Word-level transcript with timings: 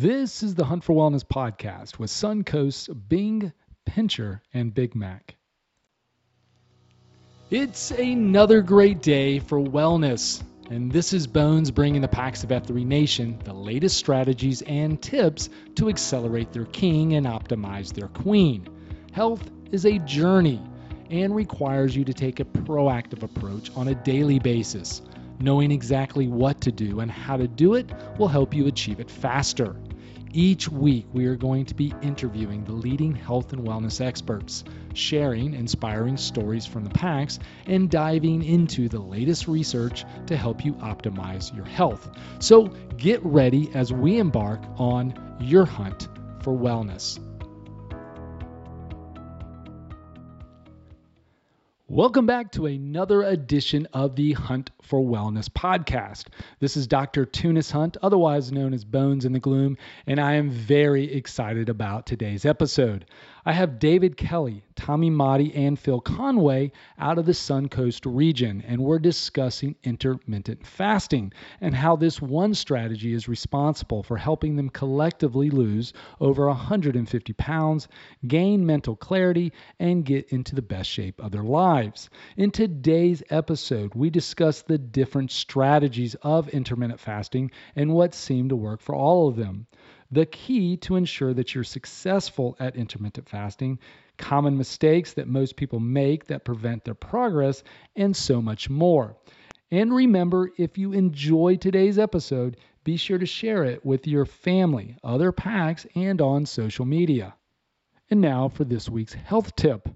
This 0.00 0.44
is 0.44 0.54
the 0.54 0.64
Hunt 0.64 0.84
for 0.84 0.94
Wellness 0.94 1.24
podcast 1.24 1.98
with 1.98 2.08
Suncoast's 2.08 2.86
Bing, 2.86 3.52
Pincher, 3.84 4.40
and 4.54 4.72
Big 4.72 4.94
Mac. 4.94 5.34
It's 7.50 7.90
another 7.90 8.62
great 8.62 9.02
day 9.02 9.40
for 9.40 9.58
wellness, 9.58 10.40
and 10.70 10.92
this 10.92 11.12
is 11.12 11.26
Bones 11.26 11.72
bringing 11.72 12.00
the 12.00 12.06
Packs 12.06 12.44
of 12.44 12.50
F3 12.50 12.86
Nation 12.86 13.40
the 13.42 13.52
latest 13.52 13.96
strategies 13.96 14.62
and 14.62 15.02
tips 15.02 15.50
to 15.74 15.88
accelerate 15.88 16.52
their 16.52 16.66
king 16.66 17.14
and 17.14 17.26
optimize 17.26 17.92
their 17.92 18.06
queen. 18.06 18.68
Health 19.10 19.50
is 19.72 19.84
a 19.84 19.98
journey 19.98 20.62
and 21.10 21.34
requires 21.34 21.96
you 21.96 22.04
to 22.04 22.14
take 22.14 22.38
a 22.38 22.44
proactive 22.44 23.24
approach 23.24 23.72
on 23.74 23.88
a 23.88 23.96
daily 23.96 24.38
basis. 24.38 25.02
Knowing 25.40 25.70
exactly 25.70 26.26
what 26.26 26.60
to 26.60 26.72
do 26.72 27.00
and 27.00 27.10
how 27.10 27.36
to 27.36 27.46
do 27.46 27.74
it 27.74 27.90
will 28.18 28.28
help 28.28 28.54
you 28.54 28.66
achieve 28.66 29.00
it 29.00 29.10
faster. 29.10 29.76
Each 30.32 30.68
week, 30.68 31.06
we 31.12 31.26
are 31.26 31.36
going 31.36 31.64
to 31.66 31.74
be 31.74 31.94
interviewing 32.02 32.64
the 32.64 32.72
leading 32.72 33.14
health 33.14 33.52
and 33.52 33.66
wellness 33.66 34.04
experts, 34.04 34.62
sharing 34.92 35.54
inspiring 35.54 36.18
stories 36.18 36.66
from 36.66 36.84
the 36.84 36.90
packs, 36.90 37.38
and 37.66 37.90
diving 37.90 38.42
into 38.42 38.88
the 38.88 39.00
latest 39.00 39.48
research 39.48 40.04
to 40.26 40.36
help 40.36 40.64
you 40.64 40.74
optimize 40.74 41.54
your 41.56 41.64
health. 41.64 42.10
So 42.40 42.64
get 42.98 43.24
ready 43.24 43.70
as 43.74 43.92
we 43.92 44.18
embark 44.18 44.60
on 44.76 45.38
your 45.40 45.64
hunt 45.64 46.08
for 46.42 46.52
wellness. 46.52 47.18
Welcome 51.90 52.26
back 52.26 52.52
to 52.52 52.66
another 52.66 53.22
edition 53.22 53.88
of 53.94 54.14
the 54.14 54.34
Hunt 54.34 54.72
for 54.82 55.00
Wellness 55.00 55.48
podcast. 55.48 56.26
This 56.60 56.76
is 56.76 56.86
Dr. 56.86 57.24
Tunis 57.24 57.70
Hunt, 57.70 57.96
otherwise 58.02 58.52
known 58.52 58.74
as 58.74 58.84
Bones 58.84 59.24
in 59.24 59.32
the 59.32 59.40
Gloom, 59.40 59.78
and 60.06 60.20
I 60.20 60.34
am 60.34 60.50
very 60.50 61.10
excited 61.10 61.70
about 61.70 62.04
today's 62.04 62.44
episode. 62.44 63.06
I 63.48 63.52
have 63.52 63.78
David 63.78 64.18
Kelly, 64.18 64.62
Tommy 64.76 65.10
Motti, 65.10 65.56
and 65.56 65.78
Phil 65.78 66.02
Conway 66.02 66.70
out 66.98 67.16
of 67.16 67.24
the 67.24 67.32
Suncoast 67.32 68.02
region, 68.04 68.62
and 68.66 68.82
we're 68.82 68.98
discussing 68.98 69.74
intermittent 69.82 70.66
fasting 70.66 71.32
and 71.58 71.74
how 71.74 71.96
this 71.96 72.20
one 72.20 72.52
strategy 72.52 73.14
is 73.14 73.26
responsible 73.26 74.02
for 74.02 74.18
helping 74.18 74.56
them 74.56 74.68
collectively 74.68 75.48
lose 75.48 75.94
over 76.20 76.46
150 76.46 77.32
pounds, 77.32 77.88
gain 78.26 78.66
mental 78.66 78.96
clarity, 78.96 79.54
and 79.80 80.04
get 80.04 80.28
into 80.28 80.54
the 80.54 80.60
best 80.60 80.90
shape 80.90 81.18
of 81.18 81.32
their 81.32 81.42
lives. 81.42 82.10
In 82.36 82.50
today's 82.50 83.22
episode, 83.30 83.94
we 83.94 84.10
discuss 84.10 84.60
the 84.60 84.76
different 84.76 85.30
strategies 85.30 86.14
of 86.16 86.50
intermittent 86.50 87.00
fasting 87.00 87.50
and 87.74 87.94
what 87.94 88.12
seem 88.12 88.50
to 88.50 88.56
work 88.56 88.82
for 88.82 88.94
all 88.94 89.26
of 89.26 89.36
them 89.36 89.66
the 90.10 90.26
key 90.26 90.76
to 90.78 90.96
ensure 90.96 91.34
that 91.34 91.54
you're 91.54 91.64
successful 91.64 92.56
at 92.58 92.76
intermittent 92.76 93.28
fasting, 93.28 93.78
common 94.16 94.56
mistakes 94.56 95.12
that 95.14 95.28
most 95.28 95.56
people 95.56 95.80
make 95.80 96.26
that 96.26 96.44
prevent 96.44 96.84
their 96.84 96.94
progress, 96.94 97.62
and 97.96 98.16
so 98.16 98.40
much 98.40 98.70
more. 98.70 99.16
And 99.70 99.94
remember, 99.94 100.50
if 100.56 100.78
you 100.78 100.92
enjoy 100.92 101.56
today's 101.56 101.98
episode, 101.98 102.56
be 102.84 102.96
sure 102.96 103.18
to 103.18 103.26
share 103.26 103.64
it 103.64 103.84
with 103.84 104.06
your 104.06 104.24
family, 104.24 104.96
other 105.04 105.30
packs, 105.30 105.86
and 105.94 106.20
on 106.22 106.46
social 106.46 106.86
media. 106.86 107.34
And 108.10 108.22
now 108.22 108.48
for 108.48 108.64
this 108.64 108.88
week's 108.88 109.12
health 109.12 109.54
tip. 109.56 109.88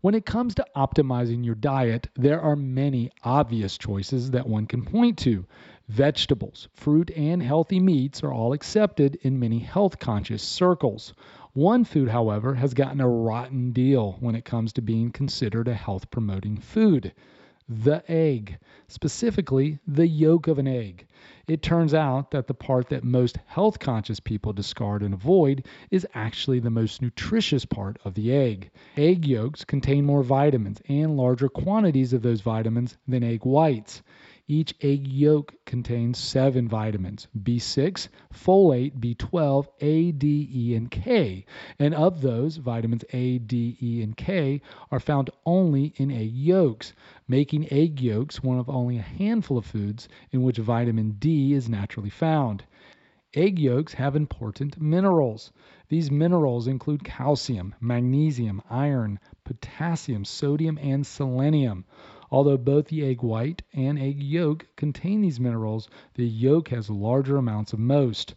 When 0.00 0.14
it 0.14 0.24
comes 0.24 0.54
to 0.54 0.66
optimizing 0.76 1.44
your 1.44 1.56
diet, 1.56 2.06
there 2.14 2.40
are 2.40 2.54
many 2.54 3.10
obvious 3.24 3.76
choices 3.76 4.30
that 4.30 4.48
one 4.48 4.66
can 4.66 4.84
point 4.84 5.18
to. 5.18 5.44
Vegetables, 5.88 6.68
fruit, 6.74 7.12
and 7.12 7.40
healthy 7.42 7.78
meats 7.78 8.24
are 8.24 8.32
all 8.32 8.52
accepted 8.52 9.14
in 9.22 9.38
many 9.38 9.60
health 9.60 10.00
conscious 10.00 10.42
circles. 10.42 11.14
One 11.52 11.84
food, 11.84 12.08
however, 12.08 12.54
has 12.54 12.74
gotten 12.74 13.00
a 13.00 13.08
rotten 13.08 13.70
deal 13.70 14.16
when 14.18 14.34
it 14.34 14.44
comes 14.44 14.72
to 14.72 14.82
being 14.82 15.12
considered 15.12 15.68
a 15.68 15.74
health 15.74 16.10
promoting 16.10 16.56
food 16.56 17.12
the 17.68 18.02
egg, 18.08 18.58
specifically 18.86 19.78
the 19.88 20.06
yolk 20.06 20.46
of 20.46 20.58
an 20.58 20.68
egg. 20.68 21.06
It 21.48 21.62
turns 21.62 21.94
out 21.94 22.30
that 22.30 22.46
the 22.46 22.54
part 22.54 22.88
that 22.90 23.02
most 23.02 23.38
health 23.46 23.78
conscious 23.80 24.20
people 24.20 24.52
discard 24.52 25.02
and 25.02 25.14
avoid 25.14 25.66
is 25.90 26.06
actually 26.14 26.60
the 26.60 26.70
most 26.70 27.02
nutritious 27.02 27.64
part 27.64 27.98
of 28.04 28.14
the 28.14 28.32
egg. 28.32 28.70
Egg 28.96 29.26
yolks 29.26 29.64
contain 29.64 30.04
more 30.04 30.22
vitamins 30.22 30.80
and 30.88 31.16
larger 31.16 31.48
quantities 31.48 32.12
of 32.12 32.22
those 32.22 32.40
vitamins 32.40 32.96
than 33.08 33.24
egg 33.24 33.44
whites. 33.44 34.02
Each 34.48 34.72
egg 34.80 35.08
yolk 35.08 35.56
contains 35.64 36.18
seven 36.18 36.68
vitamins 36.68 37.26
B6, 37.36 38.06
folate, 38.32 38.96
B12, 38.96 39.66
A, 39.80 40.12
D, 40.12 40.48
E, 40.54 40.74
and 40.76 40.88
K. 40.88 41.44
And 41.80 41.92
of 41.92 42.20
those, 42.20 42.58
vitamins 42.58 43.04
A, 43.12 43.38
D, 43.38 43.76
E, 43.82 44.02
and 44.02 44.16
K 44.16 44.62
are 44.92 45.00
found 45.00 45.30
only 45.44 45.94
in 45.96 46.12
egg 46.12 46.32
yolks, 46.32 46.92
making 47.26 47.72
egg 47.72 48.00
yolks 48.00 48.40
one 48.40 48.60
of 48.60 48.70
only 48.70 48.98
a 48.98 49.02
handful 49.02 49.58
of 49.58 49.66
foods 49.66 50.08
in 50.30 50.44
which 50.44 50.58
vitamin 50.58 51.16
D 51.18 51.52
is 51.52 51.68
naturally 51.68 52.10
found. 52.10 52.62
Egg 53.34 53.58
yolks 53.58 53.94
have 53.94 54.14
important 54.14 54.80
minerals. 54.80 55.50
These 55.88 56.12
minerals 56.12 56.68
include 56.68 57.02
calcium, 57.02 57.74
magnesium, 57.80 58.62
iron, 58.70 59.18
potassium, 59.42 60.24
sodium, 60.24 60.78
and 60.80 61.04
selenium. 61.04 61.84
Although 62.28 62.56
both 62.56 62.88
the 62.88 63.04
egg 63.04 63.22
white 63.22 63.62
and 63.72 63.96
egg 64.00 64.20
yolk 64.20 64.66
contain 64.74 65.20
these 65.20 65.38
minerals, 65.38 65.88
the 66.14 66.26
yolk 66.26 66.70
has 66.70 66.90
larger 66.90 67.36
amounts 67.36 67.72
of 67.72 67.78
most. 67.78 68.34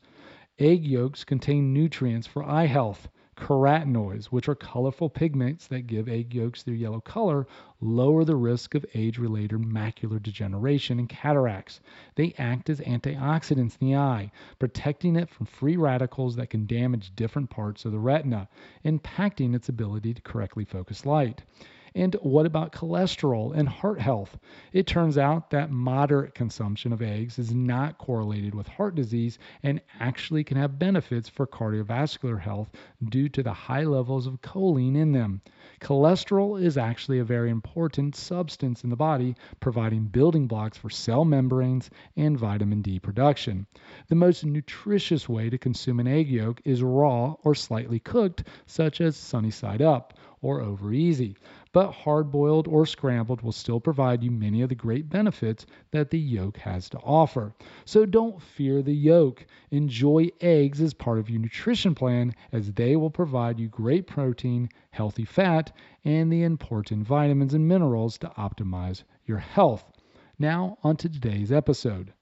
Egg 0.59 0.85
yolks 0.85 1.23
contain 1.23 1.73
nutrients 1.73 2.27
for 2.27 2.43
eye 2.43 2.67
health. 2.67 3.09
Carotenoids, 3.35 4.25
which 4.25 4.47
are 4.47 4.53
colorful 4.53 5.09
pigments 5.09 5.65
that 5.65 5.87
give 5.87 6.07
egg 6.07 6.35
yolks 6.35 6.61
their 6.61 6.75
yellow 6.75 7.01
color, 7.01 7.47
lower 7.81 8.23
the 8.23 8.35
risk 8.35 8.75
of 8.75 8.85
age 8.93 9.17
related 9.17 9.61
macular 9.61 10.21
degeneration 10.21 10.99
and 10.99 11.09
cataracts. 11.09 11.79
They 12.13 12.35
act 12.37 12.69
as 12.69 12.81
antioxidants 12.81 13.75
in 13.81 13.87
the 13.87 13.95
eye, 13.95 14.31
protecting 14.59 15.15
it 15.15 15.31
from 15.31 15.47
free 15.47 15.77
radicals 15.77 16.35
that 16.35 16.51
can 16.51 16.67
damage 16.67 17.15
different 17.15 17.49
parts 17.49 17.85
of 17.85 17.91
the 17.91 17.97
retina, 17.99 18.49
impacting 18.85 19.55
its 19.55 19.67
ability 19.67 20.13
to 20.13 20.21
correctly 20.21 20.63
focus 20.65 21.07
light. 21.07 21.41
And 21.95 22.15
what 22.21 22.45
about 22.45 22.71
cholesterol 22.71 23.55
and 23.55 23.67
heart 23.67 23.99
health? 23.99 24.37
It 24.73 24.85
turns 24.85 25.17
out 25.17 25.49
that 25.49 25.71
moderate 25.71 26.35
consumption 26.35 26.93
of 26.93 27.01
eggs 27.01 27.39
is 27.39 27.53
not 27.53 27.97
correlated 27.97 28.53
with 28.53 28.67
heart 28.67 28.95
disease 28.95 29.39
and 29.63 29.81
actually 29.99 30.43
can 30.43 30.57
have 30.57 30.79
benefits 30.79 31.29
for 31.29 31.47
cardiovascular 31.47 32.39
health 32.39 32.71
due 33.09 33.29
to 33.29 33.41
the 33.41 33.53
high 33.53 33.83
levels 33.83 34.27
of 34.27 34.41
choline 34.41 34.95
in 34.95 35.11
them. 35.11 35.41
Cholesterol 35.81 36.61
is 36.61 36.77
actually 36.77 37.19
a 37.19 37.23
very 37.23 37.49
important 37.49 38.15
substance 38.15 38.83
in 38.83 38.89
the 38.89 38.95
body, 38.95 39.35
providing 39.59 40.05
building 40.05 40.47
blocks 40.47 40.77
for 40.77 40.89
cell 40.89 41.25
membranes 41.25 41.89
and 42.15 42.37
vitamin 42.37 42.81
D 42.81 42.99
production. 42.99 43.65
The 44.07 44.15
most 44.15 44.45
nutritious 44.45 45.27
way 45.27 45.49
to 45.49 45.57
consume 45.57 45.99
an 45.99 46.07
egg 46.07 46.29
yolk 46.29 46.61
is 46.65 46.83
raw 46.83 47.35
or 47.43 47.55
slightly 47.55 47.99
cooked, 47.99 48.43
such 48.65 49.01
as 49.01 49.15
sunny 49.15 49.51
side 49.51 49.81
up 49.81 50.13
or 50.41 50.61
over 50.61 50.93
easy 50.93 51.35
but 51.71 51.91
hard 51.91 52.31
boiled 52.31 52.67
or 52.67 52.85
scrambled 52.85 53.41
will 53.41 53.51
still 53.51 53.79
provide 53.79 54.23
you 54.23 54.31
many 54.31 54.61
of 54.61 54.69
the 54.69 54.75
great 54.75 55.09
benefits 55.09 55.65
that 55.91 56.09
the 56.09 56.17
yolk 56.17 56.57
has 56.57 56.89
to 56.89 56.97
offer. 56.99 57.53
So 57.85 58.05
don't 58.05 58.41
fear 58.41 58.81
the 58.81 58.95
yolk. 58.95 59.45
Enjoy 59.71 60.29
eggs 60.41 60.81
as 60.81 60.93
part 60.93 61.19
of 61.19 61.29
your 61.29 61.39
nutrition 61.39 61.93
plan 61.93 62.33
as 62.51 62.73
they 62.73 62.95
will 62.95 63.11
provide 63.11 63.59
you 63.59 63.67
great 63.67 64.07
protein, 64.07 64.69
healthy 64.91 65.25
fat, 65.25 65.71
and 66.03 66.31
the 66.31 66.43
important 66.43 67.05
vitamins 67.05 67.53
and 67.53 67.67
minerals 67.67 68.17
to 68.19 68.29
optimize 68.29 69.03
your 69.25 69.39
health. 69.39 69.91
Now, 70.39 70.77
on 70.83 70.97
to 70.97 71.09
today's 71.09 71.51
episode. 71.51 72.13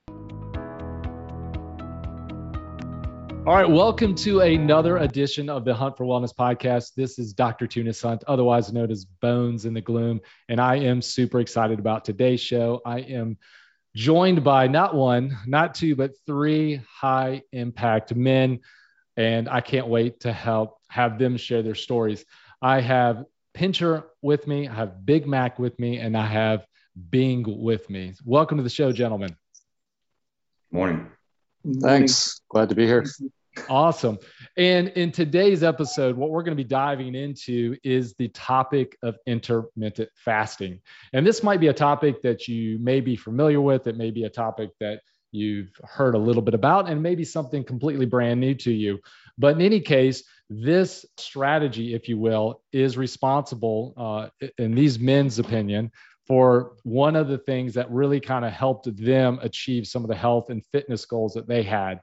All 3.47 3.55
right, 3.55 3.69
welcome 3.69 4.13
to 4.15 4.41
another 4.41 4.97
edition 4.97 5.49
of 5.49 5.63
the 5.63 5.73
Hunt 5.73 5.95
for 5.95 6.03
Wellness 6.03 6.35
podcast. 6.35 6.95
This 6.95 7.17
is 7.17 7.31
Dr. 7.31 7.65
Tunis 7.65 8.01
Hunt, 8.01 8.25
otherwise 8.27 8.73
known 8.73 8.91
as 8.91 9.05
Bones 9.05 9.63
in 9.63 9.73
the 9.73 9.79
Gloom, 9.79 10.19
and 10.49 10.59
I 10.59 10.75
am 10.79 11.01
super 11.01 11.39
excited 11.39 11.79
about 11.79 12.03
today's 12.03 12.41
show. 12.41 12.81
I 12.85 12.99
am 12.99 13.37
joined 13.95 14.43
by 14.43 14.67
not 14.67 14.95
one, 14.95 15.37
not 15.47 15.75
two, 15.75 15.95
but 15.95 16.11
three 16.25 16.81
high 16.91 17.41
impact 17.53 18.13
men, 18.13 18.59
and 19.15 19.47
I 19.47 19.61
can't 19.61 19.87
wait 19.87 20.19
to 20.21 20.33
help 20.33 20.79
have 20.89 21.17
them 21.17 21.37
share 21.37 21.63
their 21.63 21.73
stories. 21.73 22.25
I 22.61 22.81
have 22.81 23.23
Pincher 23.53 24.07
with 24.21 24.45
me, 24.45 24.67
I 24.67 24.73
have 24.73 25.05
Big 25.05 25.25
Mac 25.25 25.57
with 25.57 25.79
me, 25.79 25.99
and 25.99 26.17
I 26.17 26.25
have 26.25 26.67
Bing 27.09 27.45
with 27.47 27.89
me. 27.89 28.13
Welcome 28.25 28.57
to 28.57 28.63
the 28.63 28.69
show, 28.69 28.91
gentlemen. 28.91 29.37
Morning. 30.69 31.09
Thanks. 31.81 32.41
Glad 32.49 32.67
to 32.69 32.75
be 32.75 32.85
here. 32.85 33.05
Awesome. 33.69 34.17
And 34.55 34.89
in 34.89 35.11
today's 35.11 35.63
episode, 35.63 36.15
what 36.15 36.29
we're 36.29 36.43
going 36.43 36.57
to 36.57 36.63
be 36.63 36.67
diving 36.67 37.15
into 37.15 37.77
is 37.83 38.13
the 38.15 38.29
topic 38.29 38.97
of 39.03 39.17
intermittent 39.25 40.09
fasting. 40.15 40.79
And 41.13 41.25
this 41.25 41.43
might 41.43 41.59
be 41.59 41.67
a 41.67 41.73
topic 41.73 42.21
that 42.23 42.47
you 42.47 42.79
may 42.79 43.01
be 43.01 43.15
familiar 43.15 43.61
with. 43.61 43.87
It 43.87 43.97
may 43.97 44.11
be 44.11 44.23
a 44.23 44.29
topic 44.29 44.71
that 44.79 45.01
you've 45.31 45.71
heard 45.83 46.15
a 46.15 46.19
little 46.19 46.41
bit 46.41 46.53
about, 46.53 46.89
and 46.89 47.03
maybe 47.03 47.23
something 47.23 47.63
completely 47.63 48.05
brand 48.05 48.39
new 48.39 48.55
to 48.55 48.71
you. 48.71 48.99
But 49.37 49.55
in 49.55 49.61
any 49.61 49.81
case, 49.81 50.23
this 50.49 51.05
strategy, 51.17 51.93
if 51.93 52.07
you 52.07 52.17
will, 52.17 52.61
is 52.71 52.97
responsible, 52.97 53.93
uh, 53.97 54.47
in 54.57 54.73
these 54.73 54.97
men's 54.97 55.37
opinion, 55.39 55.91
for 56.25 56.73
one 56.83 57.15
of 57.15 57.27
the 57.27 57.37
things 57.37 57.73
that 57.73 57.91
really 57.91 58.19
kind 58.19 58.45
of 58.45 58.51
helped 58.51 58.93
them 58.97 59.39
achieve 59.41 59.87
some 59.87 60.03
of 60.03 60.09
the 60.09 60.15
health 60.15 60.49
and 60.49 60.65
fitness 60.71 61.05
goals 61.05 61.33
that 61.33 61.47
they 61.47 61.63
had. 61.63 61.99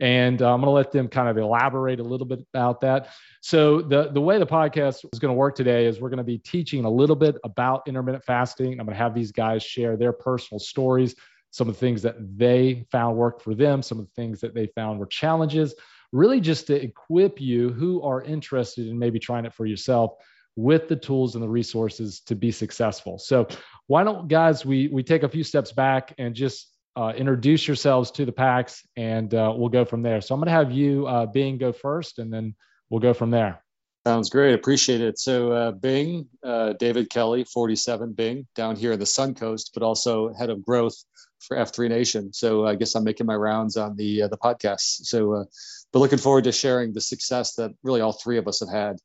And 0.00 0.42
uh, 0.42 0.52
I'm 0.52 0.60
going 0.60 0.66
to 0.66 0.72
let 0.72 0.90
them 0.90 1.08
kind 1.08 1.28
of 1.28 1.38
elaborate 1.38 2.00
a 2.00 2.02
little 2.02 2.26
bit 2.26 2.40
about 2.52 2.80
that. 2.80 3.10
So, 3.40 3.80
the, 3.80 4.10
the 4.10 4.20
way 4.20 4.38
the 4.38 4.46
podcast 4.46 5.04
is 5.12 5.18
going 5.18 5.30
to 5.30 5.38
work 5.38 5.54
today 5.54 5.86
is 5.86 6.00
we're 6.00 6.10
going 6.10 6.18
to 6.18 6.24
be 6.24 6.38
teaching 6.38 6.84
a 6.84 6.90
little 6.90 7.14
bit 7.14 7.36
about 7.44 7.86
intermittent 7.86 8.24
fasting. 8.24 8.72
I'm 8.72 8.86
going 8.86 8.96
to 8.96 9.02
have 9.02 9.14
these 9.14 9.30
guys 9.30 9.62
share 9.62 9.96
their 9.96 10.12
personal 10.12 10.58
stories, 10.58 11.14
some 11.52 11.68
of 11.68 11.74
the 11.74 11.80
things 11.80 12.02
that 12.02 12.16
they 12.36 12.84
found 12.90 13.16
worked 13.16 13.42
for 13.42 13.54
them, 13.54 13.82
some 13.82 14.00
of 14.00 14.06
the 14.06 14.12
things 14.14 14.40
that 14.40 14.54
they 14.54 14.66
found 14.74 14.98
were 14.98 15.06
challenges, 15.06 15.74
really 16.10 16.40
just 16.40 16.66
to 16.66 16.82
equip 16.82 17.40
you 17.40 17.70
who 17.70 18.02
are 18.02 18.22
interested 18.22 18.88
in 18.88 18.98
maybe 18.98 19.20
trying 19.20 19.44
it 19.44 19.54
for 19.54 19.64
yourself 19.64 20.14
with 20.56 20.88
the 20.88 20.96
tools 20.96 21.34
and 21.34 21.42
the 21.42 21.48
resources 21.48 22.20
to 22.20 22.34
be 22.34 22.50
successful. 22.50 23.18
So, 23.18 23.46
why 23.86 24.02
don't 24.02 24.28
guys 24.28 24.64
we 24.64 24.88
we 24.88 25.02
take 25.02 25.22
a 25.22 25.28
few 25.28 25.44
steps 25.44 25.72
back 25.72 26.14
and 26.18 26.34
just 26.34 26.73
uh, 26.96 27.12
introduce 27.16 27.66
yourselves 27.66 28.12
to 28.12 28.24
the 28.24 28.32
packs 28.32 28.86
and 28.96 29.32
uh, 29.34 29.52
we'll 29.56 29.68
go 29.68 29.84
from 29.84 30.02
there. 30.02 30.20
So 30.20 30.34
I'm 30.34 30.40
going 30.40 30.46
to 30.46 30.52
have 30.52 30.70
you, 30.70 31.06
uh, 31.06 31.26
Bing, 31.26 31.58
go 31.58 31.72
first, 31.72 32.18
and 32.18 32.32
then 32.32 32.54
we'll 32.88 33.00
go 33.00 33.14
from 33.14 33.30
there. 33.30 33.62
Sounds 34.06 34.28
great. 34.30 34.54
Appreciate 34.54 35.00
it. 35.00 35.18
So 35.18 35.52
uh, 35.52 35.70
Bing, 35.72 36.28
uh, 36.42 36.74
David 36.74 37.08
Kelly, 37.10 37.44
47 37.44 38.12
Bing, 38.12 38.46
down 38.54 38.76
here 38.76 38.92
in 38.92 38.98
the 38.98 39.06
Sun 39.06 39.34
Coast, 39.34 39.70
but 39.74 39.82
also 39.82 40.32
head 40.32 40.50
of 40.50 40.64
growth 40.64 40.94
for 41.40 41.56
F3 41.56 41.88
Nation. 41.88 42.32
So 42.32 42.66
I 42.66 42.74
guess 42.74 42.94
I'm 42.94 43.04
making 43.04 43.26
my 43.26 43.34
rounds 43.34 43.76
on 43.76 43.96
the 43.96 44.22
uh, 44.22 44.28
the 44.28 44.36
podcast. 44.36 45.06
So, 45.06 45.46
but 45.92 45.98
looking 45.98 46.18
forward 46.18 46.44
to 46.44 46.52
sharing 46.52 46.92
the 46.92 47.00
success 47.00 47.54
that 47.54 47.72
really 47.82 48.02
all 48.02 48.12
three 48.12 48.36
of 48.36 48.46
us 48.46 48.60
have 48.60 48.68
had. 48.68 48.96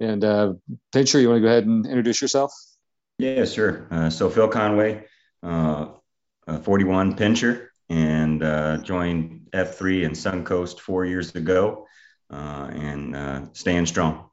And 0.00 0.22
uh, 0.22 0.54
Pincher, 0.92 1.18
you 1.18 1.28
want 1.28 1.38
to 1.38 1.42
go 1.42 1.48
ahead 1.48 1.66
and 1.66 1.86
introduce 1.86 2.20
yourself? 2.20 2.52
Yeah, 3.18 3.46
sure. 3.46 3.86
so 4.10 4.28
Phil 4.28 4.48
Conway, 4.48 5.06
41 6.46 7.16
Pincher 7.16 7.72
and 7.88 8.42
uh, 8.42 8.78
joined 8.78 9.48
F3 9.52 10.06
and 10.06 10.14
Suncoast 10.14 10.80
four 10.80 11.04
years 11.04 11.34
ago 11.34 11.86
uh, 12.30 12.70
and 12.72 13.14
uh, 13.14 13.42
staying 13.52 13.86
strong. 13.86 14.30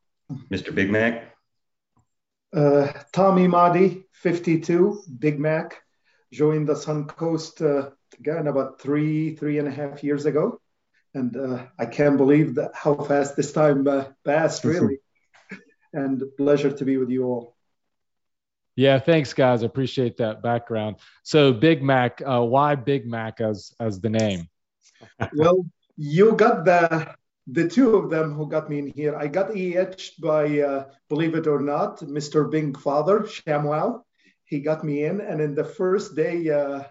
Mr. 0.52 0.74
Big 0.74 0.90
Mac? 0.90 1.36
Uh, 2.56 2.92
Tommy 3.12 3.48
Mahdi, 3.48 4.06
52, 4.14 5.04
Big 5.20 5.40
Mac, 5.40 5.82
joined 6.32 6.68
the 6.68 6.74
Suncoast 6.74 7.62
uh, 7.62 7.92
again 8.18 8.48
about 8.48 8.82
three, 8.82 9.36
three 9.36 9.60
and 9.60 9.68
a 9.68 9.72
half 9.72 10.04
years 10.04 10.26
ago. 10.26 10.60
And 11.14 11.36
uh, 11.36 11.66
I 11.78 11.86
can't 11.86 12.18
believe 12.18 12.56
that 12.56 12.72
how 12.74 12.96
fast 12.96 13.36
this 13.36 13.52
time 13.52 13.88
passed, 14.24 14.64
really. 14.66 15.00
and 15.92 16.24
pleasure 16.38 16.72
to 16.72 16.86
be 16.86 16.98
with 16.98 17.10
you 17.10 17.26
all. 17.26 17.56
Yeah, 18.80 18.98
thanks, 18.98 19.34
guys. 19.34 19.62
I 19.62 19.66
appreciate 19.66 20.16
that 20.24 20.42
background. 20.42 20.96
So, 21.24 21.52
Big 21.52 21.84
Mac, 21.84 22.22
uh, 22.26 22.42
why 22.42 22.76
Big 22.76 23.06
Mac 23.06 23.42
as 23.42 23.74
as 23.78 24.00
the 24.00 24.10
name? 24.10 24.48
well, 25.36 25.66
you 25.98 26.32
got 26.32 26.64
the 26.64 27.14
the 27.48 27.68
two 27.68 27.98
of 27.98 28.10
them 28.10 28.34
who 28.34 28.48
got 28.48 28.70
me 28.70 28.80
in 28.80 28.88
here. 28.88 29.18
I 29.18 29.28
got 29.28 29.54
etched 29.54 30.22
by, 30.22 30.62
uh, 30.62 30.86
believe 31.10 31.36
it 31.36 31.46
or 31.46 31.60
not, 31.60 32.00
Mr. 32.00 32.50
Bing 32.50 32.74
father, 32.74 33.24
Shamwell. 33.24 34.04
He 34.46 34.62
got 34.62 34.86
me 34.86 35.04
in, 35.04 35.20
and 35.20 35.42
in 35.42 35.56
the 35.56 35.66
first 35.66 36.16
day, 36.16 36.50
uh, 36.50 36.84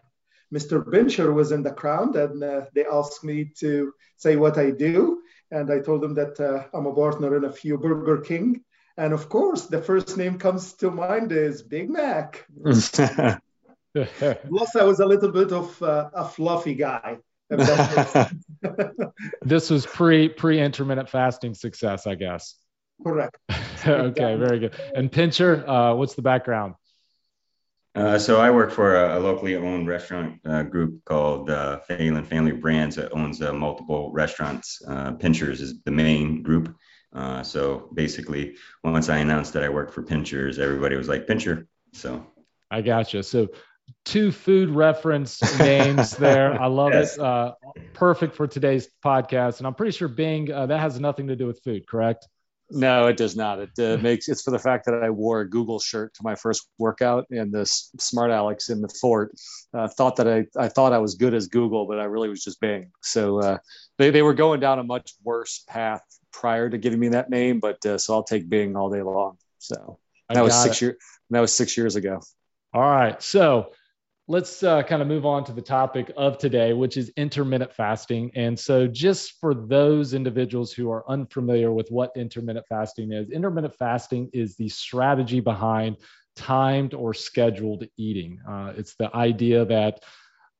Mr. 0.52 0.84
Bincher 0.84 1.32
was 1.32 1.52
in 1.52 1.62
the 1.62 1.72
crowd, 1.72 2.16
and 2.16 2.44
uh, 2.44 2.66
they 2.74 2.84
asked 2.84 3.24
me 3.24 3.50
to 3.60 3.94
say 4.18 4.36
what 4.36 4.58
I 4.58 4.72
do, 4.72 5.22
and 5.50 5.72
I 5.72 5.80
told 5.80 6.02
them 6.02 6.14
that 6.16 6.38
uh, 6.38 6.68
I'm 6.76 6.84
a 6.84 6.94
partner 6.94 7.34
in 7.38 7.44
a 7.44 7.52
few 7.52 7.78
Burger 7.78 8.20
King 8.20 8.62
and 8.98 9.12
of 9.12 9.28
course, 9.28 9.66
the 9.66 9.80
first 9.80 10.16
name 10.16 10.38
comes 10.38 10.74
to 10.74 10.90
mind 10.90 11.30
is 11.30 11.62
Big 11.62 11.88
Mac. 11.88 12.44
Plus, 12.64 13.40
I 13.94 14.84
was 14.84 15.00
a 15.00 15.06
little 15.06 15.30
bit 15.30 15.52
of 15.52 15.82
uh, 15.82 16.10
a 16.12 16.24
fluffy 16.24 16.74
guy. 16.74 17.18
this 19.42 19.70
was 19.70 19.86
pre 19.86 20.28
pre 20.28 20.60
intermittent 20.60 21.08
fasting 21.08 21.54
success, 21.54 22.06
I 22.06 22.16
guess. 22.16 22.56
Correct. 23.02 23.38
okay, 23.86 24.36
very 24.36 24.58
good. 24.58 24.74
And 24.94 25.10
Pincher, 25.10 25.68
uh, 25.68 25.94
what's 25.94 26.14
the 26.14 26.22
background? 26.22 26.74
Uh, 27.94 28.18
so 28.18 28.40
I 28.40 28.50
work 28.50 28.70
for 28.70 28.96
a, 28.96 29.18
a 29.18 29.20
locally 29.20 29.56
owned 29.56 29.88
restaurant 29.88 30.40
uh, 30.44 30.62
group 30.64 31.04
called 31.04 31.50
uh, 31.50 31.78
Phelan 31.80 32.24
Family 32.24 32.52
Brands 32.52 32.96
that 32.96 33.12
owns 33.12 33.40
uh, 33.40 33.52
multiple 33.52 34.12
restaurants. 34.12 34.82
Uh, 34.86 35.12
Pinchers 35.12 35.60
is 35.60 35.82
the 35.84 35.90
main 35.90 36.42
group, 36.42 36.74
uh, 37.12 37.42
so 37.42 37.88
basically, 37.94 38.56
once 38.84 39.08
I 39.08 39.18
announced 39.18 39.52
that 39.54 39.64
I 39.64 39.68
worked 39.68 39.94
for 39.94 40.02
Pinchers, 40.02 40.58
everybody 40.58 40.96
was 40.96 41.08
like 41.08 41.26
Pincher. 41.26 41.66
So 41.92 42.26
I 42.70 42.82
gotcha. 42.82 43.22
So 43.22 43.48
two 44.04 44.30
food 44.30 44.70
reference 44.70 45.58
names 45.58 46.12
there. 46.16 46.60
I 46.60 46.66
love 46.66 46.92
yes. 46.92 47.14
it. 47.14 47.20
Uh, 47.20 47.54
perfect 47.94 48.34
for 48.36 48.46
today's 48.46 48.88
podcast. 49.04 49.58
And 49.58 49.66
I'm 49.66 49.74
pretty 49.74 49.92
sure 49.92 50.08
Bing, 50.08 50.52
uh, 50.52 50.66
that 50.66 50.80
has 50.80 51.00
nothing 51.00 51.28
to 51.28 51.36
do 51.36 51.46
with 51.46 51.62
food, 51.62 51.86
correct? 51.86 52.28
No, 52.70 53.06
it 53.06 53.16
does 53.16 53.34
not. 53.34 53.60
It 53.60 53.70
uh, 53.78 53.96
makes 54.02 54.28
it's 54.28 54.42
for 54.42 54.50
the 54.50 54.58
fact 54.58 54.84
that 54.86 55.02
I 55.02 55.08
wore 55.08 55.40
a 55.40 55.48
Google 55.48 55.78
shirt 55.78 56.12
to 56.14 56.20
my 56.22 56.34
first 56.34 56.68
workout, 56.78 57.26
and 57.30 57.50
the 57.50 57.64
smart 57.64 58.30
Alex 58.30 58.68
in 58.68 58.82
the 58.82 58.88
fort 59.00 59.32
uh, 59.72 59.88
thought 59.88 60.16
that 60.16 60.28
I, 60.28 60.46
I 60.58 60.68
thought 60.68 60.92
I 60.92 60.98
was 60.98 61.14
good 61.14 61.32
as 61.32 61.48
Google, 61.48 61.86
but 61.86 61.98
I 61.98 62.04
really 62.04 62.28
was 62.28 62.44
just 62.44 62.60
Bing. 62.60 62.90
So 63.02 63.40
uh, 63.40 63.58
they 63.96 64.10
they 64.10 64.20
were 64.20 64.34
going 64.34 64.60
down 64.60 64.78
a 64.78 64.84
much 64.84 65.14
worse 65.24 65.64
path 65.66 66.02
prior 66.32 66.68
to 66.68 66.78
giving 66.78 66.98
me 66.98 67.08
that 67.08 67.30
name, 67.30 67.60
but 67.60 67.84
uh, 67.86 67.98
so 67.98 68.14
I'll 68.14 68.22
take 68.22 68.48
Bing 68.48 68.76
all 68.76 68.90
day 68.90 69.02
long. 69.02 69.38
So 69.58 69.98
that 70.28 70.42
was 70.42 70.54
six 70.54 70.80
years. 70.80 70.96
That 71.30 71.40
was 71.40 71.54
six 71.54 71.76
years 71.76 71.96
ago. 71.96 72.20
All 72.72 72.82
right, 72.82 73.22
so 73.22 73.72
let's 74.28 74.62
uh, 74.62 74.82
kind 74.82 75.00
of 75.00 75.08
move 75.08 75.24
on 75.24 75.44
to 75.44 75.52
the 75.52 75.62
topic 75.62 76.12
of 76.16 76.38
today, 76.38 76.74
which 76.74 76.96
is 76.96 77.10
intermittent 77.16 77.72
fasting. 77.72 78.30
And 78.34 78.58
so, 78.58 78.86
just 78.86 79.40
for 79.40 79.54
those 79.54 80.14
individuals 80.14 80.72
who 80.72 80.90
are 80.90 81.08
unfamiliar 81.08 81.72
with 81.72 81.90
what 81.90 82.12
intermittent 82.14 82.66
fasting 82.68 83.12
is, 83.12 83.30
intermittent 83.30 83.74
fasting 83.74 84.30
is 84.32 84.56
the 84.56 84.68
strategy 84.68 85.40
behind 85.40 85.96
timed 86.36 86.94
or 86.94 87.14
scheduled 87.14 87.84
eating. 87.96 88.40
Uh, 88.48 88.72
it's 88.76 88.94
the 88.94 89.14
idea 89.16 89.64
that 89.64 90.04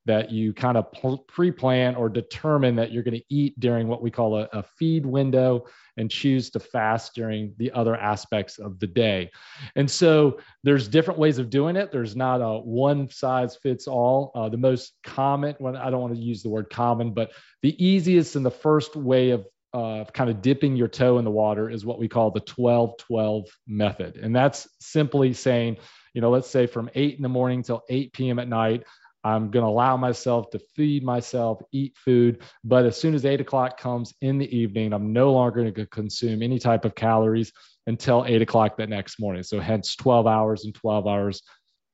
that 0.09 0.31
you 0.31 0.53
kind 0.53 0.75
of 0.75 0.87
pre-plan 1.27 1.93
or 1.93 2.09
determine 2.09 2.75
that 2.75 2.91
you're 2.91 3.03
going 3.03 3.17
to 3.17 3.25
eat 3.29 3.59
during 3.59 3.87
what 3.87 4.01
we 4.01 4.09
call 4.09 4.39
a, 4.39 4.49
a, 4.51 4.63
feed 4.63 5.05
window 5.05 5.67
and 5.97 6.09
choose 6.09 6.49
to 6.49 6.59
fast 6.59 7.13
during 7.13 7.53
the 7.57 7.71
other 7.73 7.95
aspects 7.95 8.57
of 8.57 8.79
the 8.79 8.87
day. 8.87 9.29
And 9.75 9.89
so 9.89 10.39
there's 10.63 10.87
different 10.87 11.19
ways 11.19 11.37
of 11.37 11.51
doing 11.51 11.75
it. 11.75 11.91
There's 11.91 12.15
not 12.15 12.41
a 12.41 12.59
one 12.59 13.07
size 13.11 13.55
fits 13.61 13.87
all. 13.87 14.31
Uh, 14.33 14.49
the 14.49 14.57
most 14.57 14.93
common 15.03 15.55
when 15.59 15.75
i 15.75 15.89
don't 15.89 16.01
want 16.01 16.15
to 16.15 16.19
use 16.19 16.41
the 16.41 16.49
word 16.49 16.69
common 16.69 17.13
but 17.13 17.31
the 17.61 17.85
easiest 17.85 18.35
and 18.35 18.45
the 18.45 18.51
first 18.51 18.95
way 18.95 19.31
of 19.31 19.45
uh, 19.73 20.03
kind 20.13 20.29
of 20.29 20.41
dipping 20.41 20.75
your 20.75 20.87
toe 20.87 21.19
in 21.19 21.25
the 21.25 21.31
water 21.31 21.69
is 21.69 21.85
what 21.85 21.99
we 21.99 22.07
call 22.07 22.31
the 22.31 22.39
12 22.39 22.97
12 22.97 23.45
method. 23.67 24.17
And 24.17 24.35
that's 24.35 24.67
simply 24.79 25.33
saying 25.33 25.77
you 26.13 26.21
know 26.21 26.31
let's 26.31 26.49
say 26.49 26.65
from 26.65 26.89
8 26.95 27.17
in 27.17 27.21
the 27.21 27.29
morning 27.29 27.63
till 27.63 27.83
8 27.87 28.13
p.m 28.13 28.39
at 28.39 28.47
night 28.47 28.83
I'm 29.23 29.51
going 29.51 29.63
to 29.63 29.69
allow 29.69 29.97
myself 29.97 30.49
to 30.51 30.59
feed 30.75 31.03
myself, 31.03 31.61
eat 31.71 31.97
food. 31.97 32.41
But 32.63 32.85
as 32.85 32.99
soon 32.99 33.15
as 33.15 33.25
eight 33.25 33.41
o'clock 33.41 33.79
comes 33.79 34.13
in 34.21 34.37
the 34.37 34.57
evening, 34.57 34.93
I'm 34.93 35.13
no 35.13 35.33
longer 35.33 35.61
going 35.61 35.73
to 35.73 35.85
consume 35.85 36.41
any 36.41 36.59
type 36.59 36.85
of 36.85 36.95
calories 36.95 37.51
until 37.87 38.23
eight 38.25 38.41
o'clock 38.41 38.77
that 38.77 38.89
next 38.89 39.19
morning. 39.19 39.43
So, 39.43 39.59
hence 39.59 39.95
12 39.95 40.27
hours 40.27 40.65
and 40.65 40.73
12 40.73 41.07
hours 41.07 41.41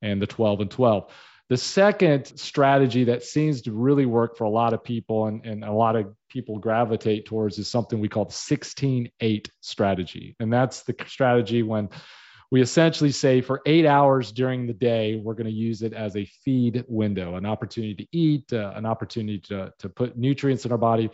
and 0.02 0.20
the 0.20 0.26
12 0.26 0.60
and 0.60 0.70
12. 0.70 1.10
The 1.48 1.56
second 1.56 2.26
strategy 2.38 3.04
that 3.04 3.22
seems 3.22 3.62
to 3.62 3.72
really 3.72 4.04
work 4.04 4.36
for 4.36 4.44
a 4.44 4.50
lot 4.50 4.72
of 4.72 4.82
people 4.82 5.26
and, 5.26 5.46
and 5.46 5.64
a 5.64 5.72
lot 5.72 5.94
of 5.94 6.12
people 6.28 6.58
gravitate 6.58 7.24
towards 7.24 7.58
is 7.58 7.70
something 7.70 8.00
we 8.00 8.08
call 8.08 8.24
the 8.24 8.32
16 8.32 9.10
8 9.20 9.50
strategy. 9.60 10.34
And 10.40 10.52
that's 10.52 10.82
the 10.82 10.94
strategy 11.06 11.62
when 11.62 11.90
we 12.50 12.62
essentially 12.62 13.10
say 13.10 13.40
for 13.40 13.60
eight 13.66 13.86
hours 13.86 14.30
during 14.30 14.66
the 14.66 14.72
day, 14.72 15.16
we're 15.16 15.34
going 15.34 15.46
to 15.46 15.52
use 15.52 15.82
it 15.82 15.92
as 15.92 16.16
a 16.16 16.24
feed 16.44 16.84
window, 16.86 17.34
an 17.34 17.44
opportunity 17.44 17.94
to 17.94 18.06
eat, 18.12 18.52
uh, 18.52 18.72
an 18.76 18.86
opportunity 18.86 19.40
to, 19.40 19.72
to 19.78 19.88
put 19.88 20.16
nutrients 20.16 20.64
in 20.64 20.72
our 20.72 20.78
body. 20.78 21.10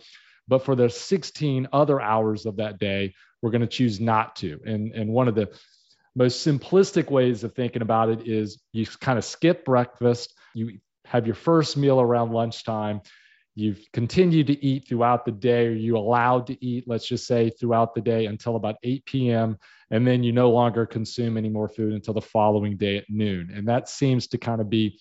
But 0.47 0.63
for 0.63 0.75
the 0.75 0.89
16 0.89 1.69
other 1.73 1.99
hours 1.99 2.45
of 2.45 2.57
that 2.57 2.77
day, 2.77 3.15
we're 3.41 3.51
going 3.51 3.61
to 3.61 3.67
choose 3.67 3.99
not 3.99 4.35
to. 4.37 4.59
And, 4.65 4.93
and 4.93 5.09
one 5.09 5.27
of 5.27 5.35
the 5.35 5.49
most 6.15 6.45
simplistic 6.45 7.09
ways 7.09 7.43
of 7.43 7.55
thinking 7.55 7.81
about 7.81 8.09
it 8.09 8.27
is 8.27 8.61
you 8.71 8.85
kind 8.85 9.17
of 9.17 9.25
skip 9.25 9.65
breakfast, 9.65 10.35
you 10.53 10.79
have 11.05 11.25
your 11.25 11.35
first 11.35 11.75
meal 11.75 11.99
around 11.99 12.31
lunchtime, 12.31 13.01
you've 13.55 13.79
continued 13.91 14.47
to 14.47 14.65
eat 14.65 14.87
throughout 14.87 15.25
the 15.25 15.31
day, 15.31 15.67
or 15.67 15.71
you 15.71 15.97
allowed 15.97 16.47
to 16.47 16.65
eat, 16.65 16.83
let's 16.87 17.07
just 17.07 17.25
say, 17.25 17.49
throughout 17.49 17.95
the 17.95 18.01
day 18.01 18.27
until 18.27 18.55
about 18.55 18.75
8 18.83 19.05
p.m 19.05 19.57
and 19.93 20.07
then 20.07 20.23
you 20.23 20.31
no 20.31 20.49
longer 20.49 20.87
consume 20.87 21.37
any 21.37 21.49
more 21.49 21.69
food 21.69 21.93
until 21.93 22.15
the 22.15 22.21
following 22.21 22.75
day 22.75 22.97
at 22.97 23.05
noon. 23.09 23.51
And 23.55 23.67
that 23.67 23.87
seems 23.87 24.25
to 24.29 24.39
kind 24.39 24.59
of 24.59 24.67
be 24.67 24.99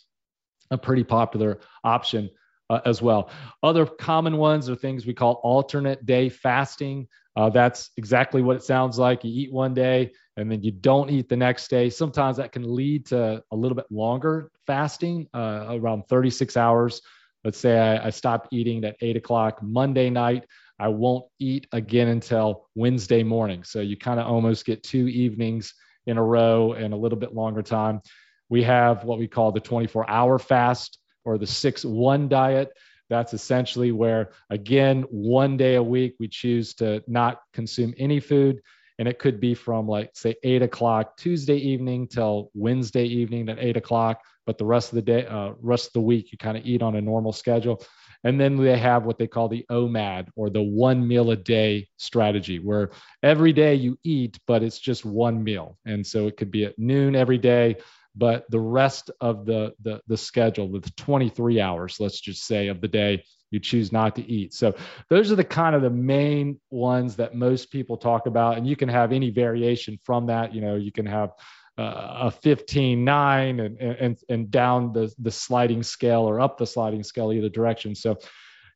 a 0.70 0.76
pretty 0.76 1.02
popular 1.02 1.60
option 1.82 2.28
uh, 2.68 2.80
as 2.84 3.00
well. 3.00 3.30
Other 3.62 3.86
common 3.86 4.36
ones 4.36 4.68
are 4.68 4.76
things 4.76 5.06
we 5.06 5.14
call 5.14 5.40
alternate 5.42 6.04
day 6.04 6.28
fasting. 6.28 7.08
Uh, 7.34 7.48
that's 7.48 7.88
exactly 7.96 8.42
what 8.42 8.54
it 8.54 8.64
sounds 8.64 8.98
like. 8.98 9.24
You 9.24 9.32
eat 9.32 9.50
one 9.50 9.72
day 9.72 10.12
and 10.36 10.52
then 10.52 10.62
you 10.62 10.70
don't 10.70 11.08
eat 11.10 11.26
the 11.30 11.38
next 11.38 11.70
day. 11.70 11.88
Sometimes 11.88 12.36
that 12.36 12.52
can 12.52 12.74
lead 12.74 13.06
to 13.06 13.42
a 13.50 13.56
little 13.56 13.74
bit 13.74 13.86
longer 13.90 14.50
fasting, 14.66 15.26
uh, 15.32 15.68
around 15.70 16.06
36 16.06 16.54
hours. 16.58 17.00
Let's 17.44 17.58
say 17.58 17.78
I, 17.78 18.08
I 18.08 18.10
stopped 18.10 18.48
eating 18.52 18.84
at 18.84 18.96
eight 19.00 19.16
o'clock 19.16 19.62
Monday 19.62 20.10
night. 20.10 20.44
I 20.82 20.88
won't 20.88 21.26
eat 21.38 21.68
again 21.70 22.08
until 22.08 22.68
Wednesday 22.74 23.22
morning. 23.22 23.62
So 23.62 23.80
you 23.80 23.96
kind 23.96 24.18
of 24.18 24.26
almost 24.26 24.66
get 24.66 24.82
two 24.82 25.06
evenings 25.06 25.74
in 26.08 26.18
a 26.18 26.22
row 26.24 26.72
and 26.72 26.92
a 26.92 26.96
little 26.96 27.18
bit 27.18 27.32
longer 27.32 27.62
time. 27.62 28.00
We 28.48 28.64
have 28.64 29.04
what 29.04 29.20
we 29.20 29.28
call 29.28 29.52
the 29.52 29.60
24 29.60 30.10
hour 30.10 30.40
fast 30.40 30.98
or 31.24 31.38
the 31.38 31.46
6 31.46 31.84
1 31.84 32.28
diet. 32.28 32.72
That's 33.08 33.32
essentially 33.32 33.92
where, 33.92 34.30
again, 34.50 35.02
one 35.02 35.56
day 35.56 35.76
a 35.76 35.82
week, 35.82 36.16
we 36.18 36.26
choose 36.26 36.74
to 36.74 37.04
not 37.06 37.38
consume 37.52 37.94
any 37.96 38.18
food. 38.18 38.60
And 38.98 39.06
it 39.06 39.20
could 39.20 39.38
be 39.38 39.54
from 39.54 39.86
like, 39.86 40.10
say, 40.14 40.34
eight 40.42 40.62
o'clock 40.62 41.16
Tuesday 41.16 41.58
evening 41.58 42.08
till 42.08 42.50
Wednesday 42.54 43.04
evening 43.04 43.48
at 43.48 43.60
eight 43.60 43.76
o'clock. 43.76 44.20
But 44.46 44.58
the 44.58 44.64
rest 44.64 44.90
of 44.90 44.96
the 44.96 45.02
day, 45.02 45.26
uh, 45.26 45.52
rest 45.60 45.86
of 45.86 45.92
the 45.92 46.00
week, 46.00 46.32
you 46.32 46.38
kind 46.38 46.56
of 46.56 46.66
eat 46.66 46.82
on 46.82 46.96
a 46.96 47.00
normal 47.00 47.32
schedule. 47.32 47.84
And 48.24 48.40
then 48.40 48.56
they 48.56 48.78
have 48.78 49.04
what 49.04 49.18
they 49.18 49.26
call 49.26 49.48
the 49.48 49.66
OMAD 49.70 50.28
or 50.36 50.50
the 50.50 50.62
one 50.62 51.06
meal 51.06 51.30
a 51.30 51.36
day 51.36 51.88
strategy, 51.96 52.58
where 52.58 52.90
every 53.22 53.52
day 53.52 53.74
you 53.74 53.98
eat, 54.04 54.38
but 54.46 54.62
it's 54.62 54.78
just 54.78 55.04
one 55.04 55.42
meal. 55.42 55.78
And 55.84 56.06
so 56.06 56.26
it 56.26 56.36
could 56.36 56.50
be 56.50 56.64
at 56.64 56.78
noon 56.78 57.16
every 57.16 57.38
day, 57.38 57.76
but 58.14 58.44
the 58.50 58.60
rest 58.60 59.10
of 59.20 59.46
the, 59.46 59.74
the, 59.82 60.00
the 60.06 60.16
schedule, 60.16 60.68
the 60.68 60.80
23 60.96 61.60
hours, 61.60 61.96
let's 61.98 62.20
just 62.20 62.44
say, 62.44 62.68
of 62.68 62.80
the 62.80 62.88
day, 62.88 63.24
you 63.50 63.60
choose 63.60 63.92
not 63.92 64.16
to 64.16 64.22
eat. 64.30 64.54
So 64.54 64.74
those 65.10 65.30
are 65.30 65.36
the 65.36 65.44
kind 65.44 65.76
of 65.76 65.82
the 65.82 65.90
main 65.90 66.58
ones 66.70 67.16
that 67.16 67.34
most 67.34 67.70
people 67.70 67.96
talk 67.96 68.26
about. 68.26 68.56
And 68.56 68.66
you 68.66 68.76
can 68.76 68.88
have 68.88 69.12
any 69.12 69.30
variation 69.30 69.98
from 70.04 70.26
that. 70.26 70.54
You 70.54 70.62
know, 70.62 70.76
you 70.76 70.92
can 70.92 71.06
have 71.06 71.32
uh, 71.78 72.24
a 72.24 72.30
15 72.30 73.04
9 73.04 73.60
and, 73.60 73.78
and 73.78 74.18
and 74.28 74.50
down 74.50 74.92
the 74.92 75.12
the 75.18 75.30
sliding 75.30 75.82
scale 75.82 76.22
or 76.22 76.40
up 76.40 76.58
the 76.58 76.66
sliding 76.66 77.02
scale 77.02 77.32
either 77.32 77.48
direction. 77.48 77.94
So 77.94 78.18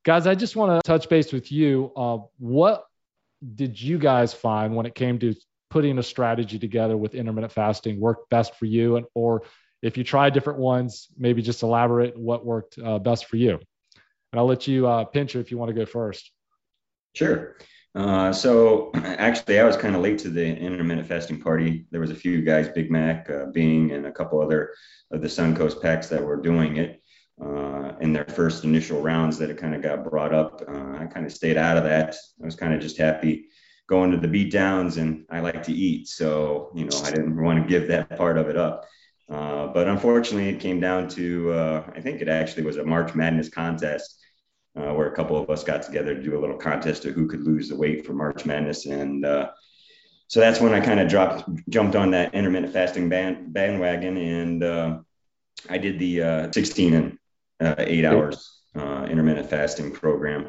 guys 0.05 0.27
i 0.27 0.35
just 0.35 0.55
want 0.55 0.71
to 0.83 0.87
touch 0.87 1.09
base 1.09 1.33
with 1.33 1.51
you 1.51 1.93
uh, 1.97 2.19
what 2.39 2.85
did 3.55 3.81
you 3.81 3.99
guys 3.99 4.33
find 4.33 4.75
when 4.75 4.87
it 4.87 4.95
came 4.95 5.19
to 5.19 5.35
putting 5.69 5.99
a 5.99 6.03
strategy 6.03 6.59
together 6.59 6.97
with 6.97 7.15
intermittent 7.15 7.53
fasting 7.53 8.01
worked 8.01 8.31
best 8.31 8.55
for 8.57 8.65
you? 8.65 8.97
And 8.97 9.07
or 9.15 9.43
if 9.83 9.99
you 9.99 10.05
tried 10.05 10.33
different 10.33 10.59
ones 10.59 11.09
maybe 11.19 11.43
just 11.43 11.63
elaborate 11.63 12.17
what 12.17 12.47
worked 12.47 12.79
uh, 12.79 12.99
best 12.99 13.27
for 13.27 13.37
you. 13.37 13.59
And 14.33 14.41
i'll 14.41 14.47
let 14.47 14.67
you 14.67 14.87
uh, 14.87 15.05
pincher 15.05 15.41
if 15.41 15.51
you 15.51 15.59
want 15.59 15.69
to 15.69 15.75
go 15.75 15.85
first. 15.85 16.31
Sure 17.15 17.57
uh, 17.97 18.31
so 18.31 18.91
actually, 18.95 19.59
I 19.59 19.65
was 19.65 19.77
kind 19.77 19.97
of 19.97 20.03
late 20.03 20.19
to 20.19 20.29
the 20.29 20.45
intermittent 20.45 21.09
fasting 21.09 21.41
party. 21.41 21.87
There 21.91 22.01
was 22.01 22.11
a 22.11 22.15
few 22.15 22.43
guys, 22.43 22.69
Big 22.69 22.91
Mac, 22.91 23.31
uh, 23.31 23.47
Bing, 23.47 23.93
and 23.93 24.07
a 24.07 24.13
couple 24.13 24.41
other 24.41 24.75
of 25.11 25.23
the 25.23 25.29
Suncoast 25.29 25.81
packs 25.81 26.09
that 26.09 26.23
were 26.23 26.37
doing 26.37 26.77
it 26.77 27.03
uh, 27.43 27.93
in 28.01 28.13
their 28.13 28.27
first 28.27 28.65
initial 28.65 29.01
rounds. 29.01 29.39
That 29.39 29.49
it 29.49 29.57
kind 29.57 29.75
of 29.75 29.81
got 29.81 30.05
brought 30.05 30.35
up. 30.35 30.63
Uh, 30.69 30.99
I 30.99 31.07
kind 31.07 31.25
of 31.25 31.33
stayed 31.33 31.57
out 31.57 31.79
of 31.79 31.85
that. 31.85 32.15
I 32.41 32.45
was 32.45 32.55
kind 32.55 32.75
of 32.75 32.81
just 32.81 32.99
happy 32.99 33.47
going 33.89 34.11
to 34.11 34.19
the 34.19 34.29
beat 34.29 34.53
downs, 34.53 34.99
and 34.99 35.25
I 35.31 35.41
like 35.41 35.63
to 35.63 35.73
eat, 35.73 36.09
so 36.09 36.73
you 36.75 36.85
know 36.85 37.01
I 37.03 37.11
didn't 37.11 37.43
want 37.43 37.63
to 37.63 37.69
give 37.69 37.89
that 37.89 38.15
part 38.19 38.37
of 38.37 38.49
it 38.49 38.59
up. 38.59 38.85
Uh, 39.31 39.69
but 39.69 39.89
unfortunately, 39.89 40.51
it 40.51 40.61
came 40.61 40.81
down 40.81 41.09
to 41.09 41.55
I 41.97 42.01
think 42.03 42.21
it 42.21 42.29
actually 42.29 42.65
was 42.65 42.77
a 42.77 42.85
March 42.85 43.15
Madness 43.15 43.49
contest 43.49 44.21
uh, 44.77 44.93
where 44.93 45.07
a 45.07 45.15
couple 45.15 45.37
of 45.37 45.49
us 45.51 45.65
got 45.65 45.83
together 45.83 46.15
to 46.15 46.23
do 46.23 46.39
a 46.39 46.41
little 46.41 46.57
contest 46.57 47.05
of 47.05 47.15
who 47.15 47.27
could 47.27 47.43
lose 47.43 47.69
the 47.69 47.77
weight 47.77 48.07
for 48.07 48.13
March 48.13 48.45
Madness. 48.45 48.87
And 48.87 49.25
uh, 49.25 49.51
so 50.29 50.41
that's 50.41 50.61
when 50.61 50.75
I 50.75 50.81
kind 50.81 51.01
of 51.01 51.09
dropped, 51.09 51.49
jumped 51.69 51.97
on 51.97 52.11
that 52.11 52.35
intermittent 52.35 52.73
fasting 52.73 53.09
band, 53.09 53.53
bandwagon. 53.53 54.17
And 54.17 54.63
uh, 54.63 54.99
I 55.71 55.79
did 55.79 55.99
the 55.99 56.23
uh, 56.23 56.53
16 56.53 56.95
and 56.95 57.19
uh, 57.61 57.75
eight 57.79 58.05
hours 58.05 58.61
uh, 58.75 59.07
intermittent 59.09 59.49
fasting 59.49 59.93
program. 59.93 60.49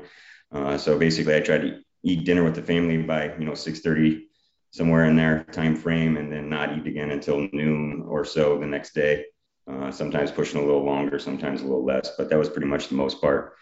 so 0.77 0.99
basically, 0.99 1.35
I 1.35 1.39
tried 1.39 1.61
to 1.61 1.79
eat 2.03 2.25
dinner 2.25 2.43
with 2.43 2.55
the 2.55 2.61
family 2.61 2.97
by, 2.97 3.35
you 3.37 3.45
know, 3.45 3.53
6:30 3.53 4.23
somewhere 4.71 5.05
in 5.05 5.15
their 5.15 5.43
time 5.45 5.75
frame 5.75 6.17
and 6.17 6.31
then 6.31 6.49
not 6.49 6.77
eat 6.77 6.85
again 6.85 7.11
until 7.11 7.47
noon 7.53 8.03
or 8.07 8.25
so 8.25 8.59
the 8.59 8.65
next 8.65 8.93
day 8.93 9.25
uh, 9.67 9.91
sometimes 9.91 10.31
pushing 10.31 10.59
a 10.59 10.63
little 10.63 10.83
longer 10.83 11.17
sometimes 11.17 11.61
a 11.61 11.63
little 11.63 11.85
less 11.85 12.11
but 12.17 12.29
that 12.29 12.37
was 12.37 12.49
pretty 12.49 12.67
much 12.67 12.89
the 12.89 12.95
most 12.95 13.21
part 13.21 13.55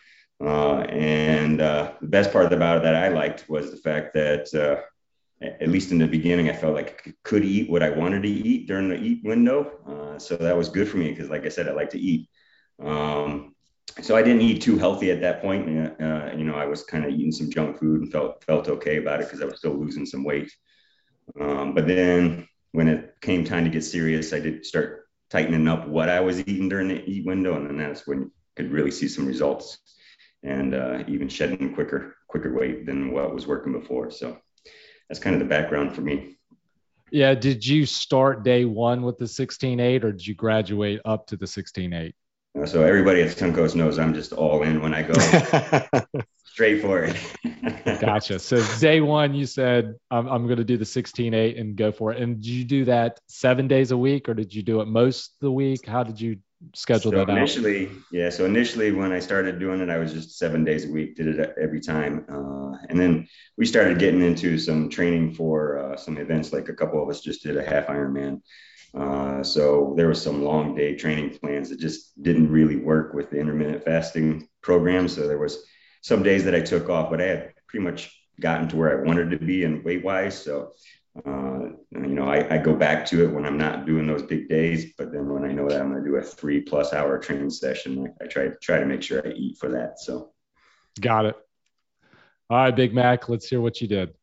uh, 0.43 0.79
and 0.89 1.61
uh, 1.61 1.93
the 2.01 2.07
best 2.07 2.31
part 2.31 2.51
about 2.51 2.77
it 2.77 2.83
that 2.83 2.95
I 2.95 3.07
liked 3.07 3.49
was 3.49 3.71
the 3.71 3.77
fact 3.77 4.13
that, 4.15 4.53
uh, 4.53 4.81
at 5.41 5.69
least 5.69 5.91
in 5.91 5.97
the 5.97 6.07
beginning, 6.07 6.49
I 6.49 6.53
felt 6.53 6.73
like 6.73 7.03
I 7.07 7.13
could 7.23 7.43
eat 7.43 7.69
what 7.69 7.83
I 7.83 7.89
wanted 7.89 8.23
to 8.23 8.29
eat 8.29 8.67
during 8.67 8.89
the 8.89 8.95
eat 8.95 9.23
window. 9.23 9.71
Uh, 9.87 10.19
so 10.19 10.35
that 10.37 10.57
was 10.57 10.69
good 10.69 10.87
for 10.87 10.97
me 10.97 11.09
because, 11.09 11.29
like 11.29 11.45
I 11.45 11.49
said, 11.49 11.67
I 11.67 11.73
like 11.73 11.91
to 11.91 11.99
eat. 11.99 12.29
Um, 12.81 13.53
so 14.01 14.15
I 14.15 14.23
didn't 14.23 14.41
eat 14.41 14.61
too 14.61 14.77
healthy 14.77 15.11
at 15.11 15.21
that 15.21 15.41
point. 15.41 15.69
Uh, 16.01 16.31
you 16.35 16.43
know, 16.43 16.55
I 16.55 16.65
was 16.65 16.83
kind 16.83 17.05
of 17.05 17.11
eating 17.11 17.31
some 17.31 17.49
junk 17.49 17.79
food 17.79 18.01
and 18.01 18.11
felt 18.11 18.43
felt 18.43 18.67
okay 18.67 18.97
about 18.97 19.21
it 19.21 19.27
because 19.27 19.41
I 19.41 19.45
was 19.45 19.59
still 19.59 19.73
losing 19.73 20.05
some 20.05 20.23
weight. 20.23 20.51
Um, 21.39 21.73
but 21.73 21.87
then 21.87 22.47
when 22.71 22.87
it 22.87 23.15
came 23.21 23.45
time 23.45 23.63
to 23.63 23.69
get 23.69 23.83
serious, 23.83 24.33
I 24.33 24.39
did 24.39 24.65
start 24.65 25.07
tightening 25.29 25.67
up 25.67 25.87
what 25.87 26.09
I 26.09 26.19
was 26.19 26.39
eating 26.41 26.69
during 26.69 26.89
the 26.89 27.03
eat 27.05 27.25
window, 27.25 27.55
and 27.55 27.67
then 27.67 27.77
that's 27.77 28.05
when 28.05 28.19
you 28.19 28.31
could 28.55 28.71
really 28.71 28.91
see 28.91 29.07
some 29.07 29.25
results 29.25 29.79
and 30.45 30.75
uh, 30.75 31.03
even 31.07 31.27
shedding 31.27 31.73
quicker 31.73 32.15
quicker 32.27 32.53
weight 32.53 32.85
than 32.85 33.11
what 33.11 33.33
was 33.33 33.47
working 33.47 33.73
before. 33.73 34.11
So 34.11 34.37
that's 35.09 35.19
kind 35.19 35.35
of 35.35 35.39
the 35.39 35.47
background 35.47 35.93
for 35.93 36.01
me. 36.01 36.37
Yeah. 37.11 37.33
Did 37.35 37.65
you 37.65 37.85
start 37.85 38.43
day 38.43 38.65
one 38.65 39.01
with 39.01 39.17
the 39.17 39.25
16.8 39.25 40.03
or 40.03 40.11
did 40.11 40.25
you 40.25 40.35
graduate 40.35 41.01
up 41.05 41.27
to 41.27 41.37
the 41.37 41.45
16.8? 41.45 42.13
Uh, 42.57 42.65
so 42.65 42.83
everybody 42.83 43.21
at 43.21 43.29
Suncoast 43.29 43.75
knows 43.75 43.99
I'm 43.99 44.13
just 44.13 44.33
all 44.33 44.63
in 44.63 44.81
when 44.81 44.93
I 44.93 45.03
go 45.03 45.13
straight 46.45 46.81
for 46.81 47.03
it. 47.03 47.17
gotcha. 48.01 48.39
So 48.39 48.63
day 48.79 49.01
one, 49.01 49.33
you 49.33 49.45
said 49.45 49.95
I'm, 50.09 50.27
I'm 50.27 50.45
going 50.45 50.57
to 50.57 50.63
do 50.63 50.77
the 50.77 50.85
16.8 50.85 51.59
and 51.59 51.75
go 51.75 51.91
for 51.91 52.11
it. 52.11 52.21
And 52.21 52.41
did 52.41 52.49
you 52.49 52.63
do 52.63 52.85
that 52.85 53.19
seven 53.27 53.67
days 53.67 53.91
a 53.91 53.97
week 53.97 54.29
or 54.29 54.33
did 54.33 54.53
you 54.53 54.63
do 54.63 54.81
it 54.81 54.87
most 54.87 55.33
of 55.35 55.39
the 55.41 55.51
week? 55.51 55.85
How 55.85 56.03
did 56.03 56.19
you 56.19 56.37
schedule 56.73 57.11
so 57.11 57.17
that 57.17 57.29
initially, 57.29 57.87
out? 57.87 57.93
Yeah. 58.11 58.29
So 58.29 58.45
initially, 58.45 58.91
when 58.91 59.11
I 59.11 59.19
started 59.19 59.59
doing 59.59 59.81
it, 59.81 59.89
I 59.89 59.97
was 59.97 60.13
just 60.13 60.37
seven 60.37 60.63
days 60.63 60.85
a 60.85 60.91
week, 60.91 61.15
did 61.15 61.27
it 61.27 61.55
every 61.61 61.79
time. 61.79 62.25
Uh, 62.29 62.77
and 62.89 62.99
then 62.99 63.27
we 63.57 63.65
started 63.65 63.99
getting 63.99 64.21
into 64.21 64.57
some 64.57 64.89
training 64.89 65.33
for 65.33 65.79
uh, 65.79 65.97
some 65.97 66.17
events. 66.17 66.53
Like 66.53 66.69
a 66.69 66.73
couple 66.73 67.01
of 67.01 67.09
us 67.09 67.21
just 67.21 67.43
did 67.43 67.57
a 67.57 67.63
half 67.63 67.87
Ironman. 67.87 68.41
Uh, 68.93 69.43
so 69.43 69.93
there 69.97 70.07
was 70.07 70.21
some 70.21 70.43
long 70.43 70.73
day 70.73 70.95
training 70.95 71.37
plans 71.37 71.69
that 71.69 71.79
just 71.79 72.21
didn't 72.23 72.49
really 72.49 72.77
work 72.77 73.13
with 73.13 73.29
the 73.29 73.39
intermittent 73.39 73.83
fasting 73.83 74.47
program. 74.61 75.07
So 75.07 75.27
there 75.27 75.37
was 75.37 75.63
some 76.01 76.23
days 76.23 76.45
that 76.45 76.55
I 76.55 76.61
took 76.61 76.89
off, 76.89 77.09
but 77.09 77.21
I 77.21 77.25
had 77.25 77.53
pretty 77.67 77.83
much 77.83 78.17
gotten 78.39 78.69
to 78.69 78.75
where 78.75 78.99
I 78.99 79.05
wanted 79.05 79.31
to 79.31 79.37
be 79.37 79.63
in 79.63 79.83
weight 79.83 80.03
wise. 80.03 80.41
So 80.41 80.71
uh, 81.25 81.54
you 82.03 82.15
know, 82.15 82.27
I, 82.27 82.55
I, 82.55 82.57
go 82.57 82.75
back 82.75 83.05
to 83.07 83.23
it 83.23 83.31
when 83.31 83.45
I'm 83.45 83.57
not 83.57 83.85
doing 83.85 84.07
those 84.07 84.23
big 84.23 84.49
days, 84.49 84.93
but 84.97 85.11
then 85.11 85.29
when 85.29 85.45
I 85.45 85.53
know 85.53 85.69
that 85.69 85.79
I'm 85.79 85.91
going 85.91 86.03
to 86.03 86.09
do 86.09 86.15
a 86.15 86.21
three 86.21 86.61
plus 86.61 86.93
hour 86.93 87.17
training 87.19 87.51
session, 87.51 88.13
I, 88.19 88.23
I 88.23 88.27
try 88.27 88.49
try 88.61 88.79
to 88.79 88.85
make 88.85 89.03
sure 89.03 89.25
I 89.25 89.31
eat 89.31 89.57
for 89.57 89.69
that. 89.69 89.99
So, 89.99 90.33
got 90.99 91.25
it. 91.25 91.35
All 92.49 92.57
right, 92.57 92.75
Big 92.75 92.93
Mac, 92.93 93.29
let's 93.29 93.47
hear 93.47 93.61
what 93.61 93.81
you 93.81 93.87
did. 93.87 94.13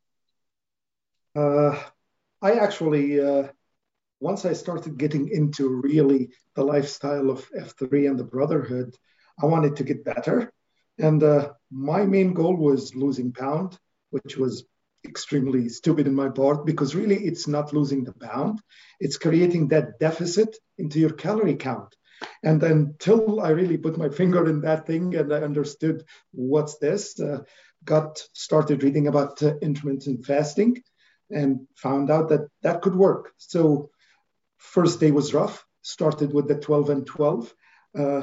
Uh, 1.34 1.78
I 2.40 2.52
actually, 2.52 3.20
uh, 3.20 3.48
once 4.20 4.44
I 4.44 4.52
started 4.52 4.98
getting 4.98 5.28
into 5.28 5.68
really 5.68 6.30
the 6.54 6.64
lifestyle 6.64 7.30
of 7.30 7.48
F3 7.50 8.10
and 8.10 8.18
the 8.18 8.24
brotherhood, 8.24 8.96
I 9.42 9.46
wanted 9.46 9.76
to 9.76 9.84
get 9.84 10.04
better. 10.04 10.52
And 10.98 11.22
uh, 11.22 11.52
my 11.70 12.04
main 12.04 12.34
goal 12.34 12.56
was 12.56 12.94
losing 12.94 13.32
pound, 13.32 13.78
which 14.10 14.36
was 14.36 14.64
extremely 15.04 15.68
stupid 15.68 16.06
in 16.06 16.14
my 16.14 16.28
part 16.28 16.64
because 16.64 16.94
really 16.94 17.16
it's 17.16 17.48
not 17.48 17.72
losing 17.72 18.04
the 18.04 18.12
pound, 18.12 18.60
it's 19.00 19.18
creating 19.18 19.68
that 19.68 19.98
deficit 19.98 20.56
into 20.78 20.98
your 21.00 21.12
calorie 21.12 21.56
count. 21.56 21.94
And 22.42 22.62
until 22.62 23.40
I 23.40 23.50
really 23.50 23.78
put 23.78 23.98
my 23.98 24.08
finger 24.08 24.48
in 24.48 24.60
that 24.60 24.86
thing 24.86 25.16
and 25.16 25.32
I 25.32 25.38
understood 25.38 26.04
what's 26.32 26.78
this, 26.78 27.18
uh, 27.18 27.40
got 27.84 28.22
started 28.32 28.82
reading 28.82 29.08
about 29.08 29.42
uh, 29.42 29.54
intermittent 29.60 30.24
fasting 30.24 30.82
and 31.30 31.66
found 31.76 32.10
out 32.10 32.28
that 32.28 32.48
that 32.62 32.82
could 32.82 32.94
work. 32.94 33.32
So 33.38 33.90
first 34.58 35.00
day 35.00 35.10
was 35.10 35.34
rough. 35.34 35.64
Started 35.82 36.32
with 36.32 36.46
the 36.46 36.54
12 36.54 36.90
and 36.90 37.06
12. 37.06 37.54
Uh, 37.98 38.22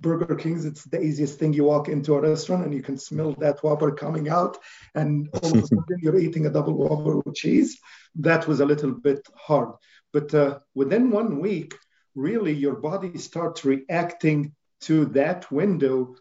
Burger 0.00 0.34
King's, 0.34 0.64
it's 0.64 0.84
the 0.84 1.00
easiest 1.00 1.38
thing. 1.38 1.52
You 1.52 1.64
walk 1.64 1.88
into 1.88 2.14
a 2.14 2.20
restaurant 2.20 2.64
and 2.64 2.74
you 2.74 2.82
can 2.82 2.98
smell 2.98 3.32
that 3.38 3.62
Whopper 3.62 3.92
coming 3.92 4.28
out, 4.28 4.58
and 4.94 5.28
all 5.42 5.56
of 5.56 5.64
a 5.64 5.66
sudden 5.66 5.98
you're 6.00 6.18
eating 6.18 6.46
a 6.46 6.50
double 6.50 6.74
Whopper 6.74 7.18
with 7.18 7.34
cheese. 7.34 7.78
That 8.16 8.46
was 8.46 8.60
a 8.60 8.66
little 8.66 8.92
bit 8.92 9.26
hard. 9.36 9.70
But 10.12 10.32
uh, 10.34 10.60
within 10.74 11.10
one 11.10 11.40
week, 11.40 11.74
really 12.14 12.52
your 12.52 12.76
body 12.76 13.18
starts 13.18 13.64
reacting 13.64 14.54
to 14.82 15.06
that 15.06 15.50
window 15.50 16.14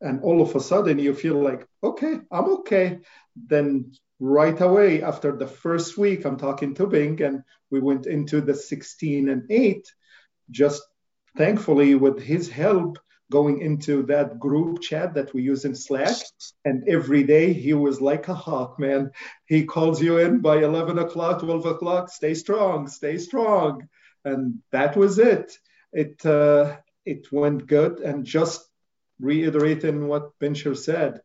and 0.00 0.22
all 0.22 0.42
of 0.42 0.54
a 0.54 0.60
sudden 0.60 0.98
you 0.98 1.14
feel 1.14 1.40
like, 1.40 1.66
okay, 1.82 2.20
I'm 2.30 2.44
okay. 2.58 3.00
Then 3.34 3.92
right 4.20 4.60
away 4.60 5.02
after 5.02 5.36
the 5.36 5.46
first 5.46 5.96
week, 5.96 6.24
I'm 6.24 6.36
talking 6.36 6.74
to 6.74 6.86
Bing, 6.86 7.22
and 7.22 7.42
we 7.70 7.80
went 7.80 8.06
into 8.06 8.40
the 8.40 8.54
16 8.54 9.28
and 9.28 9.50
8. 9.50 9.86
Just 10.50 10.82
thankfully, 11.36 11.94
with 11.94 12.20
his 12.20 12.50
help, 12.50 12.98
going 13.30 13.60
into 13.60 14.02
that 14.04 14.38
group 14.38 14.80
chat 14.80 15.14
that 15.14 15.32
we 15.34 15.42
use 15.42 15.64
in 15.64 15.74
Slack. 15.74 16.16
And 16.64 16.88
every 16.88 17.24
day 17.24 17.52
he 17.52 17.74
was 17.74 18.00
like 18.00 18.28
a 18.28 18.34
hawk, 18.34 18.78
man. 18.78 19.10
He 19.46 19.64
calls 19.64 20.02
you 20.02 20.18
in 20.18 20.40
by 20.40 20.58
11 20.58 20.98
o'clock, 20.98 21.40
12 21.40 21.66
o'clock, 21.66 22.10
stay 22.10 22.34
strong, 22.34 22.88
stay 22.88 23.18
strong. 23.18 23.88
And 24.24 24.60
that 24.72 24.96
was 24.96 25.18
it. 25.18 25.56
It, 25.92 26.24
uh, 26.24 26.76
it 27.04 27.32
went 27.32 27.66
good. 27.66 28.00
And 28.00 28.24
just 28.24 28.64
reiterating 29.20 30.08
what 30.08 30.38
Bencher 30.38 30.74
said, 30.74 31.20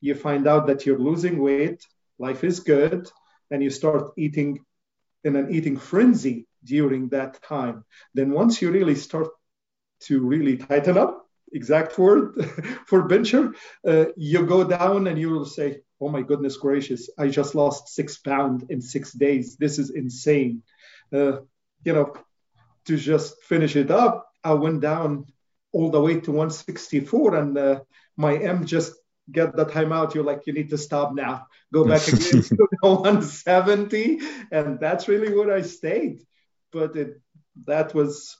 you 0.00 0.14
find 0.14 0.46
out 0.46 0.66
that 0.66 0.84
you're 0.84 0.98
losing 0.98 1.40
weight, 1.40 1.84
life 2.18 2.44
is 2.44 2.60
good, 2.60 3.08
and 3.50 3.62
you 3.62 3.70
start 3.70 4.12
eating 4.16 4.64
in 5.24 5.36
an 5.36 5.50
eating 5.50 5.76
frenzy 5.76 6.46
during 6.64 7.08
that 7.08 7.42
time. 7.42 7.84
Then 8.14 8.30
once 8.30 8.62
you 8.62 8.70
really 8.70 8.94
start 8.94 9.28
to 10.02 10.20
really 10.20 10.56
tighten 10.56 10.98
up, 10.98 11.25
exact 11.52 11.98
word 11.98 12.44
for 12.86 13.06
Bencher, 13.08 13.54
uh, 13.86 14.06
you 14.16 14.46
go 14.46 14.64
down 14.64 15.06
and 15.06 15.18
you 15.18 15.30
will 15.30 15.44
say, 15.44 15.80
"Oh 16.00 16.08
my 16.08 16.22
goodness 16.22 16.56
gracious! 16.56 17.10
I 17.18 17.28
just 17.28 17.54
lost 17.54 17.88
six 17.88 18.18
pounds 18.18 18.64
in 18.68 18.80
six 18.80 19.12
days. 19.12 19.56
This 19.56 19.78
is 19.78 19.90
insane." 19.90 20.62
Uh, 21.12 21.40
you 21.84 21.92
know, 21.92 22.14
to 22.86 22.96
just 22.96 23.42
finish 23.42 23.76
it 23.76 23.90
up, 23.90 24.26
I 24.42 24.54
went 24.54 24.80
down 24.80 25.26
all 25.72 25.90
the 25.90 26.00
way 26.00 26.20
to 26.20 26.30
164, 26.30 27.34
and 27.36 27.58
uh, 27.58 27.80
my 28.16 28.36
M 28.36 28.64
just 28.64 28.94
get 29.30 29.56
the 29.56 29.66
timeout. 29.66 30.14
You're 30.14 30.24
like, 30.24 30.46
you 30.46 30.52
need 30.52 30.70
to 30.70 30.78
stop 30.78 31.14
now. 31.14 31.46
Go 31.72 31.84
back 31.84 32.06
again 32.08 32.42
to 32.42 32.68
170, 32.80 34.20
and 34.50 34.80
that's 34.80 35.08
really 35.08 35.34
where 35.34 35.54
I 35.54 35.62
stayed. 35.62 36.22
But 36.72 36.96
it, 36.96 37.20
that 37.66 37.94
was 37.94 38.36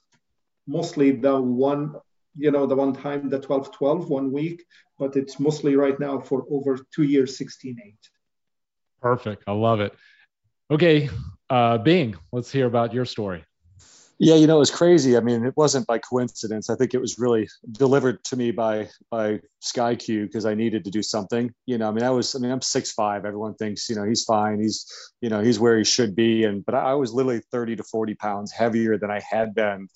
mostly 0.65 1.11
the 1.11 1.39
one 1.39 1.95
you 2.37 2.51
know, 2.51 2.65
the 2.65 2.75
one 2.75 2.93
time, 2.93 3.29
the 3.29 3.39
12 3.39 3.71
12, 3.71 4.09
one 4.09 4.31
week, 4.31 4.63
but 4.99 5.15
it's 5.15 5.39
mostly 5.39 5.75
right 5.75 5.99
now 5.99 6.19
for 6.19 6.45
over 6.51 6.77
two 6.93 7.03
years, 7.03 7.37
16 7.37 7.77
8. 7.83 7.95
Perfect. 9.01 9.43
I 9.47 9.51
love 9.53 9.79
it. 9.79 9.93
Okay. 10.69 11.09
Uh, 11.49 11.77
Bing, 11.77 12.15
let's 12.31 12.51
hear 12.51 12.65
about 12.65 12.93
your 12.93 13.05
story. 13.05 13.43
Yeah, 14.19 14.33
you 14.33 14.47
know, 14.47 14.55
it 14.55 14.59
was 14.59 14.71
crazy. 14.71 15.15
I 15.15 15.19
mean, 15.19 15.45
it 15.45 15.53
wasn't 15.55 15.85
by 15.85 15.99
coincidence. 15.99 16.71
I 16.71 16.75
think 16.75 16.95
it 16.95 16.99
was 16.99 17.19
really 17.19 17.47
delivered 17.71 18.23
to 18.25 18.35
me 18.35 18.49
by 18.49 18.89
by 19.11 19.41
SkyQ 19.63 20.23
because 20.23 20.43
I 20.43 20.55
needed 20.55 20.85
to 20.85 20.91
do 20.91 21.03
something. 21.03 21.53
You 21.67 21.77
know, 21.77 21.87
I 21.87 21.91
mean, 21.91 22.03
I 22.03 22.09
was, 22.09 22.33
I 22.33 22.39
mean, 22.39 22.49
I'm 22.49 22.63
six 22.63 22.93
five. 22.93 23.25
Everyone 23.25 23.53
thinks, 23.53 23.87
you 23.89 23.95
know, 23.95 24.03
he's 24.03 24.23
fine. 24.23 24.59
He's, 24.59 24.91
you 25.21 25.29
know, 25.29 25.41
he's 25.41 25.59
where 25.59 25.77
he 25.77 25.83
should 25.83 26.15
be. 26.15 26.45
And 26.45 26.65
but 26.65 26.73
I 26.73 26.95
was 26.95 27.13
literally 27.13 27.41
30 27.51 27.75
to 27.75 27.83
40 27.83 28.15
pounds 28.15 28.51
heavier 28.51 28.97
than 28.97 29.11
I 29.11 29.19
had 29.19 29.53
been 29.53 29.87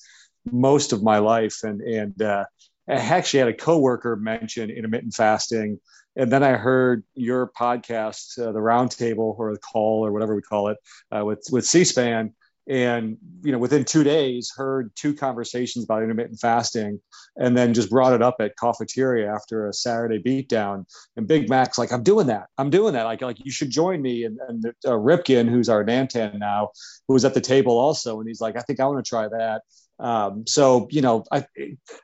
most 0.49 0.93
of 0.93 1.03
my 1.03 1.19
life. 1.19 1.63
And 1.63 1.81
and 1.81 2.21
uh, 2.21 2.45
I 2.87 2.93
actually 2.93 3.39
had 3.39 3.49
a 3.49 3.53
coworker 3.53 4.15
mention 4.15 4.69
intermittent 4.69 5.13
fasting, 5.13 5.79
and 6.15 6.31
then 6.31 6.43
I 6.43 6.53
heard 6.53 7.03
your 7.15 7.51
podcast, 7.57 8.39
uh, 8.39 8.51
the 8.51 8.59
Roundtable 8.59 9.37
or 9.37 9.53
the 9.53 9.59
Call 9.59 10.05
or 10.05 10.11
whatever 10.11 10.35
we 10.35 10.41
call 10.41 10.69
it, 10.69 10.77
uh, 11.15 11.23
with 11.23 11.45
with 11.51 11.65
C-SPAN, 11.65 12.33
and 12.67 13.17
you 13.43 13.51
know 13.51 13.57
within 13.57 13.83
two 13.83 14.03
days 14.03 14.51
heard 14.55 14.91
two 14.95 15.13
conversations 15.13 15.83
about 15.83 16.03
intermittent 16.03 16.39
fasting 16.39 16.99
and 17.37 17.57
then 17.57 17.73
just 17.73 17.89
brought 17.89 18.13
it 18.13 18.21
up 18.21 18.35
at 18.39 18.57
cafeteria 18.57 19.33
after 19.33 19.67
a 19.67 19.73
saturday 19.73 20.21
beatdown. 20.21 20.85
And 21.15 21.27
big 21.27 21.49
mac's 21.49 21.77
like 21.77 21.91
i'm 21.91 22.03
doing 22.03 22.27
that. 22.27 22.47
I'm 22.57 22.69
doing 22.69 22.93
that. 22.93 23.03
Like 23.03 23.21
like 23.21 23.43
you 23.43 23.51
should 23.51 23.71
join 23.71 24.01
me. 24.01 24.25
And, 24.25 24.39
and 24.47 24.65
uh, 24.85 24.91
ripkin 24.91 25.49
who's 25.49 25.69
our 25.69 25.83
nantan 25.83 26.37
now 26.37 26.69
who 27.07 27.15
was 27.15 27.25
at 27.25 27.33
the 27.33 27.41
table 27.41 27.77
also. 27.79 28.19
And 28.19 28.27
he's 28.27 28.41
like 28.41 28.55
i 28.55 28.61
think 28.61 28.79
i 28.79 28.85
want 28.85 29.03
to 29.03 29.09
try 29.09 29.27
that 29.27 29.63
um, 30.01 30.47
so 30.47 30.87
you 30.89 31.01
know, 31.01 31.23
I 31.31 31.45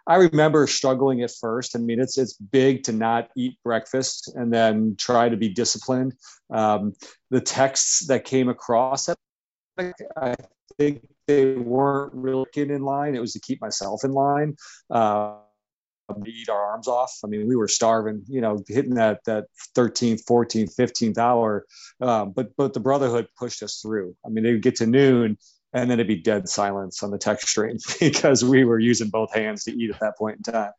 I 0.06 0.16
remember 0.18 0.68
struggling 0.68 1.24
at 1.24 1.32
first. 1.32 1.76
I 1.76 1.80
mean, 1.80 2.00
it's 2.00 2.18
it's 2.18 2.34
big 2.34 2.84
to 2.84 2.94
not 2.94 3.30
eat 3.36 3.58
breakfast 3.64 4.32
and 4.36 4.54
then 4.54 4.96
try 4.98 5.28
to 5.28 5.36
be 5.36 5.50
disciplined. 5.50 6.14
Um, 6.52 6.94
the 7.32 7.42
texts 7.42 8.08
that 8.08 8.24
came 8.24 8.50
across, 8.50 9.10
I 9.80 10.36
think 10.78 11.08
they 11.28 11.56
weren't 11.56 12.14
really 12.14 12.46
getting 12.54 12.76
in 12.76 12.84
line. 12.84 13.16
It 13.16 13.22
was 13.22 13.34
to 13.34 13.40
keep 13.40 13.60
myself 13.62 14.04
in 14.04 14.12
line. 14.12 14.56
Uh, 14.92 15.38
eat 16.26 16.50
our 16.50 16.72
arms 16.72 16.88
off. 16.88 17.18
I 17.24 17.28
mean, 17.28 17.48
we 17.48 17.56
were 17.56 17.68
starving, 17.68 18.24
you 18.28 18.42
know, 18.42 18.64
hitting 18.68 18.96
that 18.96 19.22
that 19.26 19.46
13th, 19.76 20.24
14th, 20.30 20.76
15th 20.76 21.18
hour. 21.18 21.66
Um, 22.00 22.32
but 22.32 22.56
but 22.56 22.74
the 22.74 22.80
brotherhood 22.80 23.28
pushed 23.38 23.64
us 23.64 23.80
through. 23.82 24.16
I 24.24 24.30
mean, 24.30 24.44
they 24.44 24.54
would 24.54 24.62
get 24.62 24.78
to 24.78 24.86
noon 24.86 25.38
and 25.74 25.90
then 25.90 26.00
it'd 26.00 26.08
be 26.08 26.22
dead 26.22 26.48
silence 26.48 27.04
on 27.04 27.12
the 27.12 27.18
text 27.18 27.48
stream 27.48 27.78
because 28.00 28.44
we 28.44 28.64
were 28.64 28.80
using 28.80 29.10
both 29.10 29.34
hands 29.34 29.64
to 29.66 29.72
eat 29.72 29.90
at 29.90 30.00
that 30.00 30.18
point 30.18 30.38
in 30.38 30.54
time. 30.54 30.72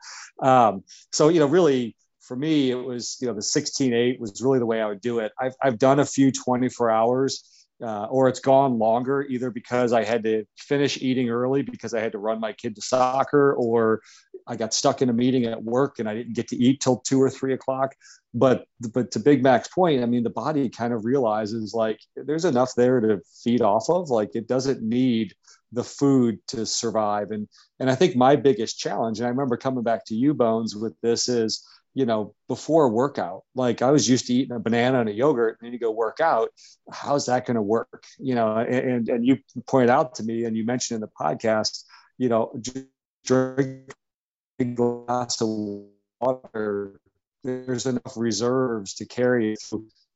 Um, 0.42 0.84
so 1.12 1.28
you 1.28 1.40
know, 1.40 1.46
really 1.46 1.96
for 2.20 2.36
me, 2.36 2.70
it 2.70 2.74
was 2.74 3.16
you 3.20 3.26
know 3.26 3.34
the 3.34 3.40
16-8 3.40 4.18
was 4.20 4.42
really 4.42 4.58
the 4.58 4.66
way 4.66 4.80
I 4.80 4.86
would 4.86 5.00
do 5.00 5.18
it. 5.20 5.32
I've 5.40 5.54
I've 5.62 5.78
done 5.78 6.00
a 6.00 6.06
few 6.06 6.32
24 6.32 6.90
hours 6.90 7.58
uh, 7.82 8.06
or 8.06 8.28
it's 8.28 8.40
gone 8.40 8.78
longer 8.78 9.22
either 9.22 9.50
because 9.50 9.92
I 9.92 10.02
had 10.02 10.24
to 10.24 10.44
finish 10.56 11.00
eating 11.00 11.30
early 11.30 11.62
because 11.62 11.94
I 11.94 12.00
had 12.00 12.12
to 12.12 12.18
run 12.18 12.40
my 12.40 12.52
kid 12.52 12.74
to 12.74 12.82
soccer, 12.82 13.54
or 13.54 14.00
I 14.48 14.56
got 14.56 14.72
stuck 14.72 15.02
in 15.02 15.10
a 15.10 15.12
meeting 15.12 15.44
at 15.44 15.62
work 15.62 15.98
and 15.98 16.08
I 16.08 16.14
didn't 16.14 16.34
get 16.34 16.48
to 16.48 16.56
eat 16.56 16.80
till 16.80 16.96
two 16.96 17.22
or 17.22 17.30
three 17.30 17.52
o'clock. 17.52 17.94
But 18.34 18.66
but 18.92 19.10
to 19.12 19.20
Big 19.20 19.42
Mac's 19.42 19.68
point, 19.68 20.02
I 20.02 20.06
mean, 20.06 20.22
the 20.22 20.30
body 20.30 20.68
kind 20.70 20.92
of 20.92 21.04
realizes 21.04 21.74
like 21.74 22.00
there's 22.16 22.44
enough 22.44 22.72
there 22.76 23.00
to 23.00 23.20
feed 23.44 23.62
off 23.62 23.88
of. 23.88 24.10
Like 24.10 24.34
it 24.34 24.48
doesn't 24.48 24.82
need 24.82 25.34
the 25.72 25.84
food 25.84 26.38
to 26.48 26.64
survive. 26.64 27.30
And 27.30 27.48
and 27.78 27.90
I 27.90 27.94
think 27.94 28.16
my 28.16 28.36
biggest 28.36 28.78
challenge, 28.78 29.18
and 29.18 29.26
I 29.26 29.30
remember 29.30 29.56
coming 29.56 29.84
back 29.84 30.06
to 30.06 30.14
you, 30.14 30.34
Bones, 30.34 30.74
with 30.74 30.94
this 31.02 31.28
is 31.28 31.64
you 31.94 32.06
know, 32.06 32.32
before 32.46 32.84
a 32.84 32.88
workout. 32.88 33.42
Like 33.56 33.82
I 33.82 33.90
was 33.90 34.08
used 34.08 34.26
to 34.26 34.32
eating 34.32 34.54
a 34.54 34.60
banana 34.60 35.00
and 35.00 35.08
a 35.08 35.12
yogurt, 35.12 35.58
and 35.58 35.66
then 35.66 35.72
you 35.72 35.80
go 35.80 35.90
work 35.90 36.20
out. 36.20 36.50
How's 36.92 37.26
that 37.26 37.44
going 37.44 37.56
to 37.56 37.62
work? 37.62 38.04
You 38.18 38.36
know, 38.36 38.56
and 38.56 39.08
and 39.08 39.26
you 39.26 39.38
point 39.66 39.90
out 39.90 40.14
to 40.16 40.22
me, 40.22 40.44
and 40.44 40.56
you 40.56 40.64
mentioned 40.64 40.96
in 40.96 41.00
the 41.00 41.08
podcast, 41.08 41.82
you 42.16 42.28
know, 42.28 42.54
drink 43.24 43.92
glass 44.64 45.40
of 45.40 45.84
water. 46.20 47.00
There's 47.44 47.86
enough 47.86 48.16
reserves 48.16 48.94
to 48.94 49.06
carry 49.06 49.52
it. 49.52 49.60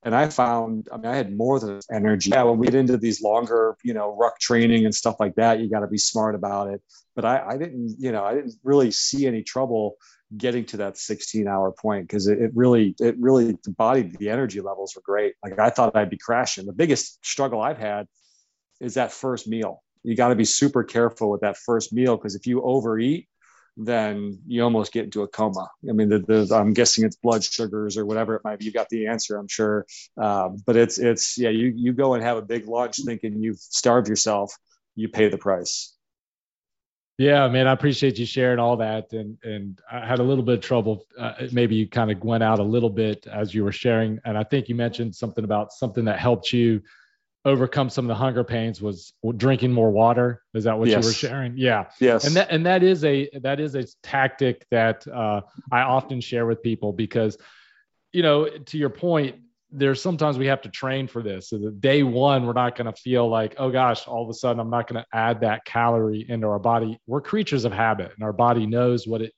And 0.04 0.14
I 0.14 0.28
found, 0.28 0.88
I 0.92 0.96
mean, 0.96 1.06
I 1.06 1.16
had 1.16 1.36
more 1.36 1.60
than 1.60 1.80
energy. 1.90 2.30
Yeah, 2.30 2.42
when 2.42 2.58
we 2.58 2.66
get 2.66 2.74
into 2.74 2.96
these 2.96 3.22
longer, 3.22 3.76
you 3.84 3.94
know, 3.94 4.16
ruck 4.16 4.40
training 4.40 4.84
and 4.84 4.94
stuff 4.94 5.16
like 5.20 5.36
that, 5.36 5.60
you 5.60 5.70
got 5.70 5.80
to 5.80 5.86
be 5.86 5.98
smart 5.98 6.34
about 6.34 6.70
it. 6.70 6.82
But 7.14 7.24
I, 7.24 7.44
I 7.50 7.56
didn't, 7.56 7.94
you 7.98 8.10
know, 8.10 8.24
I 8.24 8.34
didn't 8.34 8.54
really 8.64 8.90
see 8.90 9.26
any 9.26 9.44
trouble 9.44 9.96
getting 10.36 10.64
to 10.64 10.78
that 10.78 10.96
16 10.96 11.46
hour 11.46 11.72
point 11.72 12.08
because 12.08 12.26
it, 12.26 12.40
it, 12.40 12.50
really 12.54 12.94
it 13.00 13.16
really 13.18 13.56
the 13.64 13.70
body 13.70 14.02
the 14.02 14.30
energy 14.30 14.60
levels 14.60 14.94
were 14.96 15.02
great 15.04 15.34
like 15.44 15.58
i 15.58 15.68
thought 15.68 15.94
i'd 15.94 16.08
be 16.10 16.16
crashing 16.16 16.64
the 16.64 16.72
biggest 16.72 17.24
struggle 17.24 17.60
i've 17.60 17.78
had 17.78 18.06
is 18.80 18.94
that 18.94 19.12
first 19.12 19.46
meal 19.46 19.82
you 20.02 20.16
got 20.16 20.28
to 20.28 20.34
be 20.34 20.44
super 20.44 20.84
careful 20.84 21.30
with 21.30 21.42
that 21.42 21.56
first 21.56 21.92
meal 21.92 22.16
because 22.16 22.34
if 22.34 22.46
you 22.46 22.62
overeat 22.62 23.28
then 23.76 24.40
you 24.46 24.62
almost 24.62 24.92
get 24.92 25.04
into 25.04 25.22
a 25.22 25.28
coma. 25.28 25.68
I 25.88 25.92
mean 25.92 26.08
the, 26.08 26.18
the, 26.18 26.54
i'm 26.54 26.72
guessing 26.72 27.04
it's 27.04 27.16
blood 27.16 27.42
sugars 27.42 27.96
or 27.96 28.04
whatever 28.04 28.34
it 28.34 28.42
might 28.44 28.58
be. 28.58 28.66
You 28.66 28.72
got 28.72 28.88
the 28.88 29.06
answer 29.06 29.36
i'm 29.36 29.48
sure. 29.48 29.86
Um, 30.16 30.56
but 30.66 30.76
it's 30.76 30.98
it's 30.98 31.38
yeah 31.38 31.50
you 31.50 31.72
you 31.74 31.92
go 31.92 32.14
and 32.14 32.22
have 32.22 32.36
a 32.36 32.42
big 32.42 32.66
lunch 32.66 32.96
thinking 33.04 33.42
you've 33.42 33.58
starved 33.58 34.08
yourself. 34.08 34.56
You 34.94 35.08
pay 35.08 35.28
the 35.28 35.38
price. 35.38 35.96
Yeah, 37.18 37.46
man, 37.48 37.68
I 37.68 37.72
appreciate 37.72 38.18
you 38.18 38.26
sharing 38.26 38.58
all 38.58 38.76
that, 38.78 39.12
and 39.12 39.38
and 39.44 39.78
I 39.90 40.06
had 40.06 40.18
a 40.18 40.22
little 40.22 40.42
bit 40.42 40.56
of 40.56 40.60
trouble. 40.64 41.04
Uh, 41.18 41.34
maybe 41.52 41.76
you 41.76 41.86
kind 41.86 42.10
of 42.10 42.22
went 42.24 42.42
out 42.42 42.58
a 42.58 42.64
little 42.64 42.90
bit 42.90 43.26
as 43.26 43.54
you 43.54 43.64
were 43.64 43.72
sharing, 43.72 44.18
and 44.24 44.36
I 44.36 44.44
think 44.44 44.68
you 44.68 44.74
mentioned 44.74 45.14
something 45.14 45.44
about 45.44 45.72
something 45.72 46.04
that 46.06 46.18
helped 46.18 46.52
you 46.52 46.82
overcome 47.44 47.90
some 47.90 48.04
of 48.04 48.08
the 48.08 48.14
hunger 48.14 48.44
pains 48.44 48.80
was 48.80 49.12
drinking 49.36 49.72
more 49.72 49.90
water. 49.90 50.42
Is 50.54 50.64
that 50.64 50.78
what 50.78 50.88
yes. 50.88 51.02
you 51.02 51.08
were 51.08 51.14
sharing? 51.14 51.56
Yeah. 51.56 51.86
Yes. 52.00 52.24
And 52.24 52.36
that 52.36 52.50
and 52.50 52.66
that 52.66 52.82
is 52.82 53.04
a 53.04 53.28
that 53.42 53.60
is 53.60 53.74
a 53.74 53.84
tactic 54.02 54.66
that 54.70 55.06
uh, 55.08 55.42
I 55.70 55.80
often 55.80 56.20
share 56.20 56.46
with 56.46 56.62
people 56.62 56.92
because, 56.92 57.36
you 58.12 58.22
know, 58.22 58.48
to 58.48 58.78
your 58.78 58.90
point, 58.90 59.36
there's 59.72 60.00
sometimes 60.00 60.38
we 60.38 60.46
have 60.46 60.62
to 60.62 60.68
train 60.68 61.08
for 61.08 61.22
this. 61.22 61.48
So 61.48 61.58
the 61.58 61.70
day 61.70 62.02
one, 62.02 62.46
we're 62.46 62.52
not 62.52 62.76
going 62.76 62.92
to 62.92 63.00
feel 63.00 63.28
like, 63.28 63.54
oh 63.58 63.70
gosh, 63.70 64.06
all 64.06 64.22
of 64.22 64.28
a 64.28 64.34
sudden 64.34 64.60
I'm 64.60 64.70
not 64.70 64.86
going 64.86 65.02
to 65.02 65.16
add 65.16 65.40
that 65.40 65.64
calorie 65.64 66.26
into 66.28 66.46
our 66.46 66.58
body. 66.58 67.00
We're 67.06 67.22
creatures 67.22 67.64
of 67.64 67.72
habit, 67.72 68.12
and 68.14 68.22
our 68.22 68.34
body 68.34 68.66
knows 68.66 69.06
what 69.06 69.22
it 69.22 69.32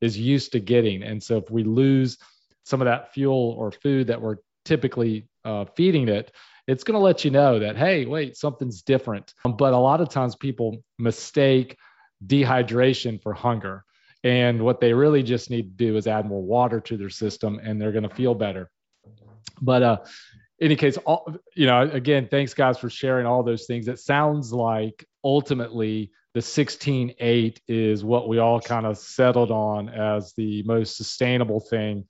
is 0.00 0.16
used 0.16 0.52
to 0.52 0.60
getting. 0.60 1.02
And 1.02 1.22
so 1.22 1.36
if 1.38 1.50
we 1.50 1.64
lose 1.64 2.16
some 2.64 2.80
of 2.80 2.86
that 2.86 3.12
fuel 3.12 3.54
or 3.58 3.70
food 3.72 4.06
that 4.06 4.22
we're 4.22 4.36
typically 4.64 5.28
uh, 5.44 5.66
feeding 5.76 6.08
it, 6.08 6.32
it's 6.70 6.84
going 6.84 6.94
to 6.94 7.00
let 7.00 7.24
you 7.24 7.30
know 7.32 7.58
that 7.58 7.76
hey, 7.76 8.06
wait, 8.06 8.36
something's 8.36 8.82
different. 8.82 9.34
But 9.44 9.72
a 9.72 9.78
lot 9.78 10.00
of 10.00 10.08
times 10.08 10.36
people 10.36 10.84
mistake 10.98 11.76
dehydration 12.24 13.20
for 13.22 13.32
hunger 13.32 13.84
And 14.22 14.62
what 14.62 14.80
they 14.80 14.92
really 14.92 15.22
just 15.22 15.50
need 15.50 15.62
to 15.62 15.84
do 15.84 15.96
is 15.96 16.06
add 16.06 16.26
more 16.26 16.42
water 16.42 16.80
to 16.80 16.96
their 16.96 17.08
system 17.08 17.58
and 17.62 17.80
they're 17.80 17.92
going 17.92 18.08
to 18.08 18.14
feel 18.14 18.34
better. 18.34 18.70
But 19.62 19.82
uh, 19.82 19.98
in 20.58 20.66
any 20.66 20.76
case, 20.76 20.98
all, 20.98 21.34
you 21.54 21.66
know, 21.66 21.82
again, 21.82 22.28
thanks 22.30 22.54
guys 22.54 22.78
for 22.78 22.90
sharing 22.90 23.26
all 23.26 23.42
those 23.42 23.66
things. 23.66 23.88
It 23.88 23.98
sounds 23.98 24.52
like 24.52 25.06
ultimately 25.24 26.10
the 26.34 26.40
16-8 26.40 27.58
is 27.66 28.04
what 28.04 28.28
we 28.28 28.38
all 28.38 28.60
kind 28.60 28.86
of 28.86 28.98
settled 28.98 29.50
on 29.50 29.88
as 29.88 30.34
the 30.34 30.62
most 30.64 30.96
sustainable 30.96 31.60
thing 31.60 32.04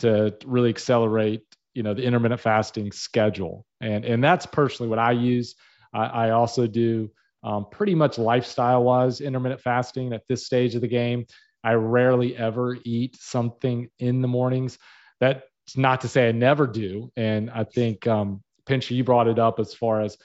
to 0.00 0.34
really 0.44 0.70
accelerate, 0.70 1.42
you 1.74 1.82
know, 1.82 1.94
the 1.94 2.02
intermittent 2.02 2.40
fasting 2.40 2.92
schedule. 2.92 3.66
And 3.80 4.04
and 4.04 4.22
that's 4.22 4.46
personally 4.46 4.90
what 4.90 4.98
I 4.98 5.12
use. 5.12 5.54
I, 5.92 6.04
I 6.04 6.30
also 6.30 6.66
do 6.66 7.10
um, 7.42 7.66
pretty 7.70 7.94
much 7.94 8.18
lifestyle 8.18 8.84
wise 8.84 9.20
intermittent 9.20 9.60
fasting 9.60 10.12
at 10.12 10.22
this 10.28 10.46
stage 10.46 10.74
of 10.74 10.80
the 10.80 10.88
game. 10.88 11.26
I 11.62 11.74
rarely 11.74 12.36
ever 12.36 12.76
eat 12.84 13.16
something 13.20 13.88
in 13.98 14.22
the 14.22 14.28
mornings. 14.28 14.78
That's 15.20 15.42
not 15.76 16.02
to 16.02 16.08
say 16.08 16.28
I 16.28 16.32
never 16.32 16.66
do. 16.66 17.10
And 17.16 17.50
I 17.50 17.64
think, 17.64 18.06
um, 18.06 18.42
Pincher, 18.66 18.94
you 18.94 19.04
brought 19.04 19.28
it 19.28 19.38
up 19.38 19.58
as 19.58 19.74
far 19.74 20.02
as, 20.02 20.18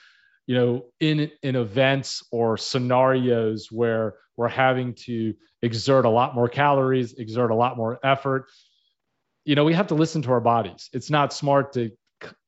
you 0.46 0.54
know, 0.54 0.84
in, 0.98 1.30
in 1.42 1.56
events 1.56 2.22
or 2.30 2.56
scenarios 2.56 3.68
where 3.70 4.16
we're 4.36 4.48
having 4.48 4.94
to 5.06 5.34
exert 5.62 6.04
a 6.04 6.10
lot 6.10 6.34
more 6.34 6.48
calories, 6.48 7.14
exert 7.14 7.50
a 7.50 7.54
lot 7.54 7.76
more 7.76 7.98
effort. 8.02 8.46
You 9.44 9.54
know, 9.54 9.64
we 9.64 9.74
have 9.74 9.88
to 9.88 9.94
listen 9.94 10.22
to 10.22 10.32
our 10.32 10.40
bodies. 10.40 10.90
It's 10.92 11.10
not 11.10 11.32
smart 11.32 11.72
to 11.74 11.90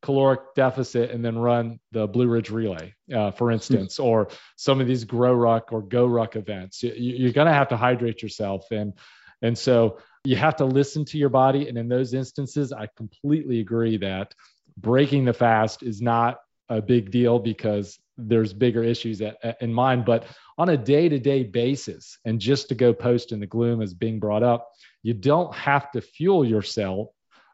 caloric 0.02 0.54
deficit 0.54 1.10
and 1.10 1.24
then 1.24 1.38
run 1.38 1.80
the 1.92 2.06
Blue 2.06 2.28
Ridge 2.28 2.50
Relay, 2.50 2.94
uh, 3.14 3.30
for 3.30 3.50
instance, 3.50 3.98
or 3.98 4.28
some 4.56 4.80
of 4.80 4.86
these 4.86 5.04
Grow 5.04 5.32
Ruck 5.32 5.72
or 5.72 5.82
Go 5.82 6.06
Ruck 6.06 6.36
events. 6.36 6.82
You, 6.82 7.28
are 7.28 7.32
going 7.32 7.46
to 7.46 7.52
have 7.52 7.68
to 7.68 7.76
hydrate 7.76 8.22
yourself, 8.22 8.66
and 8.70 8.92
and 9.40 9.56
so 9.56 9.98
you 10.24 10.36
have 10.36 10.56
to 10.56 10.64
listen 10.64 11.04
to 11.06 11.18
your 11.18 11.30
body. 11.30 11.68
And 11.68 11.76
in 11.76 11.88
those 11.88 12.14
instances, 12.14 12.72
I 12.72 12.88
completely 12.96 13.60
agree 13.60 13.96
that 13.98 14.34
breaking 14.76 15.24
the 15.24 15.32
fast 15.32 15.82
is 15.82 16.00
not 16.00 16.38
a 16.68 16.80
big 16.80 17.10
deal 17.10 17.38
because 17.38 17.98
there's 18.16 18.52
bigger 18.52 18.84
issues 18.84 19.20
at, 19.20 19.36
at, 19.42 19.60
in 19.60 19.72
mind. 19.72 20.04
But 20.04 20.24
on 20.58 20.68
a 20.68 20.76
day-to-day 20.76 21.44
basis, 21.44 22.18
and 22.24 22.40
just 22.40 22.68
to 22.68 22.74
go 22.74 22.92
post 22.92 23.32
in 23.32 23.40
the 23.40 23.46
gloom 23.46 23.82
as 23.82 23.94
being 23.94 24.20
brought 24.20 24.42
up, 24.42 24.70
you 25.02 25.14
don't 25.14 25.54
have 25.54 25.90
to 25.92 26.00
fuel 26.00 26.44
yourself 26.44 27.08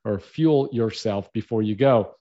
or 0.05 0.19
fuel 0.19 0.69
yourself 0.73 1.33
before 1.33 1.63
you 1.63 1.75
go. 1.77 2.15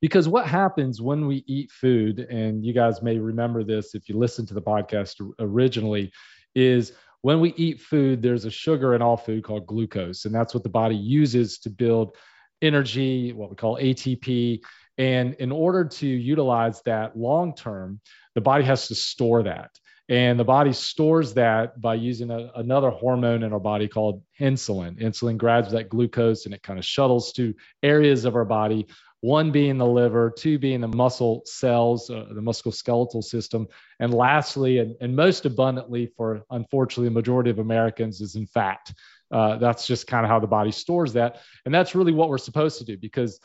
Because 0.00 0.28
what 0.28 0.46
happens 0.46 1.00
when 1.00 1.26
we 1.26 1.44
eat 1.46 1.70
food, 1.70 2.18
and 2.18 2.64
you 2.64 2.72
guys 2.72 3.02
may 3.02 3.18
remember 3.18 3.62
this 3.62 3.94
if 3.94 4.08
you 4.08 4.18
listened 4.18 4.48
to 4.48 4.54
the 4.54 4.62
podcast 4.62 5.14
originally, 5.38 6.12
is 6.54 6.92
when 7.22 7.40
we 7.40 7.54
eat 7.54 7.80
food, 7.80 8.20
there's 8.20 8.44
a 8.44 8.50
sugar 8.50 8.94
in 8.94 9.02
all 9.02 9.16
food 9.16 9.44
called 9.44 9.66
glucose, 9.66 10.24
and 10.24 10.34
that's 10.34 10.54
what 10.54 10.64
the 10.64 10.68
body 10.68 10.96
uses 10.96 11.58
to 11.60 11.70
build 11.70 12.16
energy, 12.60 13.32
what 13.32 13.50
we 13.50 13.56
call 13.56 13.76
ATP. 13.76 14.60
And 14.98 15.34
in 15.34 15.52
order 15.52 15.84
to 15.84 16.06
utilize 16.06 16.82
that 16.82 17.16
long 17.16 17.54
term, 17.54 18.00
the 18.34 18.40
body 18.40 18.64
has 18.64 18.88
to 18.88 18.94
store 18.94 19.42
that. 19.44 19.70
And 20.08 20.38
the 20.38 20.44
body 20.44 20.72
stores 20.72 21.34
that 21.34 21.80
by 21.80 21.94
using 21.94 22.30
a, 22.30 22.50
another 22.56 22.90
hormone 22.90 23.42
in 23.42 23.52
our 23.52 23.60
body 23.60 23.88
called 23.88 24.22
insulin. 24.40 25.00
Insulin 25.00 25.38
grabs 25.38 25.72
that 25.72 25.88
glucose 25.88 26.44
and 26.44 26.54
it 26.54 26.62
kind 26.62 26.78
of 26.78 26.84
shuttles 26.84 27.32
to 27.34 27.54
areas 27.82 28.24
of 28.24 28.34
our 28.34 28.44
body, 28.44 28.88
one 29.20 29.52
being 29.52 29.78
the 29.78 29.86
liver, 29.86 30.32
two 30.36 30.58
being 30.58 30.80
the 30.80 30.88
muscle 30.88 31.42
cells, 31.46 32.10
uh, 32.10 32.26
the 32.30 32.40
musculoskeletal 32.40 33.22
system. 33.22 33.68
And 34.00 34.12
lastly, 34.12 34.78
and, 34.78 34.96
and, 35.00 35.14
most 35.14 35.46
abundantly 35.46 36.12
for 36.16 36.42
unfortunately 36.50 37.08
the 37.08 37.14
majority 37.14 37.50
of 37.50 37.60
Americans, 37.60 38.20
is 38.20 38.34
in 38.34 38.46
fat. 38.46 38.92
Uh, 39.30 39.56
that's 39.58 39.86
just 39.86 40.08
kind 40.08 40.26
of 40.26 40.30
how 40.30 40.40
the 40.40 40.46
body 40.48 40.72
stores 40.72 41.12
that. 41.12 41.40
And 41.64 41.72
that's 41.72 41.94
really 41.94 42.12
what 42.12 42.28
we're 42.28 42.38
supposed 42.38 42.78
to 42.78 42.84
do 42.84 42.98
because 42.98 43.38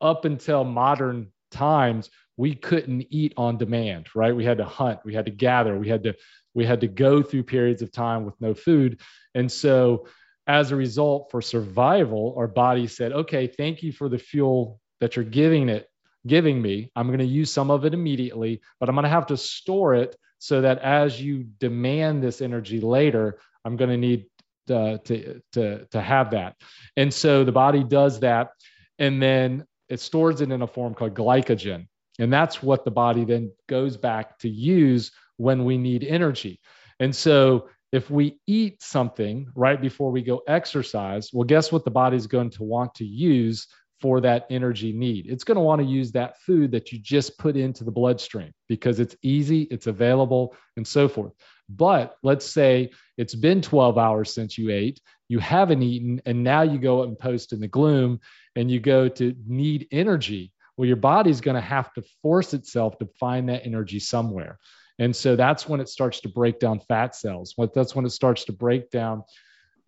up 0.00 0.26
until 0.26 0.64
modern 0.64 1.32
times, 1.50 2.10
we 2.36 2.54
couldn't 2.54 3.06
eat 3.10 3.34
on 3.36 3.56
demand 3.56 4.08
right? 4.14 4.34
We 4.34 4.44
had 4.44 4.58
to 4.58 4.64
hunt 4.64 5.00
we 5.04 5.14
had 5.14 5.26
to 5.26 5.30
gather 5.30 5.76
we 5.76 5.88
had 5.88 6.04
to 6.04 6.14
we 6.54 6.64
had 6.64 6.80
to 6.80 6.88
go 6.88 7.22
through 7.22 7.44
periods 7.44 7.82
of 7.82 7.92
time 7.92 8.24
with 8.24 8.34
no 8.40 8.54
food. 8.54 9.00
And 9.34 9.50
so 9.50 10.06
as 10.46 10.70
a 10.70 10.76
result 10.76 11.30
for 11.30 11.42
survival 11.42 12.34
our 12.38 12.48
body 12.48 12.86
said 12.86 13.12
okay 13.12 13.46
thank 13.46 13.82
you 13.82 13.92
for 13.92 14.08
the 14.08 14.18
fuel 14.18 14.80
that 15.00 15.16
you're 15.16 15.24
giving 15.24 15.68
it 15.68 15.88
giving 16.26 16.60
me. 16.60 16.90
I'm 16.96 17.06
going 17.06 17.20
to 17.20 17.24
use 17.24 17.52
some 17.52 17.70
of 17.70 17.84
it 17.84 17.94
immediately 17.94 18.60
but 18.80 18.88
i'm 18.88 18.94
going 18.94 19.04
to 19.04 19.08
have 19.08 19.26
to 19.26 19.36
store 19.36 19.94
it 19.94 20.16
so 20.38 20.60
that 20.60 20.78
as 20.78 21.20
you 21.20 21.44
demand 21.58 22.22
this 22.22 22.40
energy 22.40 22.80
later 22.80 23.38
i'm 23.64 23.76
going 23.76 23.90
to 23.90 23.96
need 23.96 24.26
uh, 24.70 24.98
to 24.98 25.40
to 25.52 25.84
to 25.86 26.00
have 26.00 26.30
that. 26.32 26.56
And 26.96 27.12
so 27.12 27.44
the 27.44 27.52
body 27.52 27.84
does 27.84 28.20
that 28.20 28.50
and 28.98 29.22
then 29.22 29.66
it 29.88 30.00
stores 30.00 30.40
it 30.40 30.50
in 30.50 30.62
a 30.62 30.66
form 30.66 30.94
called 30.94 31.14
glycogen 31.14 31.86
and 32.18 32.32
that's 32.32 32.62
what 32.62 32.84
the 32.84 32.90
body 32.90 33.24
then 33.24 33.52
goes 33.68 33.96
back 33.96 34.38
to 34.40 34.48
use 34.48 35.12
when 35.36 35.64
we 35.64 35.76
need 35.76 36.04
energy. 36.04 36.60
And 36.98 37.14
so 37.14 37.68
if 37.92 38.10
we 38.10 38.38
eat 38.46 38.82
something 38.82 39.50
right 39.54 39.80
before 39.80 40.10
we 40.10 40.22
go 40.22 40.42
exercise, 40.46 41.30
well, 41.32 41.44
guess 41.44 41.70
what 41.70 41.84
the 41.84 41.90
body's 41.90 42.26
going 42.26 42.50
to 42.50 42.62
want 42.62 42.94
to 42.96 43.04
use 43.04 43.68
for 44.00 44.20
that 44.20 44.46
energy 44.50 44.92
need? 44.92 45.26
It's 45.26 45.44
going 45.44 45.56
to 45.56 45.62
want 45.62 45.80
to 45.80 45.86
use 45.86 46.12
that 46.12 46.38
food 46.40 46.72
that 46.72 46.92
you 46.92 46.98
just 46.98 47.38
put 47.38 47.56
into 47.56 47.84
the 47.84 47.90
bloodstream 47.90 48.52
because 48.68 48.98
it's 48.98 49.16
easy, 49.22 49.62
it's 49.62 49.86
available, 49.86 50.54
and 50.76 50.86
so 50.86 51.08
forth. 51.08 51.32
But 51.68 52.16
let's 52.22 52.46
say 52.46 52.90
it's 53.16 53.34
been 53.34 53.60
12 53.62 53.98
hours 53.98 54.32
since 54.32 54.56
you 54.56 54.70
ate, 54.70 55.00
you 55.28 55.38
haven't 55.38 55.82
eaten, 55.82 56.20
and 56.24 56.44
now 56.44 56.62
you 56.62 56.78
go 56.78 57.02
and 57.02 57.18
post 57.18 57.52
in 57.52 57.60
the 57.60 57.68
gloom 57.68 58.20
and 58.54 58.70
you 58.70 58.80
go 58.80 59.08
to 59.08 59.34
need 59.46 59.88
energy 59.90 60.52
well, 60.76 60.86
your 60.86 60.96
body's 60.96 61.40
going 61.40 61.54
to 61.54 61.60
have 61.60 61.92
to 61.94 62.02
force 62.22 62.54
itself 62.54 62.98
to 62.98 63.08
find 63.18 63.48
that 63.48 63.64
energy 63.64 63.98
somewhere. 63.98 64.58
And 64.98 65.14
so 65.14 65.36
that's 65.36 65.68
when 65.68 65.80
it 65.80 65.88
starts 65.88 66.20
to 66.20 66.28
break 66.28 66.58
down 66.58 66.80
fat 66.80 67.14
cells. 67.14 67.54
That's 67.74 67.94
when 67.94 68.06
it 68.06 68.10
starts 68.10 68.44
to 68.46 68.52
break 68.52 68.90
down 68.90 69.24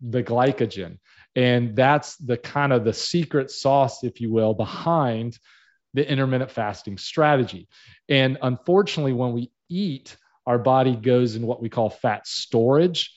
the 0.01 0.23
glycogen. 0.23 0.99
And 1.35 1.75
that's 1.75 2.15
the 2.17 2.37
kind 2.37 2.73
of 2.73 2.83
the 2.83 2.93
secret 2.93 3.51
sauce, 3.51 4.03
if 4.03 4.21
you 4.21 4.31
will, 4.31 4.53
behind 4.53 5.37
the 5.93 6.09
intermittent 6.09 6.51
fasting 6.51 6.97
strategy. 6.97 7.67
And 8.07 8.37
unfortunately, 8.41 9.13
when 9.13 9.33
we 9.33 9.51
eat, 9.69 10.15
our 10.45 10.59
body 10.59 10.95
goes 10.95 11.35
in 11.35 11.45
what 11.45 11.61
we 11.61 11.69
call 11.69 11.89
fat 11.89 12.27
storage. 12.27 13.13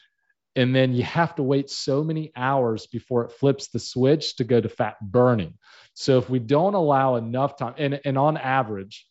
And 0.55 0.75
then 0.75 0.93
you 0.93 1.03
have 1.03 1.35
to 1.37 1.43
wait 1.43 1.71
so 1.71 2.05
many 2.05 2.31
hours 2.37 2.87
before 2.87 3.25
it 3.25 3.33
flips 3.33 3.69
the 3.69 3.79
switch 3.79 4.37
to 4.37 4.45
go 4.45 4.61
to 4.61 4.69
fat 4.69 4.97
burning. 5.01 5.55
So 5.95 6.19
if 6.19 6.29
we 6.29 6.39
don't 6.39 6.75
allow 6.75 7.17
enough 7.17 7.57
time, 7.57 7.75
and, 7.79 8.01
and 8.05 8.19
on 8.19 8.37
average, 8.37 9.07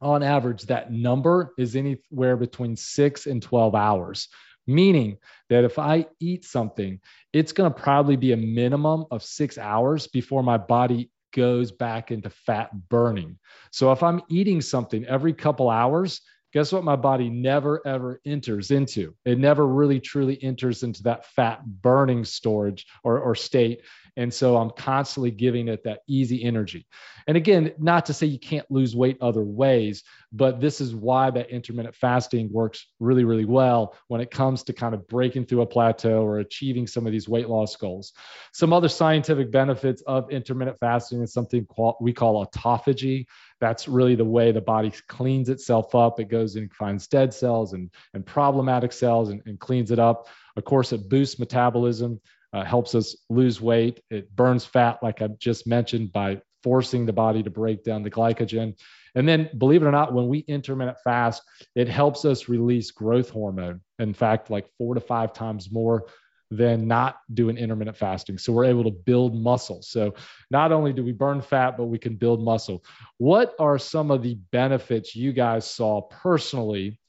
on 0.00 0.22
average, 0.22 0.62
that 0.64 0.92
number 0.92 1.52
is 1.58 1.76
anywhere 1.76 2.36
between 2.36 2.76
six 2.76 3.26
and 3.26 3.42
12 3.42 3.74
hours, 3.74 4.28
meaning 4.66 5.18
that 5.48 5.64
if 5.64 5.78
I 5.78 6.06
eat 6.20 6.44
something, 6.44 7.00
it's 7.32 7.52
going 7.52 7.72
to 7.72 7.80
probably 7.80 8.16
be 8.16 8.32
a 8.32 8.36
minimum 8.36 9.06
of 9.10 9.22
six 9.22 9.58
hours 9.58 10.06
before 10.06 10.42
my 10.42 10.58
body 10.58 11.10
goes 11.32 11.72
back 11.72 12.10
into 12.10 12.30
fat 12.30 12.70
burning. 12.88 13.38
So 13.70 13.92
if 13.92 14.02
I'm 14.02 14.22
eating 14.28 14.60
something 14.60 15.04
every 15.06 15.32
couple 15.32 15.70
hours, 15.70 16.20
guess 16.52 16.72
what 16.72 16.84
my 16.84 16.96
body 16.96 17.30
never 17.30 17.80
ever 17.86 18.20
enters 18.24 18.70
into? 18.70 19.14
It 19.24 19.38
never 19.38 19.66
really 19.66 20.00
truly 20.00 20.42
enters 20.42 20.82
into 20.82 21.02
that 21.04 21.26
fat 21.26 21.64
burning 21.64 22.24
storage 22.24 22.86
or, 23.02 23.18
or 23.18 23.34
state 23.34 23.82
and 24.16 24.32
so 24.32 24.56
I'm 24.56 24.70
constantly 24.70 25.30
giving 25.30 25.68
it 25.68 25.84
that 25.84 26.00
easy 26.06 26.44
energy. 26.44 26.86
And 27.26 27.36
again, 27.36 27.72
not 27.78 28.06
to 28.06 28.14
say 28.14 28.26
you 28.26 28.38
can't 28.38 28.70
lose 28.70 28.96
weight 28.96 29.16
other 29.20 29.42
ways, 29.42 30.02
but 30.32 30.60
this 30.60 30.80
is 30.80 30.94
why 30.94 31.30
that 31.30 31.50
intermittent 31.50 31.94
fasting 31.94 32.52
works 32.52 32.86
really, 33.00 33.24
really 33.24 33.44
well 33.44 33.96
when 34.08 34.20
it 34.20 34.30
comes 34.30 34.64
to 34.64 34.72
kind 34.72 34.94
of 34.94 35.06
breaking 35.08 35.46
through 35.46 35.62
a 35.62 35.66
plateau 35.66 36.22
or 36.22 36.40
achieving 36.40 36.86
some 36.86 37.06
of 37.06 37.12
these 37.12 37.28
weight 37.28 37.48
loss 37.48 37.76
goals. 37.76 38.12
Some 38.52 38.72
other 38.72 38.88
scientific 38.88 39.50
benefits 39.50 40.02
of 40.02 40.30
intermittent 40.30 40.78
fasting 40.78 41.22
is 41.22 41.32
something 41.32 41.66
we 42.00 42.12
call 42.12 42.44
autophagy. 42.46 43.26
That's 43.60 43.86
really 43.86 44.16
the 44.16 44.24
way 44.24 44.52
the 44.52 44.60
body 44.60 44.92
cleans 45.08 45.48
itself 45.48 45.94
up. 45.94 46.18
It 46.18 46.28
goes 46.28 46.56
and 46.56 46.72
finds 46.74 47.06
dead 47.06 47.32
cells 47.32 47.72
and, 47.72 47.90
and 48.14 48.26
problematic 48.26 48.92
cells 48.92 49.30
and, 49.30 49.40
and 49.46 49.58
cleans 49.60 49.90
it 49.90 49.98
up. 49.98 50.28
Of 50.56 50.64
course, 50.64 50.92
it 50.92 51.08
boosts 51.08 51.38
metabolism 51.38 52.20
uh, 52.52 52.64
helps 52.64 52.94
us 52.94 53.16
lose 53.30 53.60
weight. 53.60 54.02
It 54.10 54.34
burns 54.34 54.64
fat, 54.64 54.98
like 55.02 55.22
I 55.22 55.28
just 55.28 55.66
mentioned, 55.66 56.12
by 56.12 56.40
forcing 56.62 57.06
the 57.06 57.12
body 57.12 57.42
to 57.42 57.50
break 57.50 57.84
down 57.84 58.02
the 58.02 58.10
glycogen. 58.10 58.76
And 59.14 59.28
then, 59.28 59.50
believe 59.58 59.82
it 59.82 59.86
or 59.86 59.92
not, 59.92 60.12
when 60.12 60.28
we 60.28 60.38
intermittent 60.40 60.98
fast, 61.04 61.42
it 61.74 61.88
helps 61.88 62.24
us 62.24 62.48
release 62.48 62.90
growth 62.90 63.30
hormone. 63.30 63.80
In 63.98 64.14
fact, 64.14 64.50
like 64.50 64.68
four 64.78 64.94
to 64.94 65.00
five 65.00 65.32
times 65.32 65.70
more 65.70 66.06
than 66.50 66.86
not 66.86 67.16
doing 67.32 67.56
intermittent 67.56 67.96
fasting. 67.96 68.36
So 68.36 68.52
we're 68.52 68.66
able 68.66 68.84
to 68.84 68.90
build 68.90 69.34
muscle. 69.34 69.80
So 69.82 70.14
not 70.50 70.70
only 70.70 70.92
do 70.92 71.02
we 71.02 71.12
burn 71.12 71.40
fat, 71.40 71.78
but 71.78 71.86
we 71.86 71.98
can 71.98 72.16
build 72.16 72.44
muscle. 72.44 72.84
What 73.16 73.54
are 73.58 73.78
some 73.78 74.10
of 74.10 74.22
the 74.22 74.34
benefits 74.50 75.16
you 75.16 75.32
guys 75.32 75.68
saw 75.68 76.02
personally 76.02 77.00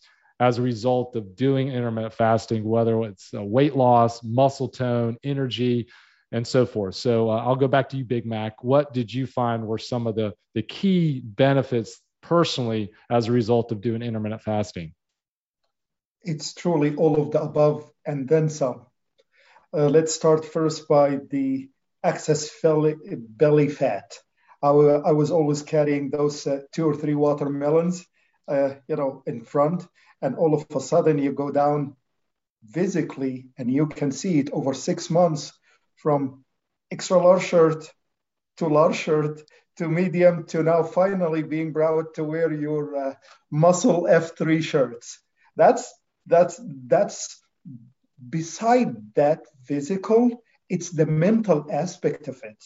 as 0.44 0.58
a 0.58 0.62
result 0.62 1.16
of 1.16 1.38
doing 1.38 1.70
intermittent 1.70 2.14
fasting, 2.14 2.66
whether 2.66 3.02
it's 3.04 3.30
weight 3.32 3.76
loss, 3.76 4.22
muscle 4.24 4.68
tone, 4.68 5.18
energy, 5.24 5.88
and 6.34 6.46
so 6.46 6.66
forth. 6.66 6.96
So 6.96 7.30
uh, 7.30 7.38
I'll 7.38 7.56
go 7.56 7.70
back 7.70 7.90
to 7.90 7.98
you, 7.98 8.04
Big 8.04 8.26
Mac. 8.26 8.62
What 8.62 8.94
did 8.94 9.14
you 9.14 9.26
find 9.26 9.66
were 9.66 9.78
some 9.78 10.06
of 10.06 10.16
the, 10.16 10.34
the 10.54 10.62
key 10.62 11.22
benefits 11.24 12.02
personally 12.22 12.92
as 13.10 13.28
a 13.28 13.32
result 13.32 13.72
of 13.72 13.80
doing 13.80 14.02
intermittent 14.02 14.42
fasting? 14.42 14.94
It's 16.24 16.54
truly 16.54 16.96
all 16.96 17.22
of 17.22 17.32
the 17.32 17.42
above 17.42 17.90
and 18.06 18.28
then 18.28 18.50
some. 18.50 18.88
Uh, 19.74 19.88
let's 19.88 20.14
start 20.14 20.44
first 20.44 20.90
by 20.90 21.20
the 21.30 21.70
excess 22.04 22.52
belly, 22.62 22.96
belly 23.16 23.70
fat. 23.70 24.12
I, 24.62 24.70
I 24.70 25.12
was 25.14 25.32
always 25.32 25.62
carrying 25.62 26.10
those 26.10 26.46
uh, 26.48 26.62
two 26.74 26.86
or 26.86 26.96
three 26.96 27.16
watermelons, 27.16 28.06
uh, 28.48 28.76
you 28.88 28.96
know, 28.96 29.24
in 29.26 29.42
front, 29.42 29.88
and 30.24 30.36
all 30.36 30.54
of 30.56 30.66
a 30.76 30.80
sudden 30.80 31.20
you 31.20 31.32
go 31.32 31.52
down 31.52 31.96
physically, 32.72 33.50
and 33.58 33.70
you 33.70 33.88
can 33.88 34.12
see 34.12 34.40
it 34.40 34.50
over 34.52 34.74
six 34.74 35.10
months 35.10 35.54
from 35.96 36.44
extra 36.90 37.22
large 37.22 37.44
shirt 37.44 37.86
to 38.58 38.68
large 38.68 38.96
shirt 38.96 39.42
to 39.78 39.88
medium 39.88 40.46
to 40.46 40.64
now 40.64 40.84
finally 40.84 41.44
being 41.44 41.74
brought 41.74 42.14
to 42.16 42.24
wear 42.24 42.52
your 42.54 42.96
uh, 42.96 43.14
muscle 43.52 44.04
F3 44.04 44.64
shirts. 44.64 45.20
That's 45.56 45.94
that's 46.26 46.60
that's 46.88 47.42
beside 48.30 49.14
that 49.16 49.42
physical, 49.66 50.44
it's 50.70 50.90
the 50.90 51.06
mental 51.06 51.68
aspect 51.70 52.28
of 52.28 52.42
it 52.44 52.64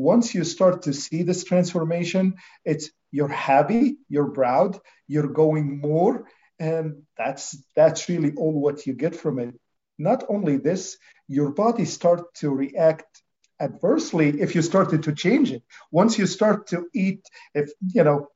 once 0.00 0.34
you 0.34 0.44
start 0.44 0.82
to 0.82 0.92
see 0.92 1.22
this 1.22 1.44
transformation, 1.44 2.34
it's 2.64 2.90
you're 3.10 3.28
happy, 3.28 3.98
you're 4.08 4.30
proud, 4.30 4.78
you're 5.06 5.28
going 5.28 5.80
more, 5.80 6.26
and 6.60 7.02
that's 7.16 7.56
that's 7.74 8.08
really 8.08 8.32
all 8.36 8.52
what 8.52 8.86
you 8.86 8.92
get 8.92 9.16
from 9.16 9.38
it. 9.38 9.58
Not 9.98 10.24
only 10.28 10.58
this, 10.58 10.98
your 11.26 11.50
body 11.50 11.86
start 11.86 12.34
to 12.34 12.50
react 12.50 13.22
adversely 13.58 14.40
if 14.40 14.54
you 14.54 14.62
started 14.62 15.02
to 15.04 15.14
change 15.14 15.50
it. 15.50 15.62
Once 15.90 16.18
you 16.18 16.26
start 16.26 16.68
to 16.68 16.86
eat, 16.94 17.22
if 17.54 17.70
you 17.92 18.04
know, 18.04 18.28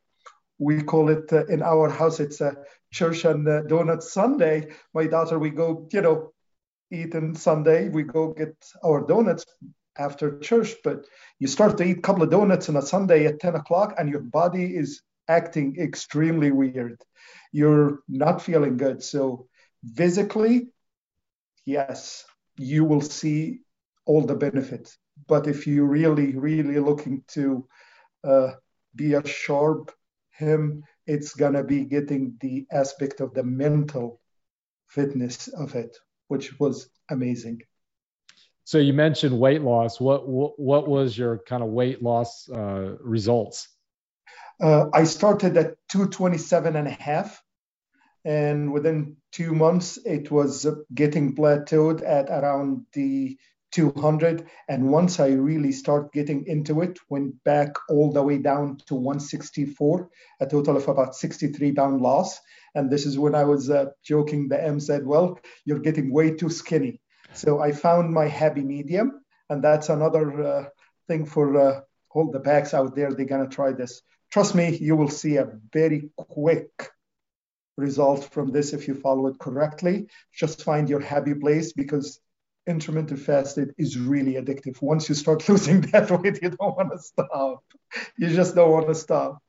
we 0.59 0.83
call 0.83 1.11
it 1.11 1.33
uh, 1.33 1.45
in 1.47 1.63
our 1.63 1.91
house, 1.91 2.19
it's 2.19 2.41
a 2.41 2.57
church 2.93 3.25
and 3.25 3.47
uh, 3.47 3.63
donut 3.63 4.03
Sunday. 4.03 4.69
My 4.95 5.07
daughter, 5.07 5.39
we 5.39 5.51
go, 5.51 5.89
you 5.93 6.01
know, 6.01 6.33
eat 6.91 7.15
on 7.15 7.35
Sunday. 7.35 7.89
We 7.89 8.05
go 8.05 8.33
get 8.33 8.57
our 8.83 9.07
donuts 9.07 9.45
after 9.99 10.39
church, 10.39 10.77
but 10.83 11.05
you 11.39 11.47
start 11.47 11.77
to 11.79 11.85
eat 11.85 11.99
a 11.99 12.03
couple 12.03 12.23
of 12.23 12.31
donuts 12.31 12.69
on 12.69 12.77
a 12.77 12.83
Sunday 12.83 13.27
at 13.27 13.41
10 13.41 13.55
o'clock 13.55 13.95
and 13.99 14.09
your 14.09 14.21
body 14.21 14.77
is 14.77 15.03
acting 15.29 15.77
extremely 15.79 16.51
weird. 16.51 17.01
You're 17.53 18.01
not 18.09 18.43
feeling 18.43 18.77
good. 18.77 19.03
So, 19.03 19.49
physically, 19.95 20.69
yes, 21.65 22.25
you 22.57 22.85
will 22.85 23.01
see 23.01 23.61
all 24.07 24.23
the 24.23 24.35
benefits. 24.35 24.99
But 25.27 25.47
if 25.47 25.67
you're 25.67 25.87
really, 25.87 26.37
really 26.37 26.79
looking 26.79 27.23
to 27.29 27.67
uh, 28.23 28.53
be 28.95 29.15
a 29.15 29.27
sharp 29.27 29.93
him, 30.31 30.85
it's 31.07 31.35
gonna 31.35 31.63
be 31.63 31.85
getting 31.85 32.37
the 32.41 32.67
aspect 32.73 33.21
of 33.21 33.35
the 33.35 33.45
mental 33.45 34.21
fitness 34.89 35.49
of 35.49 35.75
it, 35.75 35.97
which 36.29 36.59
was 36.59 36.89
amazing. 37.11 37.61
So 38.65 38.79
you 38.79 38.95
mentioned 38.95 39.39
weight 39.39 39.63
loss. 39.63 40.01
What 40.01 40.27
what, 40.27 40.59
what 40.59 40.89
was 40.89 41.17
your 41.17 41.39
kind 41.47 41.63
of 41.63 41.69
weight 41.69 42.03
loss 42.03 42.49
uh, 42.49 42.97
results? 43.01 43.69
Uh, 44.61 44.87
I 44.93 45.05
started 45.05 45.57
at 45.57 45.77
227 45.91 46.77
and 46.77 46.89
a 46.89 46.91
half. 46.91 47.43
And 48.25 48.73
within 48.73 49.17
two 49.33 49.53
months, 49.55 49.99
it 50.05 50.31
was 50.31 50.67
getting 50.95 51.35
plateaued 51.35 52.03
at 52.03 52.31
around 52.31 52.87
the 52.95 53.37
200. 53.73 54.49
And 54.69 54.91
once 54.91 55.21
I 55.21 55.29
really 55.29 55.73
start 55.73 56.13
getting 56.13 56.47
into 56.47 56.81
it, 56.81 56.99
went 57.11 57.43
back 57.45 57.75
all 57.91 58.13
the 58.13 58.23
way 58.23 58.39
down 58.39 58.79
to 58.87 58.95
164, 58.95 60.09
a 60.41 60.47
total 60.47 60.77
of 60.77 60.89
about 60.89 61.17
63 61.17 61.73
pound 61.73 62.01
loss. 62.01 62.41
And 62.75 62.91
this 62.91 63.05
is 63.05 63.19
when 63.19 63.35
I 63.35 63.45
was 63.45 63.69
uh, 63.69 63.87
joking. 64.03 64.49
The 64.49 64.63
M 64.63 64.81
said, 64.81 65.05
Well, 65.05 65.39
you're 65.65 65.81
getting 65.81 66.13
way 66.13 66.31
too 66.31 66.49
skinny. 66.49 67.01
So 67.35 67.61
I 67.61 67.73
found 67.73 68.13
my 68.15 68.29
happy 68.29 68.63
medium, 68.63 69.21
and 69.51 69.63
that's 69.63 69.89
another 69.89 70.43
uh, 70.43 70.65
thing 71.09 71.27
for 71.27 71.57
uh, 71.57 71.81
all 72.11 72.31
the 72.31 72.41
packs 72.41 72.75
out 72.75 72.95
there. 72.95 73.13
They're 73.13 73.27
gonna 73.27 73.49
try 73.49 73.73
this. 73.73 74.03
Trust 74.35 74.57
me, 74.57 74.77
you 74.79 74.97
will 74.97 75.11
see 75.11 75.37
a 75.37 75.49
very 75.73 76.11
quick 76.17 76.91
result 77.77 78.33
from 78.33 78.51
this 78.51 78.73
if 78.73 78.89
you 78.89 78.95
follow 78.95 79.29
it 79.29 79.39
correctly. 79.39 80.09
Just 80.33 80.65
find 80.65 80.91
your 80.91 80.99
happy 80.99 81.35
place 81.35 81.73
because 81.73 82.19
intermittent 82.67 83.21
fasting 83.21 83.71
is 83.79 83.97
really 83.97 84.33
addictive. 84.33 84.83
Once 84.83 85.09
you 85.09 85.15
start 85.15 85.49
losing 85.49 85.83
that 85.83 86.11
weight, 86.11 86.43
you 86.43 86.51
don't 86.51 86.77
want 86.77 86.91
to 86.91 86.99
stop. 86.99 87.63
You 88.19 88.29
just 88.31 88.57
don't 88.57 88.73
want 88.73 88.89
to 88.89 88.97
stop. 88.97 89.41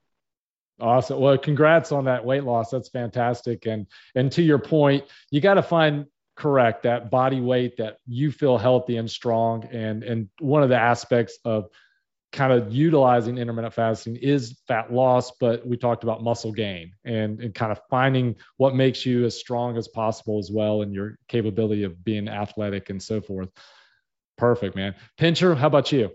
Awesome. 0.80 1.20
Well, 1.20 1.40
congrats 1.40 1.92
on 1.92 2.06
that 2.06 2.24
weight 2.24 2.44
loss. 2.44 2.70
That's 2.70 2.90
fantastic. 2.90 3.66
And 3.66 3.88
and 4.14 4.32
to 4.34 4.44
your 4.44 4.60
point, 4.60 5.06
you 5.32 5.42
got 5.42 5.56
to 5.56 5.64
find 5.64 6.06
correct 6.36 6.84
that 6.84 7.10
body 7.10 7.42
weight 7.42 7.78
that 7.78 7.98
you 8.06 8.32
feel 8.32 8.60
healthy 8.60 8.98
and 8.98 9.10
strong 9.10 9.66
and 9.72 10.04
and 10.04 10.30
one 10.38 10.62
of 10.62 10.70
the 10.70 10.78
aspects 10.78 11.40
of 11.44 11.70
kind 12.32 12.52
of 12.52 12.74
utilizing 12.74 13.38
intermittent 13.38 13.74
fasting 13.74 14.16
is 14.18 14.60
fat 14.68 14.92
loss 14.92 15.32
but 15.40 15.66
we 15.66 15.78
talked 15.78 16.04
about 16.04 16.22
muscle 16.22 16.52
gain 16.52 16.92
and, 17.06 17.40
and 17.40 17.56
kind 17.56 17.72
of 17.72 17.80
finding 17.90 18.36
what 18.58 18.76
makes 18.76 19.06
you 19.06 19.26
as 19.26 19.38
strong 19.38 19.78
as 19.78 19.88
possible 19.88 20.38
as 20.38 20.52
well 20.52 20.82
and 20.82 20.94
your 20.94 21.18
capability 21.28 21.84
of 21.84 22.04
being 22.04 22.28
athletic 22.28 22.90
and 22.90 23.02
so 23.02 23.22
forth. 23.22 23.50
Perfect 24.38 24.76
man. 24.76 24.96
Pincher 25.18 25.56
how 25.56 25.68
about 25.68 25.92
you? 25.92 26.12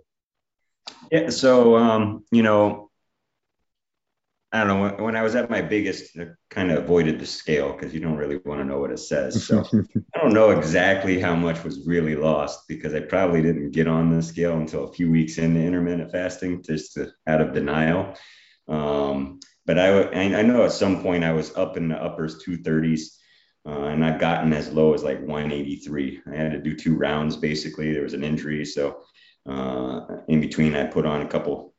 Yeah 1.10 1.30
so 1.30 1.76
um 1.76 2.24
you 2.30 2.42
know 2.42 2.89
I 4.52 4.64
don't 4.64 4.98
know. 4.98 5.04
When 5.04 5.14
I 5.14 5.22
was 5.22 5.36
at 5.36 5.48
my 5.48 5.62
biggest, 5.62 6.18
I 6.18 6.28
kind 6.50 6.72
of 6.72 6.82
avoided 6.82 7.20
the 7.20 7.26
scale 7.26 7.72
because 7.72 7.94
you 7.94 8.00
don't 8.00 8.16
really 8.16 8.40
want 8.44 8.60
to 8.60 8.64
know 8.64 8.80
what 8.80 8.90
it 8.90 8.98
says. 8.98 9.46
So 9.46 9.64
I 10.14 10.18
don't 10.18 10.34
know 10.34 10.50
exactly 10.50 11.20
how 11.20 11.36
much 11.36 11.62
was 11.62 11.86
really 11.86 12.16
lost 12.16 12.66
because 12.66 12.92
I 12.92 13.00
probably 13.00 13.42
didn't 13.42 13.70
get 13.70 13.86
on 13.86 14.10
the 14.10 14.22
scale 14.22 14.56
until 14.56 14.88
a 14.88 14.92
few 14.92 15.08
weeks 15.08 15.38
into 15.38 15.60
intermittent 15.60 16.10
fasting, 16.10 16.64
just 16.64 16.94
to, 16.94 17.12
out 17.28 17.40
of 17.40 17.52
denial. 17.52 18.16
Um, 18.66 19.38
but 19.66 19.78
I, 19.78 20.08
I 20.10 20.42
know 20.42 20.64
at 20.64 20.72
some 20.72 21.00
point 21.00 21.22
I 21.22 21.32
was 21.32 21.56
up 21.56 21.76
in 21.76 21.88
the 21.88 22.02
uppers 22.02 22.42
230s, 22.44 23.02
uh, 23.68 23.84
and 23.84 24.04
I've 24.04 24.18
gotten 24.18 24.52
as 24.52 24.72
low 24.72 24.94
as 24.94 25.04
like 25.04 25.20
183. 25.20 26.22
I 26.26 26.34
had 26.34 26.50
to 26.52 26.58
do 26.60 26.74
two 26.74 26.96
rounds 26.96 27.36
basically. 27.36 27.92
There 27.92 28.02
was 28.02 28.14
an 28.14 28.24
injury, 28.24 28.64
so 28.64 29.02
uh, 29.48 30.00
in 30.26 30.40
between 30.40 30.74
I 30.74 30.86
put 30.86 31.06
on 31.06 31.22
a 31.22 31.28
couple 31.28 31.69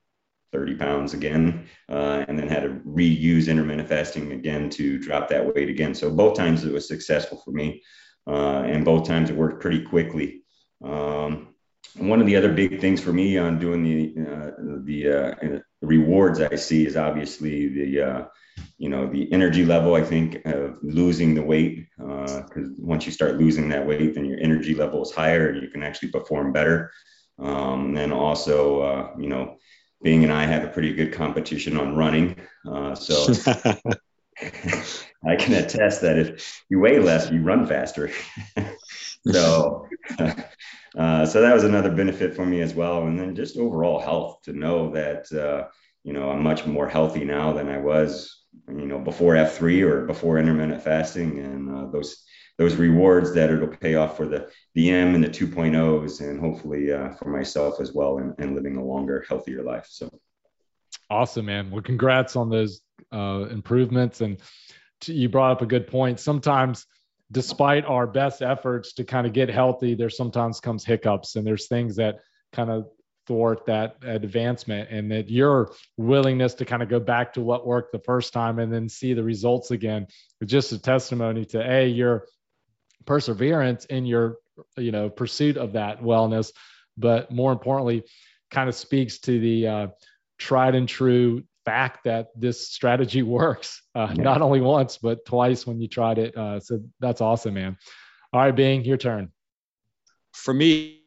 30 0.52 0.76
pounds 0.76 1.14
again, 1.14 1.68
uh, 1.90 2.26
and 2.28 2.38
then 2.38 2.48
had 2.48 2.64
to 2.64 2.70
reuse 2.86 3.48
intermittent 3.48 3.88
fasting 3.88 4.32
again 4.34 4.70
to 4.72 5.00
drop 5.00 5.30
that 5.30 5.54
weight 5.54 5.70
again. 5.70 5.94
So 5.94 6.12
both 6.12 6.36
times 6.36 6.64
it 6.66 6.74
was 6.74 6.88
successful 6.88 7.42
for 7.44 7.52
me, 7.52 7.82
uh, 8.28 8.64
and 8.66 8.86
both 8.86 9.08
times 9.08 9.30
it 9.30 9.36
worked 9.36 9.62
pretty 9.62 9.84
quickly. 9.84 10.44
Um, 10.84 11.52
one 11.98 12.22
of 12.22 12.28
the 12.28 12.36
other 12.36 12.52
big 12.52 12.80
things 12.80 13.02
for 13.02 13.12
me 13.12 13.38
on 13.38 13.60
doing 13.60 13.84
the 13.84 14.14
uh, 14.22 14.52
the 14.84 15.12
uh, 15.12 15.60
rewards 15.82 16.40
I 16.40 16.56
see 16.56 16.86
is 16.86 16.96
obviously 16.96 17.68
the 17.68 18.02
uh, 18.02 18.26
you 18.78 18.90
know 18.90 19.08
the 19.08 19.32
energy 19.34 19.66
level. 19.66 19.96
I 19.96 20.04
think 20.04 20.46
of 20.46 20.78
losing 20.82 21.36
the 21.36 21.44
weight 21.44 21.88
because 21.98 22.70
uh, 22.70 22.74
once 22.78 23.06
you 23.06 23.12
start 23.12 23.38
losing 23.38 23.68
that 23.70 23.86
weight, 23.86 24.16
then 24.16 24.26
your 24.26 24.40
energy 24.40 24.74
level 24.74 25.02
is 25.02 25.12
higher 25.12 25.50
and 25.50 25.62
you 25.62 25.70
can 25.70 25.84
actually 25.84 26.12
perform 26.12 26.54
better. 26.54 26.92
Um, 27.40 27.98
and 27.98 28.14
also 28.14 29.14
you 29.20 29.28
know 29.28 29.58
Bing 30.04 30.24
and 30.24 30.34
I 30.34 30.46
have 30.46 30.64
a 30.64 30.68
pretty 30.68 30.94
good 30.94 31.14
competition 31.14 31.78
on 31.78 31.96
running. 31.96 32.36
Uh, 32.68 32.96
so 32.96 33.34
I 35.24 35.36
can 35.36 35.54
attest 35.54 36.02
that 36.02 36.18
if 36.18 36.64
you 36.70 36.80
weigh 36.80 37.00
less, 37.00 37.30
you 37.32 37.42
run 37.42 37.66
faster. 37.68 38.10
so, 39.32 39.88
uh, 40.98 41.26
so 41.26 41.42
that 41.42 41.54
was 41.54 41.64
another 41.64 41.92
benefit 41.92 42.36
for 42.36 42.46
me 42.46 42.62
as 42.62 42.74
well. 42.74 43.06
And 43.06 43.20
then 43.20 43.36
just 43.36 43.58
overall 43.58 44.00
health 44.00 44.42
to 44.44 44.54
know 44.54 44.92
that, 44.92 45.32
uh, 45.32 45.68
you 46.04 46.14
know, 46.14 46.32
I'm 46.32 46.42
much 46.42 46.66
more 46.66 46.90
healthy 46.90 47.24
now 47.24 47.54
than 47.54 47.70
I 47.70 47.78
was, 47.78 48.44
you 48.68 48.88
know, 48.88 49.00
before 49.00 49.36
F3 49.36 49.84
or 49.84 50.06
before 50.06 50.40
intermittent 50.40 50.84
fasting. 50.84 51.40
And 51.40 51.70
uh, 51.70 51.92
those, 51.92 52.24
those 52.62 52.76
rewards 52.76 53.34
that 53.34 53.50
it'll 53.50 53.68
pay 53.68 53.96
off 53.96 54.16
for 54.16 54.28
the 54.28 54.48
the 54.76 54.92
M 54.92 55.16
and 55.16 55.24
the 55.24 55.28
2.0s, 55.28 56.22
and 56.22 56.40
hopefully 56.40 56.92
uh, 56.92 57.10
for 57.14 57.30
myself 57.30 57.82
as 57.82 57.92
well, 57.92 58.20
and, 58.20 58.36
and, 58.38 58.56
living 58.56 58.78
a 58.78 58.84
longer, 58.84 59.26
healthier 59.28 59.64
life. 59.64 59.88
So 59.90 60.12
awesome, 61.10 61.48
man! 61.48 61.72
Well, 61.72 61.82
congrats 61.82 62.36
on 62.36 62.52
those 62.52 62.82
uh, 63.12 63.48
improvements, 63.50 64.22
and 64.22 64.38
t- 65.00 65.14
you 65.14 65.28
brought 65.28 65.54
up 65.54 65.64
a 65.64 65.66
good 65.66 65.88
point. 65.88 66.20
Sometimes, 66.20 66.86
despite 67.32 67.84
our 67.86 68.06
best 68.06 68.44
efforts 68.44 68.94
to 68.94 69.06
kind 69.06 69.26
of 69.26 69.34
get 69.34 69.50
healthy, 69.50 69.96
there 69.96 70.12
sometimes 70.12 70.60
comes 70.60 70.86
hiccups, 70.86 71.38
and 71.38 71.48
there's 71.48 71.68
things 71.68 71.96
that 71.96 72.20
kind 72.54 72.70
of 72.70 72.86
thwart 73.26 73.66
that 73.66 73.96
advancement 74.04 74.90
and 74.92 75.12
that 75.12 75.30
your 75.30 75.74
willingness 75.98 76.54
to 76.56 76.66
kind 76.66 76.84
of 76.84 76.90
go 76.90 77.00
back 77.00 77.34
to 77.34 77.42
what 77.42 77.66
worked 77.66 77.92
the 77.92 78.00
first 78.00 78.34
time 78.34 78.60
and 78.60 78.72
then 78.74 78.90
see 78.90 79.14
the 79.14 79.24
results 79.24 79.70
again 79.70 80.08
is 80.42 80.50
just 80.50 80.72
a 80.72 80.80
testimony 80.80 81.46
to 81.46 81.62
a 81.62 81.88
your 81.88 82.26
perseverance 83.06 83.86
in 83.86 84.06
your 84.06 84.38
you 84.78 84.92
know 84.92 85.10
pursuit 85.10 85.58
of 85.58 85.74
that 85.74 86.02
wellness 86.02 86.52
but 86.98 87.32
more 87.32 87.52
importantly 87.52 88.04
kind 88.50 88.70
of 88.70 88.76
speaks 88.76 89.20
to 89.20 89.40
the 89.40 89.68
uh, 89.68 89.88
tried 90.38 90.76
and 90.76 90.88
true 90.88 91.44
fact 91.66 92.04
that 92.04 92.28
this 92.36 92.68
strategy 92.70 93.22
works 93.40 93.82
uh, 93.96 94.14
yeah. 94.14 94.24
not 94.24 94.42
only 94.42 94.62
once 94.62 94.98
but 94.98 95.26
twice 95.26 95.66
when 95.66 95.80
you 95.80 95.88
tried 95.88 96.18
it. 96.18 96.36
Uh, 96.36 96.60
so 96.60 96.82
that's 97.00 97.22
awesome 97.22 97.54
man. 97.54 97.78
All 98.34 98.42
right 98.42 98.56
being 98.56 98.84
your 98.84 98.98
turn. 98.98 99.32
For 100.34 100.54
me 100.54 101.02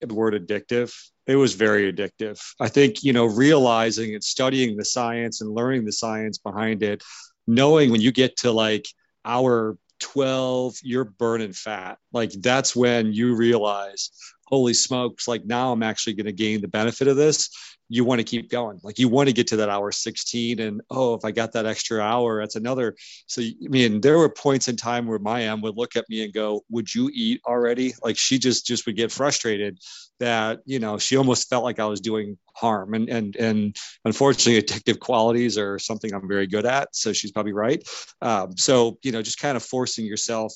the 0.00 0.14
word 0.14 0.34
addictive 0.34 0.94
it 1.26 1.36
was 1.36 1.54
very 1.54 1.92
addictive. 1.92 2.40
I 2.58 2.68
think 2.68 3.04
you 3.04 3.12
know 3.12 3.26
realizing 3.26 4.14
and 4.14 4.24
studying 4.24 4.76
the 4.76 4.84
science 4.84 5.40
and 5.40 5.50
learning 5.50 5.84
the 5.84 5.92
science 5.92 6.38
behind 6.38 6.82
it 6.82 7.02
knowing 7.46 7.90
when 7.90 8.00
you 8.00 8.12
get 8.12 8.36
to 8.38 8.52
like 8.52 8.86
hour 9.24 9.76
12 10.00 10.76
you're 10.82 11.04
burning 11.04 11.52
fat. 11.52 11.98
Like 12.12 12.32
that's 12.32 12.74
when 12.74 13.12
you 13.12 13.36
realize 13.36 14.10
holy 14.50 14.74
smokes 14.74 15.28
like 15.28 15.44
now 15.44 15.72
i'm 15.72 15.82
actually 15.82 16.14
going 16.14 16.26
to 16.26 16.32
gain 16.32 16.60
the 16.60 16.68
benefit 16.68 17.08
of 17.08 17.16
this 17.16 17.50
you 17.92 18.04
want 18.04 18.20
to 18.20 18.24
keep 18.24 18.48
going. 18.48 18.78
Like 18.84 19.00
you 19.00 19.08
want 19.08 19.28
to 19.28 19.34
get 19.34 19.48
to 19.48 19.56
that 19.56 19.68
hour 19.68 19.90
16 19.90 20.60
and 20.60 20.80
oh, 20.90 21.14
if 21.14 21.24
I 21.24 21.32
got 21.32 21.52
that 21.52 21.66
extra 21.66 22.00
hour, 22.00 22.40
that's 22.40 22.54
another. 22.54 22.94
So, 23.26 23.42
I 23.42 23.52
mean, 23.68 24.00
there 24.00 24.16
were 24.16 24.28
points 24.28 24.68
in 24.68 24.76
time 24.76 25.08
where 25.08 25.18
my 25.18 25.42
M 25.42 25.60
would 25.62 25.76
look 25.76 25.96
at 25.96 26.08
me 26.08 26.22
and 26.22 26.32
go, 26.32 26.64
would 26.70 26.94
you 26.94 27.10
eat 27.12 27.40
already? 27.44 27.94
Like 28.02 28.16
she 28.16 28.38
just, 28.38 28.64
just 28.64 28.86
would 28.86 28.94
get 28.94 29.10
frustrated 29.10 29.78
that, 30.20 30.60
you 30.66 30.78
know, 30.78 30.98
she 30.98 31.16
almost 31.16 31.48
felt 31.48 31.64
like 31.64 31.80
I 31.80 31.86
was 31.86 32.00
doing 32.00 32.38
harm 32.54 32.94
and, 32.94 33.08
and, 33.08 33.34
and 33.34 33.76
unfortunately 34.04 34.62
addictive 34.62 35.00
qualities 35.00 35.58
are 35.58 35.80
something 35.80 36.14
I'm 36.14 36.28
very 36.28 36.46
good 36.46 36.66
at. 36.66 36.94
So 36.94 37.12
she's 37.12 37.32
probably 37.32 37.54
right. 37.54 37.82
Um, 38.22 38.56
so, 38.56 38.98
you 39.02 39.10
know, 39.10 39.20
just 39.20 39.40
kind 39.40 39.56
of 39.56 39.64
forcing 39.64 40.06
yourself 40.06 40.54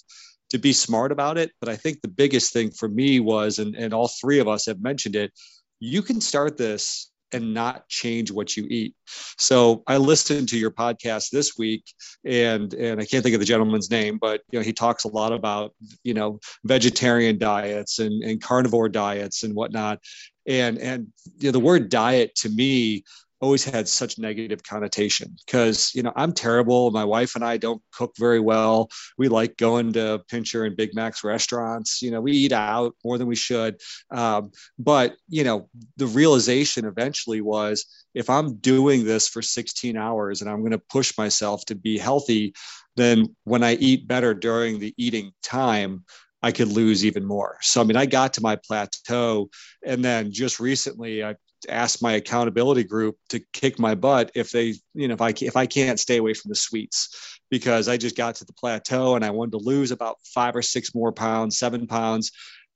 to 0.54 0.58
be 0.58 0.72
smart 0.72 1.10
about 1.10 1.36
it. 1.36 1.50
But 1.60 1.68
I 1.68 1.74
think 1.74 2.00
the 2.00 2.08
biggest 2.08 2.52
thing 2.52 2.70
for 2.70 2.88
me 2.88 3.18
was, 3.18 3.58
and, 3.58 3.74
and 3.74 3.92
all 3.92 4.08
three 4.08 4.38
of 4.38 4.46
us 4.46 4.66
have 4.66 4.80
mentioned 4.80 5.16
it, 5.16 5.32
you 5.80 6.00
can 6.00 6.20
start 6.20 6.56
this 6.56 7.10
and 7.32 7.52
not 7.52 7.88
change 7.88 8.30
what 8.30 8.56
you 8.56 8.64
eat. 8.70 8.94
So 9.36 9.82
I 9.88 9.96
listened 9.96 10.50
to 10.50 10.56
your 10.56 10.70
podcast 10.70 11.30
this 11.32 11.58
week 11.58 11.82
and 12.24 12.72
and 12.72 13.00
I 13.00 13.04
can't 13.04 13.24
think 13.24 13.34
of 13.34 13.40
the 13.40 13.46
gentleman's 13.46 13.90
name, 13.90 14.18
but 14.20 14.42
you 14.52 14.60
know, 14.60 14.64
he 14.64 14.72
talks 14.72 15.02
a 15.02 15.08
lot 15.08 15.32
about, 15.32 15.74
you 16.04 16.14
know, 16.14 16.38
vegetarian 16.62 17.38
diets 17.38 17.98
and, 17.98 18.22
and 18.22 18.40
carnivore 18.40 18.88
diets 18.88 19.42
and 19.42 19.54
whatnot. 19.56 19.98
And 20.46 20.78
and 20.78 21.08
you 21.40 21.48
know, 21.48 21.52
the 21.52 21.58
word 21.58 21.88
diet 21.88 22.36
to 22.36 22.48
me 22.48 23.02
always 23.44 23.62
had 23.62 23.87
such 23.87 24.18
negative 24.18 24.62
connotation 24.62 25.37
because 25.44 25.94
you 25.94 26.02
know 26.02 26.12
i'm 26.16 26.33
terrible 26.33 26.90
my 26.90 27.04
wife 27.04 27.35
and 27.35 27.44
i 27.44 27.59
don't 27.59 27.83
cook 27.92 28.14
very 28.18 28.40
well 28.40 28.88
we 29.18 29.28
like 29.28 29.54
going 29.59 29.92
to 29.92 30.22
pincher 30.28 30.64
and 30.64 30.78
big 30.78 30.94
mac's 30.94 31.22
restaurants 31.22 32.00
you 32.00 32.11
know 32.11 32.22
we 32.22 32.33
eat 32.33 32.52
out 32.52 32.94
more 33.04 33.18
than 33.18 33.26
we 33.26 33.37
should 33.37 33.78
um, 34.11 34.50
but 34.78 35.14
you 35.28 35.44
know 35.44 35.68
the 35.98 36.07
realization 36.07 36.87
eventually 36.87 37.42
was 37.42 37.85
if 38.14 38.30
i'm 38.30 38.54
doing 38.57 39.04
this 39.04 39.28
for 39.28 39.42
16 39.42 39.94
hours 39.94 40.40
and 40.40 40.50
i'm 40.50 40.61
going 40.61 40.70
to 40.70 40.78
push 40.78 41.16
myself 41.18 41.66
to 41.66 41.74
be 41.74 41.98
healthy 41.98 42.54
then 42.96 43.37
when 43.44 43.62
i 43.62 43.74
eat 43.74 44.09
better 44.09 44.33
during 44.33 44.78
the 44.78 44.94
eating 44.96 45.33
time 45.42 46.02
I 46.42 46.52
could 46.52 46.68
lose 46.68 47.07
even 47.07 47.24
more. 47.24 47.57
So, 47.62 47.80
I 47.80 47.85
mean, 47.85 47.96
I 47.96 48.04
got 48.04 48.35
to 48.35 48.42
my 48.42 48.57
plateau. 48.57 49.48
And 49.83 50.04
then 50.04 50.30
just 50.30 50.61
recently, 50.61 51.24
I 51.24 51.37
ask 51.68 52.03
my 52.03 52.12
accountability 52.12 52.85
group 52.85 53.16
to 53.31 53.40
kick 53.53 53.79
my 53.79 53.94
butt 53.94 54.31
if 54.35 54.50
they, 54.50 54.74
you 54.94 55.09
know, 55.09 55.14
if 55.14 55.20
I 55.20 55.35
if 55.40 55.57
I 55.57 55.66
can't 55.66 56.00
stay 56.00 56.16
away 56.16 56.35
from 56.35 56.50
the 56.50 56.55
sweets 56.55 57.38
because 57.50 57.88
I 57.88 57.96
just 57.96 58.16
got 58.16 58.37
to 58.37 58.44
the 58.44 58.53
plateau 58.53 59.16
and 59.16 59.24
I 59.24 59.31
wanted 59.31 59.53
to 59.53 59.64
lose 59.64 59.90
about 59.90 60.18
five 60.24 60.57
or 60.57 60.62
six 60.62 60.94
more 60.94 61.12
pounds, 61.12 61.59
seven 61.59 61.87
pounds, 61.87 62.33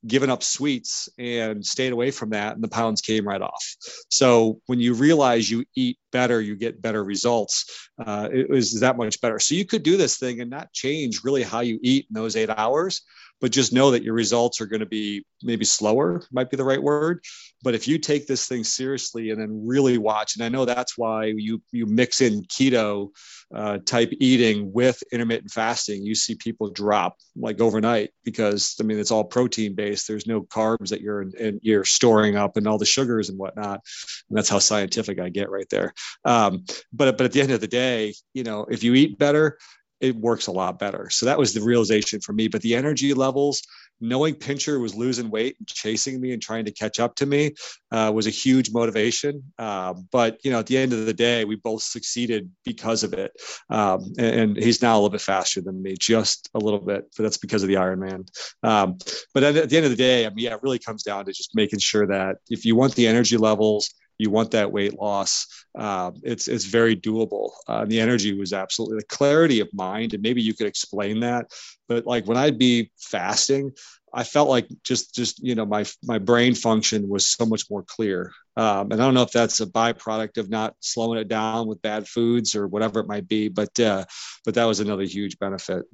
given 0.07 0.31
up 0.31 0.43
sweets 0.43 1.09
and 1.19 1.65
stayed 1.65 1.93
away 1.93 2.11
from 2.11 2.31
that, 2.31 2.55
and 2.55 2.63
the 2.63 2.69
pounds 2.69 3.01
came 3.01 3.27
right 3.27 3.43
off. 3.43 3.77
So 4.09 4.61
when 4.67 4.79
you 4.79 4.95
realize 4.95 5.51
you 5.51 5.65
eat 5.75 5.99
better, 6.13 6.41
you 6.41 6.57
get 6.57 6.81
better 6.81 7.03
results. 7.03 7.89
Uh, 7.99 8.29
it 8.33 8.49
was 8.49 8.81
that 8.81 8.97
much 8.97 9.21
better. 9.21 9.39
So 9.39 9.55
you 9.55 9.65
could 9.65 9.83
do 9.83 9.97
this 9.97 10.19
thing 10.19 10.41
and 10.41 10.51
not 10.51 10.73
change 10.73 11.25
really 11.25 11.43
how 11.43 11.61
you 11.61 11.79
eat 11.83 12.07
in 12.09 12.15
those 12.15 12.37
eight 12.37 12.51
hours 12.51 13.03
but 13.41 13.53
just 13.53 13.73
know 13.73 13.93
that 13.93 14.03
your 14.03 14.15
results 14.15 14.61
are 14.61 14.67
going 14.67 14.81
to 14.81 14.87
be 14.87 15.25
maybe 15.43 15.65
slower 15.65 16.23
might 16.33 16.51
be 16.51 16.57
the 16.57 16.65
right 16.65 16.83
word. 16.83 17.23
But 17.63 17.75
if 17.75 17.89
you 17.89 17.99
take 17.99 18.27
this 18.27 18.47
thing 18.47 18.65
seriously 18.65 19.31
and 19.31 19.41
then 19.41 19.67
really 19.67 19.99
watch 19.99 20.37
and 20.37 20.45
i 20.45 20.49
know 20.49 20.65
that's 20.65 20.97
why 20.97 21.27
you 21.37 21.63
you 21.73 21.87
mix 21.87 22.21
in 22.21 22.43
keto 22.45 23.11
uh, 23.55 23.79
type 23.79 24.13
eating 24.21 24.73
with 24.73 25.03
intermittent 25.11 25.51
fasting 25.51 26.05
you 26.05 26.15
see 26.15 26.35
people 26.35 26.69
drop 26.71 27.17
like 27.35 27.61
overnight 27.61 28.11
because 28.23 28.77
i 28.81 28.83
mean 28.83 28.99
it's 28.99 29.11
all 29.11 29.25
protein 29.25 29.75
based. 29.75 30.07
There's 30.07 30.27
no 30.27 30.43
carbs 30.43 30.91
that 30.91 31.01
you're 31.01 31.21
and 31.21 31.61
you're 31.63 31.85
storing 31.85 32.37
up 32.37 32.57
and 32.57 32.67
all 32.67 32.79
the 32.79 32.85
sugars 32.85 33.29
and 33.29 33.39
whatnot. 33.39 33.81
And 34.29 34.37
that's 34.37 34.49
how 34.49 34.59
scientific 34.59 35.21
i 35.21 35.29
get 35.29 35.51
right 35.51 35.69
there. 35.71 35.95
Um, 36.25 36.65
but 36.93 37.17
but 37.17 37.25
at 37.25 37.33
the 37.33 37.41
end 37.41 37.53
of 37.53 37.61
the 37.61 37.69
day 37.69 38.15
you 38.35 38.45
know 38.45 38.67
if 38.71 38.83
you 38.83 38.95
eat 38.95 39.19
better 39.19 39.59
it 40.01 40.17
works 40.17 40.47
a 40.47 40.53
lot 40.53 40.79
better. 40.79 41.11
So 41.11 41.27
that 41.27 41.39
was 41.39 41.55
the 41.55 41.61
realization 41.61 42.21
for 42.21 42.33
me. 42.33 42.49
But 42.49 42.63
the 42.63 42.75
energy 42.75 43.15
levels, 43.15 43.63
knowing 44.01 44.35
Pincher 44.35 44.79
was 44.79 44.95
losing 44.95 45.31
weight 45.31 45.57
and 45.59 45.67
chasing 45.67 46.21
me 46.21 46.33
and 46.33 46.41
trying 46.41 46.65
to 46.67 46.71
catch 46.71 47.01
up 47.01 47.17
to 47.17 47.27
me 47.27 47.55
uh, 47.91 48.13
was 48.15 48.27
a 48.27 48.31
huge 48.31 48.73
motivation. 48.73 49.43
Uh, 49.59 49.95
but 50.13 50.39
you 50.45 50.51
know, 50.51 50.61
at 50.61 50.67
the 50.67 50.79
end 50.79 50.93
of 50.93 51.07
the 51.07 51.15
day, 51.15 51.45
we 51.45 51.57
both 51.57 51.83
succeeded 51.83 52.51
because 52.65 53.03
of 53.03 53.13
it. 53.13 53.33
Um, 53.71 54.13
and, 54.19 54.41
and, 54.41 54.57
he's 54.57 54.83
now 54.83 54.95
a 54.95 54.99
little 54.99 55.11
bit 55.11 55.21
faster 55.21 55.61
than 55.61 55.83
me, 55.83 55.95
just 55.99 56.49
a 56.55 56.59
little 56.59 56.81
bit. 56.81 57.09
But 57.17 57.25
that's 57.25 57.39
because 57.39 57.63
of 57.63 57.69
the 57.69 57.75
Ironman. 57.75 58.29
Um, 58.63 58.99
but 59.35 59.43
at 59.43 59.69
the 59.69 59.77
end 59.77 59.85
of 59.85 59.91
the 59.91 59.97
day, 59.97 60.27
I 60.27 60.31
mean, 60.31 60.45
yeah, 60.45 60.55
it 60.55 60.63
really 60.63 60.79
comes 60.79 61.03
down 61.03 61.25
to 61.25 61.33
just 61.33 61.55
making 61.55 61.81
sure 61.81 62.07
that 62.07 62.37
if 62.49 62.65
you 62.65 62.77
want 62.77 62.95
the 62.95 63.07
energy 63.07 63.37
levels 63.37 63.93
you 64.19 64.31
want 64.31 64.51
that 64.51 64.73
weight 64.73 64.99
loss. 64.99 65.47
Uh, 65.79 66.11
it's 66.25 66.49
it's 66.49 66.65
very 66.65 66.97
doable. 66.97 67.53
Uh, 67.69 67.85
the 67.85 68.01
energy 68.01 68.37
was 68.37 68.53
absolutely 68.53 68.99
the 68.99 69.05
clarity 69.05 69.61
of 69.61 69.69
mind, 69.73 70.13
and 70.13 70.23
maybe 70.23 70.43
you 70.43 70.53
could 70.53 70.67
explain 70.67 71.21
that. 71.21 71.53
But 71.89 72.05
like 72.05 72.27
when 72.27 72.37
I'd 72.37 72.59
be 72.59 72.91
fasting, 72.99 73.73
I 74.13 74.25
felt 74.25 74.49
like 74.49 74.69
just 74.83 75.15
just 75.15 75.39
you 75.39 75.55
know 75.55 75.65
my 75.65 75.85
my 76.03 76.19
brain 76.19 76.55
function 76.55 77.09
was 77.09 77.29
so 77.29 77.47
much 77.47 77.71
more 77.71 77.85
clear. 77.85 78.33
Um, 78.57 78.91
and 78.91 78.95
I 78.95 79.05
don't 79.05 79.15
know 79.15 79.23
if 79.23 79.31
that's 79.31 79.61
a 79.61 79.67
byproduct 79.67 80.39
of 80.39 80.51
not 80.51 80.75
slowing 80.81 81.21
it 81.21 81.29
down 81.29 81.69
with 81.69 81.81
bad 81.81 82.09
foods 82.09 82.57
or 82.57 82.67
whatever 82.67 82.99
it 82.99 83.07
might 83.07 83.29
be, 83.29 83.49
but 83.49 83.79
uh, 83.79 84.05
but 84.45 84.55
that 84.55 84.65
was 84.65 84.81
another 84.81 85.05
huge 85.05 85.39
benefit. 85.39 85.85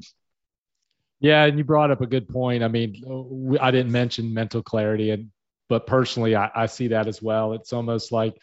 Yeah, 1.21 1.45
and 1.45 1.59
you 1.59 1.65
brought 1.65 1.91
up 1.91 2.01
a 2.01 2.07
good 2.07 2.29
point. 2.29 2.63
I 2.63 2.69
mean, 2.69 3.59
I 3.61 3.71
didn't 3.71 3.93
mention 3.93 4.33
mental 4.33 4.63
clarity, 4.63 5.11
and 5.11 5.31
but 5.69 5.87
personally, 5.87 6.37
I, 6.37 6.51
I 6.55 6.67
see 6.67 6.89
that 6.89 7.07
as 7.07 7.21
well. 7.21 7.53
It's 7.53 7.73
almost 7.75 8.13
like 8.13 8.35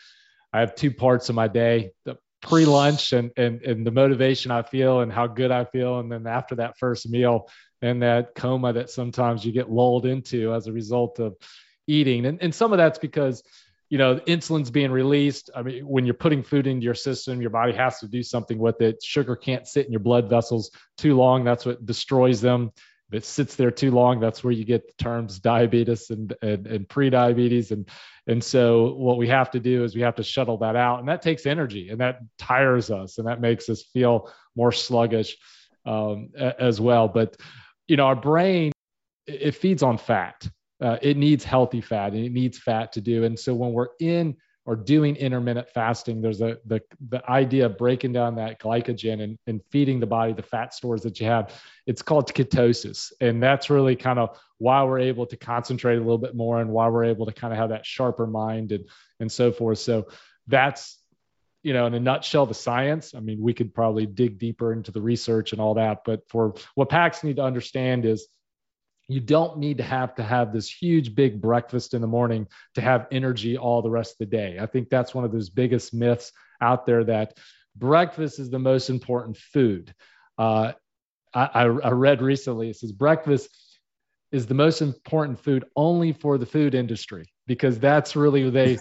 I 0.54 0.60
have 0.60 0.76
two 0.76 0.92
parts 0.92 1.30
of 1.30 1.36
my 1.36 1.48
day: 1.48 1.92
the 2.06 2.18
pre-lunch 2.42 3.14
and 3.14 3.32
and 3.38 3.62
and 3.62 3.86
the 3.86 3.92
motivation 3.92 4.52
I 4.52 4.64
feel 4.64 5.02
and 5.02 5.12
how 5.12 5.28
good 5.28 5.52
I 5.52 5.66
feel, 5.66 6.00
and 6.00 6.12
then 6.12 6.28
after 6.28 6.56
that 6.56 6.78
first 6.78 7.10
meal 7.10 7.50
and 7.82 8.04
that 8.04 8.36
coma 8.36 8.74
that 8.74 8.90
sometimes 8.90 9.44
you 9.46 9.52
get 9.52 9.70
lulled 9.70 10.06
into 10.06 10.54
as 10.54 10.68
a 10.68 10.74
result 10.74 11.20
of 11.20 11.36
eating. 11.88 12.26
And 12.26 12.42
and 12.42 12.54
some 12.54 12.72
of 12.74 12.78
that's 12.78 13.00
because 13.00 13.44
you 13.90 13.98
know 13.98 14.20
insulin's 14.20 14.72
being 14.72 14.92
released. 14.92 15.50
I 15.56 15.62
mean 15.64 15.88
when 15.88 16.06
you're 16.06 16.14
putting 16.14 16.44
food 16.44 16.68
into 16.68 16.84
your 16.84 16.96
system 16.96 17.42
your 17.42 17.50
body 17.50 17.74
has 17.74 18.00
to 18.00 18.08
do 18.08 18.24
something 18.24 18.58
with 18.58 18.82
it. 18.82 19.02
Sugar 19.04 19.36
can't 19.36 19.68
sit 19.68 19.86
in 19.86 19.92
your 19.92 20.00
blood 20.02 20.30
vessels 20.30 20.72
too 20.98 21.16
long. 21.16 21.44
That's 21.44 21.66
what 21.66 21.86
destroys 21.86 22.42
them. 22.42 22.72
If 23.12 23.18
it 23.18 23.26
sits 23.26 23.56
there 23.56 23.72
too 23.72 23.92
long, 23.92 24.22
that's 24.22 24.42
where 24.42 24.54
you 24.54 24.64
get 24.64 24.88
the 24.88 25.04
terms 25.04 25.40
diabetes 25.40 26.10
and, 26.12 26.34
and, 26.42 26.66
and 26.66 26.88
pre-diabetes. 26.88 27.72
And, 27.72 27.90
and 28.32 28.44
so 28.44 28.94
what 28.94 29.17
we 29.17 29.28
have 29.28 29.52
to 29.52 29.60
do 29.60 29.84
is 29.84 29.94
we 29.94 30.02
have 30.02 30.15
to 30.15 30.24
shuttle 30.24 30.58
that 30.58 30.76
out 30.76 31.00
and 31.00 31.08
that 31.10 31.22
takes 31.22 31.46
energy 31.46 31.89
and 31.89 32.00
that 32.02 32.20
tires 32.38 32.89
us 32.89 33.17
and 33.17 33.28
that 33.28 33.41
makes 33.41 33.70
us 33.70 33.84
feel 33.84 34.32
more 34.56 34.72
sluggish 34.72 35.38
um, 35.86 36.30
as 36.36 36.80
well. 36.80 37.08
But, 37.08 37.38
you 37.88 37.98
know, 37.98 38.06
our 38.06 38.15
brain, 38.15 38.72
it 39.28 39.56
feeds 39.56 39.84
on 39.84 39.98
fat. 39.98 40.48
Uh, 40.79 40.98
it 41.02 41.17
needs 41.17 41.44
healthy 41.44 41.82
fat 41.82 42.13
and 42.13 42.25
it 42.25 42.32
needs 42.32 42.58
fat 42.58 42.94
to 42.94 43.02
do. 43.02 43.23
And 43.23 43.38
so 43.38 43.54
when 43.54 43.71
we're 43.71 43.90
in 44.00 44.36
or 44.66 44.76
doing 44.76 45.16
intermittent 45.16 45.70
fasting, 45.70 46.22
there's 46.22 46.42
a 46.42 46.58
the 46.66 46.82
the 47.10 47.28
idea 47.30 47.66
of 47.66 47.78
breaking 47.78 48.14
down 48.14 48.36
that 48.36 48.60
glycogen 48.60 49.22
and, 49.22 49.38
and 49.48 49.62
feeding 49.72 50.00
the 50.00 50.06
body 50.06 50.34
the 50.34 50.44
fat 50.44 50.74
stores 50.74 51.02
that 51.02 51.20
you 51.20 51.26
have. 51.26 51.54
It's 51.88 52.02
called 52.02 52.32
ketosis. 52.34 53.12
And 53.20 53.42
that's 53.42 53.70
really 53.70 53.96
kind 53.96 54.20
of 54.20 54.38
why 54.60 54.84
we're 54.84 55.00
able 55.00 55.26
to 55.28 55.38
concentrate 55.38 55.96
a 55.96 56.00
little 56.00 56.18
bit 56.18 56.36
more 56.36 56.62
and 56.62 56.70
why 56.70 56.88
we're 56.90 57.06
able 57.06 57.26
to 57.26 57.34
kind 57.34 57.52
of 57.54 57.58
have 57.58 57.70
that 57.70 57.86
sharper 57.86 58.28
mind 58.28 58.72
and 58.72 58.86
and 59.20 59.32
so 59.32 59.52
forth. 59.52 59.80
So 59.80 60.08
that's 60.48 60.98
you 61.64 61.74
know, 61.74 61.86
in 61.86 61.94
a 61.94 62.00
nutshell, 62.00 62.48
the 62.48 62.54
science. 62.56 63.14
I 63.14 63.20
mean, 63.20 63.40
we 63.40 63.54
could 63.54 63.74
probably 63.74 64.06
dig 64.06 64.40
deeper 64.40 64.74
into 64.74 64.92
the 64.92 65.02
research 65.02 65.52
and 65.52 65.62
all 65.62 65.76
that, 65.76 66.00
but 66.06 66.28
for 66.28 66.56
what 66.76 66.90
PAX 66.90 67.24
need 67.24 67.36
to 67.36 67.44
understand 67.44 68.06
is 68.06 68.28
you 69.08 69.19
don't 69.19 69.58
need 69.58 69.77
to 69.77 69.83
have 69.83 70.15
to 70.15 70.23
have 70.23 70.54
this 70.54 70.69
huge 70.69 71.15
big 71.15 71.41
breakfast 71.41 71.93
in 71.93 72.02
the 72.02 72.08
morning 72.08 72.47
to 72.75 72.81
have 72.81 73.08
energy 73.12 73.58
all 73.58 73.81
the 73.81 73.89
rest 73.89 74.13
of 74.13 74.17
the 74.19 74.37
day. 74.37 74.58
I 74.60 74.65
think 74.65 74.89
that's 74.89 75.13
one 75.13 75.25
of 75.25 75.31
those 75.31 75.49
biggest 75.49 75.93
myths 75.93 76.31
out 76.62 76.85
there 76.85 77.04
that 77.06 77.37
breakfast 77.75 78.39
is 78.39 78.49
the 78.49 78.60
most 78.60 78.89
important 78.89 79.37
food. 79.37 79.93
Uh, 80.37 80.73
I, 81.33 81.63
I 81.63 81.91
read 81.91 82.21
recently 82.21 82.69
it 82.69 82.75
says 82.75 82.91
breakfast 82.91 83.49
is 84.31 84.47
the 84.47 84.54
most 84.54 84.81
important 84.81 85.39
food 85.39 85.65
only 85.75 86.13
for 86.13 86.37
the 86.37 86.45
food 86.45 86.75
industry 86.75 87.31
because 87.47 87.79
that's 87.79 88.15
really 88.15 88.49
they 88.49 88.77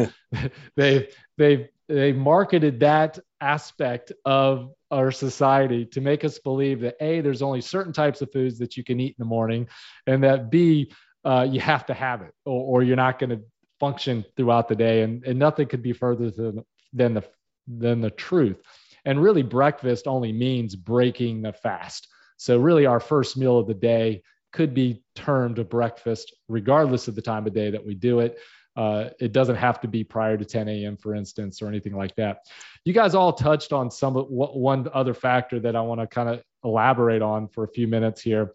they 0.77 1.09
they 1.39 1.69
they 1.91 2.13
marketed 2.13 2.81
that 2.81 3.19
aspect 3.41 4.13
of 4.25 4.73
our 4.91 5.11
society 5.11 5.85
to 5.87 6.01
make 6.01 6.25
us 6.25 6.39
believe 6.39 6.81
that 6.81 6.97
a 7.01 7.21
there's 7.21 7.43
only 7.43 7.61
certain 7.61 7.93
types 7.93 8.23
of 8.23 8.33
foods 8.33 8.59
that 8.59 8.77
you 8.77 8.85
can 8.85 9.01
eat 9.01 9.11
in 9.11 9.17
the 9.19 9.25
morning 9.25 9.69
and 10.07 10.23
that 10.25 10.51
b 10.51 10.91
uh, 11.25 11.47
you 11.49 11.61
have 11.61 11.85
to 11.85 11.95
have 11.95 12.23
it 12.23 12.33
or, 12.47 12.81
or 12.81 12.83
you're 12.83 12.97
not 12.97 13.19
going 13.19 13.31
to 13.31 13.41
function 13.79 14.25
throughout 14.37 14.69
the 14.69 14.75
day 14.75 15.03
and, 15.03 15.25
and 15.25 15.39
nothing 15.39 15.67
could 15.67 15.83
be 15.83 15.93
further 15.93 16.31
than, 16.31 16.65
than 16.93 17.15
the 17.15 17.25
than 17.67 18.01
the 18.01 18.11
truth. 18.11 18.61
And 19.05 19.23
really 19.23 19.43
breakfast 19.43 20.07
only 20.07 20.33
means 20.33 20.77
breaking 20.77 21.43
the 21.43 21.53
fast. 21.53 22.09
So 22.37 22.59
really 22.59 22.87
our 22.87 23.01
first 23.01 23.37
meal 23.37 23.59
of 23.59 23.67
the 23.67 23.75
day 23.75 24.23
could 24.53 24.75
be 24.75 25.03
termed 25.15 25.59
a 25.59 25.65
breakfast 25.65 26.35
regardless 26.49 27.07
of 27.07 27.15
the 27.15 27.23
time 27.23 27.47
of 27.47 27.55
day 27.55 27.71
that 27.71 27.87
we 27.87 27.95
do 27.95 28.21
it 28.21 28.39
uh, 28.77 29.11
it 29.19 29.33
doesn't 29.33 29.57
have 29.57 29.81
to 29.81 29.89
be 29.89 30.05
prior 30.05 30.37
to 30.37 30.45
10 30.45 30.69
a.m., 30.69 30.97
for 30.97 31.15
instance, 31.15 31.61
or 31.61 31.69
anything 31.69 31.95
like 31.95 32.15
that. 32.17 32.47
You 32.85 32.93
guys 32.93 33.15
all 33.15 33.33
touched 33.33 33.73
on 33.73 33.91
some 33.91 34.15
one 34.15 34.89
other 34.93 35.15
factor 35.15 35.59
that 35.61 35.75
I 35.75 35.81
want 35.81 36.01
to 36.01 36.07
kind 36.07 36.29
of 36.29 36.43
elaborate 36.65 37.23
on 37.23 37.49
for 37.49 37.65
a 37.65 37.69
few 37.69 37.89
minutes 37.89 38.23
here, 38.23 38.53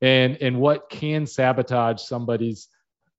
and 0.00 0.36
and 0.40 0.60
what 0.60 0.88
can 0.88 1.26
sabotage 1.26 2.02
somebody's 2.02 2.68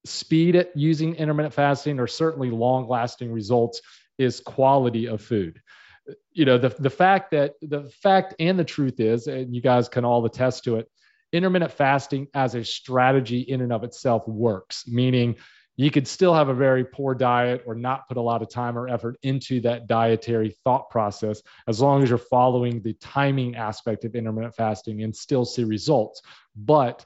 speed 0.05 0.55
at 0.55 0.75
using 0.75 1.15
intermittent 1.15 1.53
fasting 1.53 1.99
or 1.99 2.07
certainly 2.07 2.49
long-lasting 2.49 3.31
results 3.31 3.81
is 4.17 4.39
quality 4.39 5.07
of 5.07 5.21
food. 5.21 5.61
You 6.31 6.45
know, 6.45 6.57
the 6.57 6.69
the 6.69 6.89
fact 6.89 7.31
that 7.31 7.55
the 7.61 7.89
fact 8.01 8.35
and 8.39 8.57
the 8.57 8.63
truth 8.63 9.01
is, 9.01 9.27
and 9.27 9.53
you 9.53 9.61
guys 9.61 9.89
can 9.89 10.05
all 10.05 10.25
attest 10.25 10.63
to 10.63 10.77
it, 10.77 10.89
intermittent 11.33 11.73
fasting 11.73 12.27
as 12.33 12.55
a 12.55 12.63
strategy 12.63 13.41
in 13.41 13.61
and 13.61 13.73
of 13.73 13.83
itself 13.83 14.25
works, 14.27 14.87
meaning 14.87 15.35
you 15.77 15.91
could 15.91 16.07
still 16.07 16.33
have 16.33 16.49
a 16.49 16.53
very 16.53 16.83
poor 16.83 17.13
diet 17.13 17.63
or 17.67 17.75
not 17.75 18.07
put 18.07 18.17
a 18.17 18.21
lot 18.21 18.41
of 18.41 18.49
time 18.49 18.77
or 18.77 18.89
effort 18.89 19.15
into 19.21 19.61
that 19.61 19.87
dietary 19.87 20.55
thought 20.63 20.89
process 20.89 21.41
as 21.67 21.79
long 21.79 22.01
as 22.01 22.09
you're 22.09 22.17
following 22.17 22.81
the 22.81 22.93
timing 22.93 23.55
aspect 23.55 24.03
of 24.03 24.15
intermittent 24.15 24.55
fasting 24.55 25.03
and 25.03 25.15
still 25.15 25.45
see 25.45 25.63
results. 25.63 26.23
But 26.55 27.05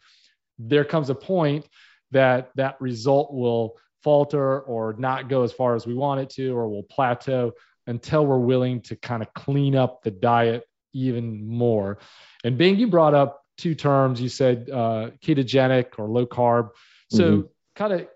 there 0.57 0.85
comes 0.85 1.09
a 1.09 1.15
point 1.15 1.67
that 2.11 2.49
that 2.55 2.79
result 2.79 3.33
will 3.33 3.77
falter 4.03 4.61
or 4.61 4.95
not 4.97 5.27
go 5.27 5.43
as 5.43 5.51
far 5.51 5.75
as 5.75 5.85
we 5.85 5.93
want 5.93 6.21
it 6.21 6.29
to 6.31 6.55
or 6.55 6.69
will 6.69 6.83
plateau 6.83 7.51
until 7.87 8.25
we're 8.25 8.39
willing 8.39 8.81
to 8.81 8.95
kind 8.95 9.21
of 9.21 9.33
clean 9.33 9.75
up 9.75 10.01
the 10.01 10.11
diet 10.11 10.63
even 10.93 11.45
more. 11.45 11.97
And 12.45 12.57
Bing 12.57 12.77
you 12.77 12.87
brought 12.87 13.13
up 13.13 13.41
two 13.57 13.75
terms. 13.75 14.21
You 14.21 14.29
said 14.29 14.69
uh, 14.69 15.11
ketogenic 15.21 15.99
or 15.99 16.07
low 16.07 16.25
carb. 16.25 16.69
So 17.09 17.31
mm-hmm. 17.31 17.47
kind 17.75 17.93
of 17.93 18.07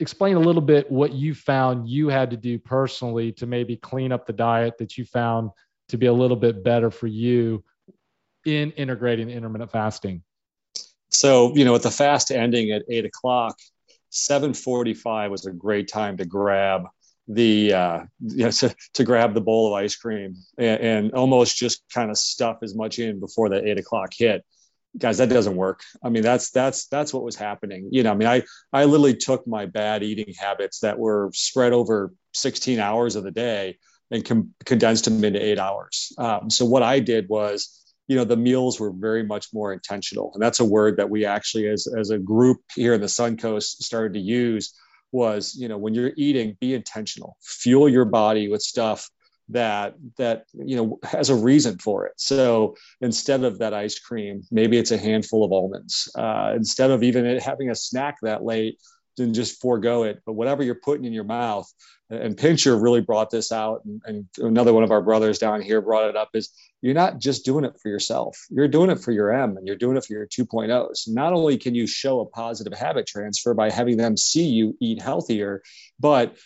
explain 0.00 0.36
a 0.36 0.40
little 0.40 0.62
bit 0.62 0.90
what 0.90 1.12
you 1.12 1.34
found 1.34 1.88
you 1.88 2.08
had 2.08 2.30
to 2.30 2.36
do 2.36 2.58
personally 2.58 3.32
to 3.32 3.46
maybe 3.46 3.76
clean 3.76 4.12
up 4.12 4.26
the 4.26 4.32
diet 4.32 4.78
that 4.78 4.96
you 4.96 5.04
found 5.04 5.50
to 5.88 5.98
be 5.98 6.06
a 6.06 6.12
little 6.12 6.36
bit 6.36 6.64
better 6.64 6.90
for 6.90 7.06
you 7.06 7.62
in 8.44 8.72
integrating 8.72 9.30
intermittent 9.30 9.70
fasting? 9.70 10.22
So 11.10 11.54
you 11.54 11.64
know 11.64 11.72
with 11.72 11.84
the 11.84 11.90
fast 11.90 12.30
ending 12.30 12.70
at 12.70 12.82
eight 12.88 13.04
o'clock 13.04 13.56
7.45 14.14 15.30
was 15.30 15.46
a 15.46 15.52
great 15.52 15.88
time 15.88 16.16
to 16.18 16.24
grab 16.24 16.84
the 17.26 17.72
uh, 17.72 18.00
you 18.20 18.44
know, 18.44 18.50
to, 18.50 18.74
to 18.94 19.04
grab 19.04 19.34
the 19.34 19.40
bowl 19.40 19.68
of 19.68 19.72
ice 19.74 19.96
cream 19.96 20.36
and, 20.58 20.80
and 20.80 21.12
almost 21.12 21.56
just 21.56 21.82
kind 21.92 22.10
of 22.10 22.18
stuff 22.18 22.58
as 22.62 22.74
much 22.74 22.98
in 22.98 23.20
before 23.20 23.50
that 23.50 23.64
eight 23.64 23.78
o'clock 23.78 24.12
hit 24.16 24.44
guys 24.96 25.18
that 25.18 25.28
doesn't 25.28 25.56
work. 25.56 25.82
I 26.02 26.08
mean 26.08 26.22
that's 26.22 26.50
that's 26.50 26.86
that's 26.86 27.12
what 27.12 27.24
was 27.24 27.36
happening. 27.36 27.88
You 27.90 28.02
know 28.02 28.12
i 28.12 28.14
mean 28.14 28.28
i 28.28 28.42
i 28.72 28.84
literally 28.84 29.16
took 29.16 29.46
my 29.46 29.66
bad 29.66 30.02
eating 30.02 30.34
habits 30.38 30.80
that 30.80 30.98
were 30.98 31.30
spread 31.34 31.72
over 31.72 32.12
16 32.34 32.78
hours 32.78 33.16
of 33.16 33.24
the 33.24 33.30
day 33.30 33.78
and 34.10 34.24
com- 34.24 34.54
condensed 34.64 35.06
them 35.06 35.24
into 35.24 35.42
eight 35.42 35.58
hours. 35.58 36.12
Um, 36.18 36.50
so 36.50 36.64
what 36.64 36.82
i 36.82 37.00
did 37.00 37.28
was 37.28 37.84
you 38.06 38.16
know 38.16 38.24
the 38.24 38.36
meals 38.36 38.78
were 38.78 38.92
very 38.92 39.24
much 39.24 39.48
more 39.52 39.72
intentional. 39.72 40.30
And 40.34 40.42
that's 40.42 40.60
a 40.60 40.64
word 40.64 40.98
that 40.98 41.10
we 41.10 41.24
actually 41.24 41.68
as 41.68 41.86
as 41.86 42.10
a 42.10 42.18
group 42.18 42.58
here 42.74 42.94
in 42.94 43.00
the 43.00 43.06
suncoast 43.06 43.82
started 43.82 44.14
to 44.14 44.20
use 44.20 44.74
was 45.12 45.54
you 45.54 45.68
know 45.68 45.78
when 45.78 45.94
you're 45.94 46.12
eating 46.16 46.56
be 46.60 46.74
intentional. 46.74 47.36
Fuel 47.42 47.88
your 47.88 48.04
body 48.04 48.48
with 48.48 48.62
stuff 48.62 49.08
that 49.50 49.94
that 50.16 50.46
you 50.54 50.76
know 50.76 50.98
has 51.02 51.30
a 51.30 51.34
reason 51.34 51.78
for 51.78 52.06
it. 52.06 52.14
So 52.16 52.76
instead 53.00 53.44
of 53.44 53.58
that 53.58 53.74
ice 53.74 53.98
cream 53.98 54.42
maybe 54.50 54.78
it's 54.78 54.90
a 54.90 54.98
handful 54.98 55.44
of 55.44 55.52
almonds. 55.52 56.10
Uh, 56.14 56.52
instead 56.56 56.90
of 56.90 57.02
even 57.02 57.38
having 57.38 57.70
a 57.70 57.74
snack 57.74 58.16
that 58.22 58.42
late 58.42 58.78
then 59.16 59.34
just 59.34 59.60
forego 59.60 60.04
it. 60.04 60.20
But 60.26 60.32
whatever 60.32 60.62
you're 60.62 60.74
putting 60.74 61.04
in 61.04 61.12
your 61.12 61.24
mouth 61.24 61.72
and 62.10 62.36
pincher 62.36 62.76
really 62.76 63.00
brought 63.00 63.30
this 63.30 63.52
out 63.52 63.82
and, 63.84 64.02
and 64.04 64.26
another 64.38 64.72
one 64.72 64.84
of 64.84 64.90
our 64.90 65.02
brothers 65.02 65.38
down 65.38 65.62
here 65.62 65.80
brought 65.80 66.08
it 66.08 66.16
up 66.16 66.30
is 66.34 66.50
you're 66.82 66.94
not 66.94 67.18
just 67.18 67.44
doing 67.44 67.64
it 67.64 67.74
for 67.80 67.88
yourself. 67.88 68.38
You're 68.50 68.68
doing 68.68 68.90
it 68.90 69.00
for 69.00 69.10
your 69.10 69.32
m 69.32 69.56
and 69.56 69.66
you're 69.66 69.76
doing 69.76 69.96
it 69.96 70.04
for 70.04 70.12
your 70.12 70.26
2.0s 70.26 71.08
not 71.08 71.32
only 71.32 71.56
can 71.56 71.74
you 71.74 71.86
show 71.86 72.20
a 72.20 72.26
positive 72.26 72.72
habit 72.72 73.06
transfer 73.06 73.54
by 73.54 73.70
having 73.70 73.96
them 73.96 74.16
see 74.16 74.46
you 74.46 74.76
eat 74.80 75.00
healthier 75.00 75.62
but 75.98 76.36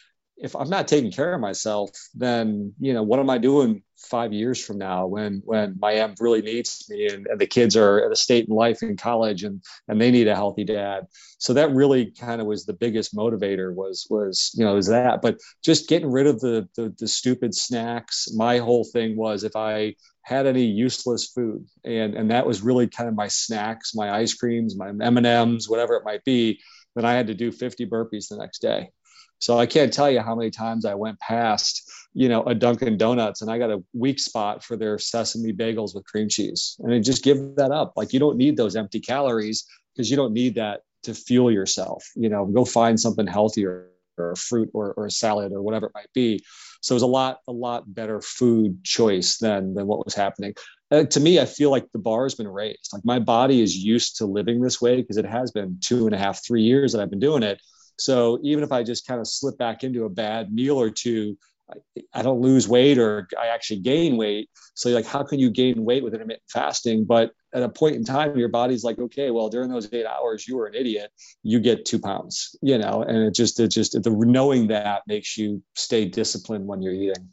if 0.40 0.54
I'm 0.54 0.70
not 0.70 0.88
taking 0.88 1.10
care 1.10 1.34
of 1.34 1.40
myself, 1.40 1.90
then 2.14 2.72
you 2.78 2.94
know 2.94 3.02
what 3.02 3.18
am 3.18 3.30
I 3.30 3.38
doing 3.38 3.82
five 3.96 4.32
years 4.32 4.64
from 4.64 4.78
now 4.78 5.06
when 5.06 5.42
when 5.44 5.76
my 5.80 5.94
M 5.94 6.14
really 6.20 6.42
needs 6.42 6.86
me 6.88 7.08
and, 7.08 7.26
and 7.26 7.40
the 7.40 7.46
kids 7.46 7.76
are 7.76 8.04
at 8.04 8.12
a 8.12 8.16
state 8.16 8.46
in 8.48 8.54
life 8.54 8.82
in 8.82 8.96
college 8.96 9.42
and 9.42 9.62
and 9.88 10.00
they 10.00 10.10
need 10.10 10.28
a 10.28 10.36
healthy 10.36 10.64
dad. 10.64 11.06
So 11.38 11.54
that 11.54 11.72
really 11.72 12.12
kind 12.12 12.40
of 12.40 12.46
was 12.46 12.64
the 12.64 12.72
biggest 12.72 13.14
motivator 13.14 13.74
was 13.74 14.06
was 14.10 14.52
you 14.54 14.64
know 14.64 14.76
is 14.76 14.86
that. 14.88 15.22
But 15.22 15.38
just 15.64 15.88
getting 15.88 16.10
rid 16.10 16.26
of 16.26 16.40
the, 16.40 16.68
the 16.76 16.94
the 16.98 17.08
stupid 17.08 17.54
snacks. 17.54 18.28
My 18.32 18.58
whole 18.58 18.84
thing 18.84 19.16
was 19.16 19.44
if 19.44 19.56
I 19.56 19.96
had 20.22 20.46
any 20.46 20.64
useless 20.64 21.26
food 21.34 21.66
and 21.84 22.14
and 22.14 22.30
that 22.30 22.46
was 22.46 22.62
really 22.62 22.86
kind 22.86 23.08
of 23.08 23.16
my 23.16 23.28
snacks, 23.28 23.94
my 23.94 24.10
ice 24.10 24.34
creams, 24.34 24.76
my 24.76 24.88
M 24.88 25.16
and 25.16 25.26
M's, 25.26 25.68
whatever 25.68 25.96
it 25.96 26.04
might 26.04 26.24
be. 26.24 26.60
Then 26.94 27.04
I 27.04 27.12
had 27.14 27.28
to 27.28 27.34
do 27.34 27.52
50 27.52 27.86
burpees 27.86 28.28
the 28.28 28.38
next 28.38 28.60
day 28.60 28.90
so 29.38 29.58
I 29.58 29.66
can't 29.66 29.92
tell 29.92 30.10
you 30.10 30.20
how 30.20 30.34
many 30.34 30.50
times 30.50 30.84
I 30.84 30.94
went 30.94 31.20
past, 31.20 31.90
you 32.12 32.28
know, 32.28 32.42
a 32.44 32.54
Dunkin' 32.54 32.96
Donuts 32.96 33.42
and 33.42 33.50
I 33.50 33.58
got 33.58 33.70
a 33.70 33.82
weak 33.92 34.18
spot 34.18 34.64
for 34.64 34.76
their 34.76 34.98
sesame 34.98 35.52
bagels 35.52 35.94
with 35.94 36.06
cream 36.06 36.28
cheese. 36.28 36.76
And 36.80 36.92
I 36.92 36.98
just 36.98 37.22
give 37.22 37.56
that 37.56 37.70
up. 37.70 37.92
Like 37.96 38.12
you 38.12 38.18
don't 38.18 38.36
need 38.36 38.56
those 38.56 38.76
empty 38.76 39.00
calories 39.00 39.66
because 39.94 40.10
you 40.10 40.16
don't 40.16 40.32
need 40.32 40.56
that 40.56 40.82
to 41.04 41.14
fuel 41.14 41.50
yourself. 41.50 42.04
You 42.16 42.28
know, 42.28 42.46
go 42.46 42.64
find 42.64 42.98
something 42.98 43.26
healthier 43.26 43.90
or 44.18 44.32
a 44.32 44.36
fruit 44.36 44.70
or, 44.74 44.92
or 44.94 45.06
a 45.06 45.10
salad 45.10 45.52
or 45.52 45.62
whatever 45.62 45.86
it 45.86 45.92
might 45.94 46.12
be. 46.12 46.42
So 46.80 46.94
it 46.94 46.96
was 46.96 47.02
a 47.02 47.06
lot, 47.06 47.38
a 47.46 47.52
lot 47.52 47.92
better 47.92 48.20
food 48.20 48.82
choice 48.84 49.38
than 49.38 49.74
than 49.74 49.86
what 49.86 50.04
was 50.04 50.14
happening. 50.14 50.54
Uh, 50.90 51.04
to 51.04 51.20
me, 51.20 51.38
I 51.38 51.44
feel 51.44 51.70
like 51.70 51.90
the 51.92 51.98
bar 51.98 52.24
has 52.24 52.34
been 52.34 52.48
raised. 52.48 52.90
Like 52.92 53.04
my 53.04 53.18
body 53.18 53.60
is 53.60 53.76
used 53.76 54.16
to 54.16 54.26
living 54.26 54.60
this 54.60 54.80
way 54.80 54.96
because 54.96 55.18
it 55.18 55.26
has 55.26 55.50
been 55.50 55.78
two 55.80 56.06
and 56.06 56.14
a 56.14 56.18
half, 56.18 56.44
three 56.44 56.62
years 56.62 56.92
that 56.92 57.00
I've 57.00 57.10
been 57.10 57.20
doing 57.20 57.42
it. 57.42 57.60
So 57.98 58.38
even 58.42 58.64
if 58.64 58.72
I 58.72 58.82
just 58.82 59.06
kind 59.06 59.20
of 59.20 59.26
slip 59.26 59.58
back 59.58 59.84
into 59.84 60.04
a 60.04 60.08
bad 60.08 60.52
meal 60.52 60.80
or 60.80 60.90
two, 60.90 61.36
I, 61.70 62.02
I 62.14 62.22
don't 62.22 62.40
lose 62.40 62.68
weight 62.68 62.98
or 62.98 63.28
I 63.38 63.48
actually 63.48 63.80
gain 63.80 64.16
weight. 64.16 64.48
So 64.74 64.90
like, 64.90 65.06
how 65.06 65.22
can 65.22 65.38
you 65.38 65.50
gain 65.50 65.84
weight 65.84 66.02
with 66.02 66.14
intermittent 66.14 66.48
fasting? 66.48 67.04
But 67.04 67.32
at 67.52 67.62
a 67.62 67.68
point 67.68 67.96
in 67.96 68.04
time, 68.04 68.38
your 68.38 68.48
body's 68.48 68.84
like, 68.84 68.98
okay, 68.98 69.30
well, 69.30 69.48
during 69.48 69.68
those 69.68 69.92
eight 69.92 70.06
hours, 70.06 70.46
you 70.46 70.56
were 70.56 70.66
an 70.66 70.74
idiot. 70.74 71.10
You 71.42 71.60
get 71.60 71.84
two 71.84 71.98
pounds, 71.98 72.56
you 72.62 72.78
know, 72.78 73.02
and 73.02 73.18
it 73.18 73.34
just, 73.34 73.58
it 73.60 73.68
just, 73.68 73.92
the 74.02 74.10
knowing 74.10 74.68
that 74.68 75.02
makes 75.06 75.36
you 75.36 75.62
stay 75.74 76.04
disciplined 76.06 76.66
when 76.66 76.80
you're 76.80 76.94
eating. 76.94 77.32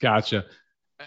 Gotcha. 0.00 0.44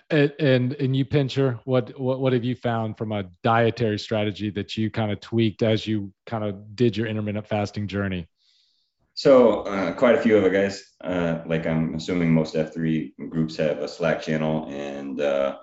And, 0.10 0.34
and 0.39 0.74
and 0.74 0.96
you 0.96 1.06
pincher 1.06 1.60
what, 1.66 2.00
what 2.00 2.20
what 2.20 2.34
have 2.34 2.43
you 2.43 2.56
found 2.56 2.98
from 2.98 3.12
a 3.12 3.24
dietary 3.43 4.00
strategy 4.00 4.50
that 4.52 4.78
you 4.78 4.89
kind 4.89 5.12
of 5.12 5.20
tweaked 5.20 5.64
as 5.64 5.88
you 5.88 6.14
kind 6.26 6.43
of 6.43 6.76
did 6.76 6.96
your 6.98 7.08
intermittent 7.08 7.48
fasting 7.48 7.88
journey? 7.88 8.28
So 9.14 9.62
uh, 9.62 9.93
quite 9.93 10.16
a 10.16 10.22
few 10.22 10.38
of 10.38 10.43
it 10.43 10.52
guys 10.52 10.84
uh, 11.04 11.39
like 11.46 11.66
i'm 11.66 11.96
assuming 11.96 12.34
most 12.34 12.56
f3 12.56 13.14
groups 13.30 13.56
have 13.58 13.80
a 13.80 13.88
slack 13.88 14.22
channel 14.22 14.68
and 14.70 15.22
uh, 15.22 15.58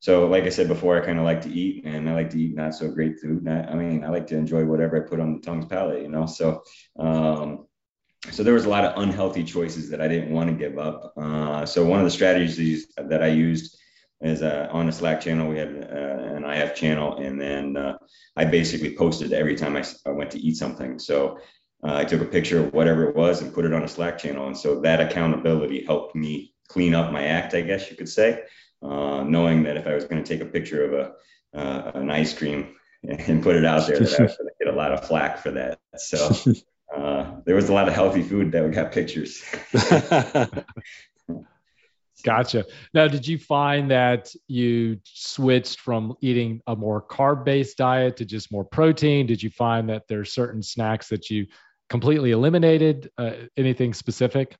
so 0.00 0.26
like 0.26 0.44
i 0.44 0.48
said 0.48 0.68
before 0.68 0.96
i 1.00 1.04
kind 1.04 1.18
of 1.18 1.24
like 1.24 1.42
to 1.42 1.50
eat 1.50 1.84
and 1.84 2.08
i 2.08 2.14
like 2.14 2.30
to 2.30 2.40
eat 2.40 2.54
not 2.54 2.74
so 2.74 2.90
great 2.90 3.20
food. 3.20 3.46
I 3.46 3.74
mean 3.74 4.04
i 4.04 4.08
like 4.08 4.26
to 4.28 4.36
enjoy 4.36 4.64
whatever 4.64 4.96
i 4.96 5.08
put 5.08 5.20
on 5.20 5.34
the 5.34 5.40
tongue's 5.40 5.66
palate 5.66 6.02
you 6.02 6.08
know? 6.08 6.26
So 6.26 6.62
um, 6.98 7.66
so 8.30 8.42
there 8.42 8.54
was 8.54 8.64
a 8.64 8.68
lot 8.68 8.84
of 8.84 9.02
unhealthy 9.02 9.44
choices 9.44 9.90
that 9.90 10.00
I 10.00 10.08
didn't 10.08 10.30
want 10.30 10.48
to 10.48 10.56
give 10.56 10.78
up. 10.78 11.12
Uh, 11.16 11.66
so 11.66 11.84
one 11.84 12.00
of 12.00 12.04
the 12.04 12.10
strategies 12.10 12.86
that 12.96 13.22
I 13.22 13.28
used 13.28 13.78
is 14.20 14.42
a, 14.42 14.68
on 14.70 14.88
a 14.88 14.92
Slack 14.92 15.20
channel. 15.20 15.48
We 15.48 15.58
had 15.58 15.68
uh, 15.68 16.36
an 16.36 16.44
IF 16.44 16.74
channel, 16.74 17.18
and 17.18 17.40
then 17.40 17.76
uh, 17.76 17.98
I 18.36 18.46
basically 18.46 18.96
posted 18.96 19.32
every 19.32 19.56
time 19.56 19.76
I, 19.76 19.84
I 20.06 20.10
went 20.10 20.30
to 20.32 20.40
eat 20.40 20.56
something. 20.56 20.98
So 20.98 21.38
uh, 21.86 21.96
I 21.96 22.04
took 22.04 22.22
a 22.22 22.26
picture 22.26 22.64
of 22.64 22.72
whatever 22.72 23.08
it 23.08 23.16
was 23.16 23.42
and 23.42 23.52
put 23.52 23.66
it 23.66 23.74
on 23.74 23.82
a 23.82 23.88
Slack 23.88 24.18
channel, 24.18 24.46
and 24.46 24.56
so 24.56 24.80
that 24.80 25.00
accountability 25.00 25.84
helped 25.84 26.14
me 26.14 26.54
clean 26.68 26.94
up 26.94 27.12
my 27.12 27.24
act, 27.24 27.54
I 27.54 27.60
guess 27.60 27.90
you 27.90 27.96
could 27.96 28.08
say, 28.08 28.42
uh, 28.82 29.22
knowing 29.22 29.64
that 29.64 29.76
if 29.76 29.86
I 29.86 29.94
was 29.94 30.06
going 30.06 30.22
to 30.22 30.28
take 30.28 30.40
a 30.40 30.50
picture 30.50 30.84
of 30.84 30.92
a 30.94 31.12
uh, 31.56 31.92
an 31.94 32.10
ice 32.10 32.36
cream 32.36 32.74
and 33.08 33.42
put 33.42 33.54
it 33.54 33.64
out 33.64 33.86
there, 33.86 33.98
that 33.98 34.18
I 34.18 34.22
was 34.22 34.36
going 34.36 34.48
to 34.48 34.64
get 34.64 34.72
a 34.72 34.76
lot 34.76 34.92
of 34.92 35.06
flack 35.06 35.38
for 35.38 35.50
that. 35.52 35.78
So. 35.98 36.34
Uh, 36.94 37.40
there 37.44 37.54
was 37.54 37.68
a 37.68 37.72
lot 37.72 37.88
of 37.88 37.94
healthy 37.94 38.22
food 38.22 38.52
that 38.52 38.64
we 38.64 38.70
got 38.70 38.92
pictures. 38.92 39.42
Gotcha. 42.24 42.64
Now, 42.94 43.06
did 43.06 43.28
you 43.28 43.38
find 43.38 43.90
that 43.90 44.32
you 44.46 44.98
switched 45.04 45.80
from 45.80 46.14
eating 46.22 46.62
a 46.66 46.74
more 46.74 47.02
carb 47.02 47.44
based 47.44 47.76
diet 47.76 48.16
to 48.18 48.24
just 48.24 48.50
more 48.50 48.64
protein? 48.64 49.26
Did 49.26 49.42
you 49.42 49.50
find 49.50 49.90
that 49.90 50.04
there's 50.08 50.32
certain 50.32 50.62
snacks 50.62 51.08
that 51.08 51.28
you 51.28 51.46
completely 51.90 52.30
eliminated? 52.30 53.10
Uh, 53.18 53.32
anything 53.56 53.92
specific? 53.92 54.56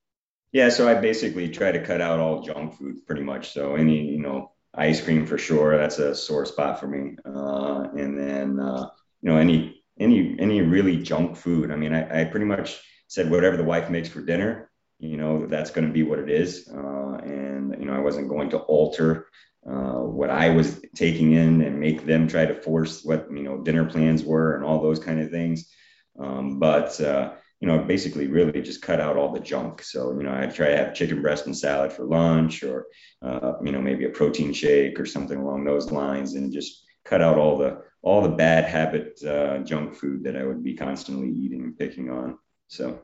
Yeah, 0.52 0.68
so 0.68 0.88
I 0.88 0.94
basically 0.94 1.48
try 1.48 1.72
to 1.72 1.84
cut 1.84 2.00
out 2.00 2.20
all 2.20 2.42
junk 2.42 2.74
food 2.74 3.06
pretty 3.06 3.22
much. 3.22 3.52
So 3.52 3.76
any, 3.76 4.08
you 4.10 4.20
know, 4.20 4.52
ice 4.74 5.00
cream 5.00 5.24
for 5.26 5.38
sure, 5.38 5.76
that's 5.76 5.98
a 5.98 6.14
sore 6.14 6.46
spot 6.46 6.80
for 6.80 6.86
me. 6.86 7.16
Uh, 7.24 7.88
and 7.96 8.18
then, 8.18 8.60
uh, 8.60 8.90
you 9.22 9.30
know, 9.30 9.36
any 9.38 9.83
any 9.98 10.36
any 10.38 10.60
really 10.62 11.02
junk 11.02 11.36
food. 11.36 11.70
I 11.70 11.76
mean, 11.76 11.92
I, 11.92 12.22
I 12.22 12.24
pretty 12.24 12.46
much 12.46 12.80
said 13.08 13.30
whatever 13.30 13.56
the 13.56 13.64
wife 13.64 13.90
makes 13.90 14.08
for 14.08 14.20
dinner, 14.20 14.70
you 14.98 15.16
know, 15.16 15.46
that's 15.46 15.70
going 15.70 15.86
to 15.86 15.92
be 15.92 16.02
what 16.02 16.18
it 16.18 16.30
is. 16.30 16.68
Uh, 16.68 17.18
and 17.22 17.76
you 17.78 17.86
know, 17.86 17.94
I 17.94 18.00
wasn't 18.00 18.28
going 18.28 18.50
to 18.50 18.58
alter 18.58 19.26
uh, 19.66 20.00
what 20.00 20.30
I 20.30 20.50
was 20.50 20.80
taking 20.94 21.32
in 21.32 21.62
and 21.62 21.80
make 21.80 22.04
them 22.04 22.28
try 22.28 22.44
to 22.44 22.54
force 22.54 23.02
what 23.04 23.28
you 23.30 23.42
know 23.42 23.58
dinner 23.58 23.84
plans 23.84 24.22
were 24.22 24.56
and 24.56 24.64
all 24.64 24.82
those 24.82 24.98
kind 24.98 25.20
of 25.20 25.30
things. 25.30 25.70
Um, 26.18 26.58
but 26.58 27.00
uh, 27.00 27.32
you 27.60 27.68
know, 27.68 27.78
basically, 27.78 28.26
really 28.26 28.60
just 28.60 28.82
cut 28.82 29.00
out 29.00 29.16
all 29.16 29.32
the 29.32 29.40
junk. 29.40 29.82
So 29.82 30.12
you 30.12 30.22
know, 30.22 30.34
I 30.34 30.46
try 30.46 30.68
to 30.68 30.76
have 30.76 30.94
chicken 30.94 31.22
breast 31.22 31.46
and 31.46 31.56
salad 31.56 31.92
for 31.92 32.04
lunch, 32.04 32.62
or 32.62 32.86
uh, 33.22 33.54
you 33.64 33.72
know, 33.72 33.80
maybe 33.80 34.04
a 34.04 34.10
protein 34.10 34.52
shake 34.52 35.00
or 35.00 35.06
something 35.06 35.38
along 35.38 35.64
those 35.64 35.90
lines, 35.90 36.34
and 36.34 36.52
just 36.52 36.83
cut 37.04 37.22
out 37.22 37.38
all 37.38 37.58
the 37.58 37.82
all 38.02 38.22
the 38.22 38.28
bad 38.28 38.64
habit 38.64 39.22
uh, 39.24 39.58
junk 39.58 39.94
food 39.94 40.24
that 40.24 40.36
I 40.36 40.44
would 40.44 40.62
be 40.62 40.74
constantly 40.74 41.30
eating 41.30 41.62
and 41.62 41.78
picking 41.78 42.10
on. 42.10 42.38
So, 42.68 43.00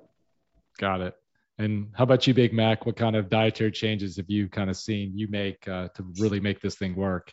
got 0.79 1.01
it. 1.01 1.15
And 1.59 1.89
how 1.95 2.05
about 2.05 2.27
you, 2.27 2.35
Big 2.35 2.53
Mac? 2.53 2.87
What 2.87 2.97
kind 2.97 3.17
of 3.17 3.29
dietary 3.29 3.73
changes 3.73 4.17
have 4.17 4.29
you 4.29 4.49
kind 4.49 4.71
of 4.71 4.77
seen 4.77 5.17
you 5.17 5.29
make 5.29 5.67
uh, 5.69 5.89
to 5.95 6.05
really 6.19 6.41
make 6.41 6.61
this 6.61 6.77
thing 6.77 6.95
work? 6.97 7.33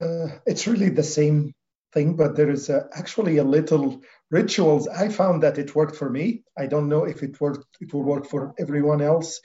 Uh, 0.00 0.28
it's 0.46 0.66
really 0.66 0.90
the 0.90 1.02
same 1.02 1.54
thing, 1.92 2.14
but 2.14 2.36
there 2.36 2.50
is 2.50 2.68
uh, 2.68 2.84
actually 2.92 3.38
a 3.38 3.44
little 3.44 4.00
rituals. 4.30 4.88
I 4.88 5.08
found 5.08 5.42
that 5.42 5.58
it 5.58 5.74
worked 5.74 5.96
for 5.96 6.10
me. 6.10 6.44
I 6.58 6.66
don't 6.66 6.88
know 6.88 7.04
if 7.04 7.22
it 7.22 7.40
worked. 7.40 7.66
It 7.80 7.92
will 7.92 8.04
work 8.04 8.26
for 8.26 8.54
everyone 8.58 9.00
else. 9.00 9.40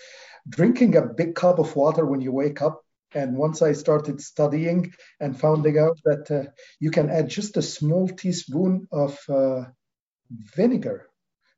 Drinking 0.47 0.95
a 0.95 1.01
big 1.01 1.35
cup 1.35 1.59
of 1.59 1.75
water 1.75 2.05
when 2.05 2.21
you 2.21 2.31
wake 2.31 2.61
up 2.61 2.81
and 3.13 3.35
once 3.35 3.61
I 3.61 3.73
started 3.73 4.21
studying 4.21 4.93
and 5.19 5.39
finding 5.39 5.77
out 5.77 5.99
that 6.05 6.31
uh, 6.31 6.49
you 6.79 6.91
can 6.91 7.09
add 7.09 7.29
just 7.29 7.57
a 7.57 7.61
small 7.61 8.07
teaspoon 8.07 8.87
of 8.91 9.19
uh, 9.29 9.65
vinegar, 10.55 11.09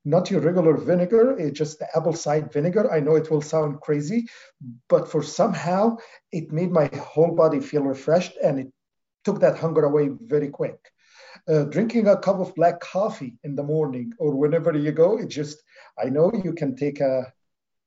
not 0.05 0.31
your 0.31 0.41
regular 0.41 0.75
vinegar, 0.75 1.37
it's 1.37 1.57
just 1.57 1.79
the 1.79 1.87
apple 1.95 2.13
cider 2.13 2.49
vinegar. 2.51 2.91
I 2.91 2.99
know 2.99 3.15
it 3.15 3.29
will 3.29 3.41
sound 3.41 3.81
crazy, 3.81 4.27
but 4.89 5.09
for 5.09 5.23
somehow 5.23 5.97
it 6.31 6.51
made 6.51 6.71
my 6.71 6.89
whole 6.95 7.35
body 7.35 7.59
feel 7.59 7.83
refreshed 7.83 8.37
and 8.43 8.59
it 8.59 8.71
took 9.23 9.39
that 9.39 9.57
hunger 9.57 9.85
away 9.85 10.09
very 10.21 10.49
quick. 10.49 10.79
Uh, 11.47 11.63
drinking 11.63 12.07
a 12.07 12.17
cup 12.17 12.39
of 12.39 12.55
black 12.55 12.79
coffee 12.79 13.37
in 13.43 13.55
the 13.55 13.63
morning 13.63 14.11
or 14.17 14.35
whenever 14.35 14.75
you 14.77 14.91
go, 14.91 15.17
it 15.17 15.27
just, 15.27 15.61
I 16.01 16.09
know 16.09 16.31
you 16.43 16.53
can 16.53 16.75
take 16.75 16.99
a 16.99 17.31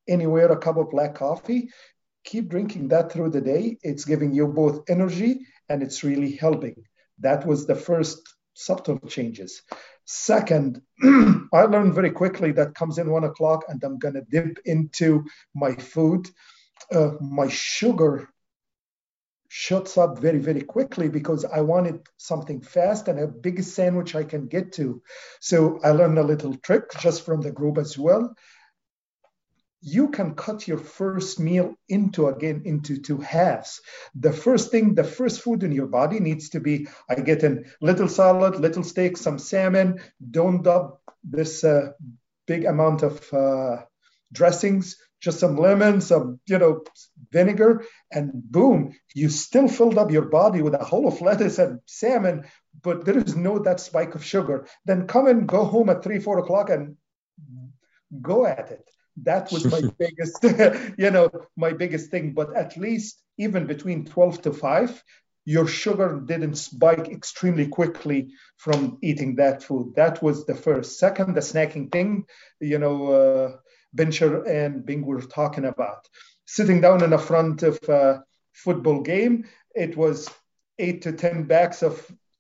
anywhere 0.08 0.52
a 0.52 0.56
cup 0.56 0.76
of 0.76 0.90
black 0.90 1.14
coffee 1.16 1.68
keep 2.26 2.48
drinking 2.48 2.88
that 2.88 3.10
through 3.10 3.30
the 3.30 3.40
day. 3.40 3.78
It's 3.82 4.04
giving 4.04 4.34
you 4.34 4.48
both 4.48 4.90
energy 4.90 5.46
and 5.68 5.82
it's 5.82 6.04
really 6.04 6.32
helping. 6.32 6.84
That 7.20 7.46
was 7.46 7.66
the 7.66 7.76
first 7.76 8.18
subtle 8.54 8.98
changes. 8.98 9.62
Second, 10.04 10.82
I 11.02 11.62
learned 11.62 11.94
very 11.94 12.10
quickly 12.10 12.52
that 12.52 12.74
comes 12.74 12.98
in 12.98 13.10
one 13.10 13.24
o'clock 13.24 13.64
and 13.68 13.82
I'm 13.82 13.98
going 13.98 14.14
to 14.14 14.26
dip 14.28 14.58
into 14.64 15.24
my 15.54 15.74
food. 15.74 16.28
Uh, 16.92 17.12
my 17.20 17.48
sugar 17.48 18.28
shuts 19.48 19.96
up 19.96 20.18
very, 20.18 20.38
very 20.38 20.60
quickly 20.60 21.08
because 21.08 21.44
I 21.44 21.60
wanted 21.60 22.00
something 22.16 22.60
fast 22.60 23.08
and 23.08 23.18
a 23.18 23.26
big 23.26 23.62
sandwich 23.62 24.14
I 24.14 24.24
can 24.24 24.48
get 24.48 24.72
to. 24.74 25.00
So 25.40 25.80
I 25.82 25.90
learned 25.90 26.18
a 26.18 26.24
little 26.24 26.54
trick 26.56 26.84
just 26.98 27.24
from 27.24 27.40
the 27.40 27.52
group 27.52 27.78
as 27.78 27.96
well 27.96 28.34
you 29.82 30.08
can 30.08 30.34
cut 30.34 30.66
your 30.66 30.78
first 30.78 31.38
meal 31.38 31.74
into 31.88 32.28
again 32.28 32.62
into 32.64 32.98
two 32.98 33.18
halves. 33.18 33.80
The 34.14 34.32
first 34.32 34.70
thing 34.70 34.94
the 34.94 35.04
first 35.04 35.40
food 35.40 35.62
in 35.62 35.72
your 35.72 35.86
body 35.86 36.18
needs 36.18 36.50
to 36.50 36.60
be 36.60 36.88
i 37.08 37.14
get 37.14 37.42
a 37.42 37.62
little 37.80 38.08
salad 38.08 38.56
little 38.58 38.82
steak 38.82 39.16
some 39.16 39.38
salmon. 39.38 40.00
Don't 40.30 40.62
dub 40.62 40.98
this 41.22 41.62
uh, 41.62 41.92
big 42.46 42.64
amount 42.64 43.02
of 43.02 43.32
uh, 43.32 43.82
dressings. 44.32 44.96
Just 45.20 45.40
some 45.40 45.56
lemon 45.56 46.00
some 46.00 46.40
you 46.46 46.58
know 46.58 46.82
vinegar 47.32 47.84
and 48.12 48.30
boom 48.34 48.94
you 49.14 49.28
still 49.28 49.66
filled 49.66 49.98
up 49.98 50.10
your 50.10 50.26
body 50.26 50.62
with 50.62 50.74
a 50.74 50.84
whole 50.84 51.08
of 51.08 51.20
lettuce 51.20 51.58
and 51.58 51.80
salmon 51.86 52.44
but 52.82 53.04
there 53.04 53.16
is 53.16 53.34
no 53.34 53.58
that 53.58 53.80
spike 53.80 54.14
of 54.14 54.24
sugar. 54.24 54.66
Then 54.84 55.06
come 55.06 55.26
and 55.26 55.48
go 55.48 55.64
home 55.64 55.88
at 55.90 56.02
three 56.02 56.18
four 56.18 56.38
o'clock 56.38 56.70
and 56.70 56.96
go 58.22 58.46
at 58.46 58.70
it 58.70 58.88
that 59.22 59.50
was 59.52 59.64
my 59.66 59.82
biggest 59.98 60.44
you 60.98 61.10
know 61.10 61.30
my 61.56 61.72
biggest 61.72 62.10
thing. 62.10 62.32
But 62.32 62.54
at 62.56 62.76
least 62.76 63.22
even 63.38 63.66
between 63.66 64.04
12 64.04 64.42
to 64.42 64.52
5 64.52 65.04
your 65.48 65.68
sugar 65.68 66.20
didn't 66.24 66.56
spike 66.56 67.06
extremely 67.06 67.68
quickly 67.68 68.32
from 68.56 68.98
eating 69.00 69.36
that 69.36 69.62
food. 69.62 69.94
That 69.94 70.20
was 70.20 70.44
the 70.44 70.56
first. 70.56 70.98
Second 70.98 71.34
the 71.34 71.40
snacking 71.40 71.90
thing 71.92 72.26
you 72.60 72.78
know 72.78 73.12
uh, 73.12 73.56
Pincher 73.96 74.42
and 74.44 74.84
bing 74.84 75.06
were 75.06 75.22
talking 75.22 75.64
about. 75.64 76.08
Sitting 76.46 76.80
down 76.80 77.02
in 77.02 77.10
the 77.10 77.18
front 77.18 77.62
of 77.62 77.78
a 77.88 78.22
football 78.52 79.02
game 79.02 79.44
it 79.74 79.96
was 79.96 80.28
eight 80.78 81.02
to 81.02 81.12
ten 81.12 81.44
bags 81.44 81.82
of 81.82 81.94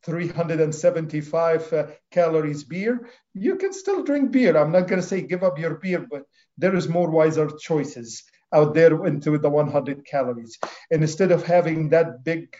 375 0.06 1.72
uh, 1.72 1.86
calories 2.10 2.64
beer 2.64 3.08
you 3.34 3.56
can 3.56 3.72
still 3.72 4.02
drink 4.02 4.30
beer 4.30 4.56
i'm 4.56 4.72
not 4.72 4.88
going 4.88 5.00
to 5.00 5.06
say 5.06 5.20
give 5.20 5.42
up 5.42 5.58
your 5.58 5.74
beer 5.74 6.06
but 6.10 6.22
there 6.56 6.74
is 6.74 6.88
more 6.88 7.10
wiser 7.10 7.50
choices 7.60 8.22
out 8.52 8.74
there 8.74 9.06
into 9.06 9.38
the 9.38 9.48
100 9.48 10.06
calories. 10.06 10.58
And 10.90 11.02
instead 11.02 11.32
of 11.32 11.44
having 11.44 11.90
that 11.90 12.24
big 12.24 12.54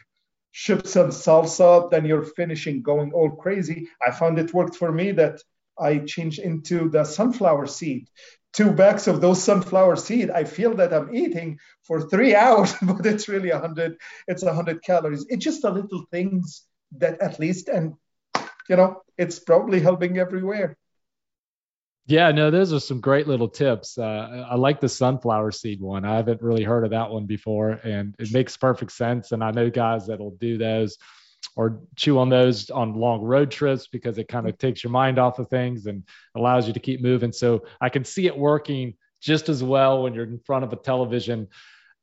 chips 0.52 0.96
and 0.96 1.12
salsa, 1.12 1.90
then 1.90 2.04
you're 2.04 2.24
finishing 2.24 2.82
going 2.82 3.12
all 3.12 3.30
crazy. 3.30 3.88
I 4.06 4.10
found 4.10 4.38
it 4.38 4.54
worked 4.54 4.76
for 4.76 4.90
me 4.90 5.12
that 5.12 5.40
I 5.78 5.98
changed 5.98 6.38
into 6.38 6.88
the 6.88 7.04
sunflower 7.04 7.66
seed. 7.66 8.08
Two 8.52 8.72
bags 8.72 9.06
of 9.06 9.20
those 9.20 9.42
sunflower 9.42 9.96
seed. 9.96 10.30
I 10.30 10.44
feel 10.44 10.74
that 10.76 10.94
I'm 10.94 11.14
eating 11.14 11.58
for 11.82 12.00
three 12.00 12.34
hours, 12.44 12.74
but 12.82 13.04
it's 13.04 13.28
really 13.28 13.50
a 13.50 13.58
hundred. 13.58 13.96
It's 14.26 14.42
a 14.42 14.54
hundred 14.54 14.82
calories. 14.82 15.26
It's 15.28 15.44
just 15.44 15.62
the 15.62 15.70
little 15.70 16.06
things 16.10 16.64
that 16.98 17.20
at 17.20 17.38
least, 17.38 17.68
and 17.68 17.94
you 18.68 18.76
know, 18.76 19.02
it's 19.16 19.38
probably 19.38 19.80
helping 19.80 20.18
everywhere. 20.18 20.76
Yeah, 22.08 22.30
no, 22.30 22.52
those 22.52 22.72
are 22.72 22.78
some 22.78 23.00
great 23.00 23.26
little 23.26 23.48
tips. 23.48 23.98
Uh, 23.98 24.46
I 24.48 24.54
like 24.54 24.80
the 24.80 24.88
sunflower 24.88 25.50
seed 25.50 25.80
one. 25.80 26.04
I 26.04 26.16
haven't 26.16 26.40
really 26.40 26.62
heard 26.62 26.84
of 26.84 26.90
that 26.90 27.10
one 27.10 27.26
before, 27.26 27.70
and 27.70 28.14
it 28.18 28.32
makes 28.32 28.56
perfect 28.56 28.92
sense. 28.92 29.32
And 29.32 29.42
I 29.42 29.50
know 29.50 29.70
guys 29.70 30.06
that'll 30.06 30.36
do 30.38 30.56
those 30.56 30.98
or 31.56 31.80
chew 31.96 32.18
on 32.18 32.28
those 32.28 32.70
on 32.70 32.94
long 32.94 33.22
road 33.22 33.50
trips 33.50 33.88
because 33.88 34.18
it 34.18 34.28
kind 34.28 34.48
of 34.48 34.56
takes 34.56 34.84
your 34.84 34.92
mind 34.92 35.18
off 35.18 35.38
of 35.38 35.48
things 35.48 35.86
and 35.86 36.04
allows 36.36 36.68
you 36.68 36.74
to 36.74 36.80
keep 36.80 37.02
moving. 37.02 37.32
So 37.32 37.64
I 37.80 37.88
can 37.88 38.04
see 38.04 38.26
it 38.26 38.38
working 38.38 38.94
just 39.20 39.48
as 39.48 39.62
well 39.62 40.02
when 40.02 40.14
you're 40.14 40.24
in 40.24 40.38
front 40.38 40.64
of 40.64 40.72
a 40.72 40.76
television 40.76 41.48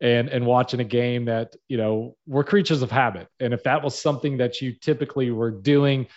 and 0.01 0.29
and 0.29 0.45
watching 0.45 0.79
a 0.79 0.85
game 0.85 1.25
that 1.25 1.55
you 1.67 1.77
know 1.77 2.15
we're 2.27 2.43
creatures 2.43 2.81
of 2.81 2.91
habit. 2.91 3.27
And 3.39 3.53
if 3.53 3.63
that 3.63 3.83
was 3.83 3.99
something 3.99 4.37
that 4.37 4.61
you 4.61 4.73
typically 4.73 5.31
were 5.31 5.51
doing, 5.51 6.07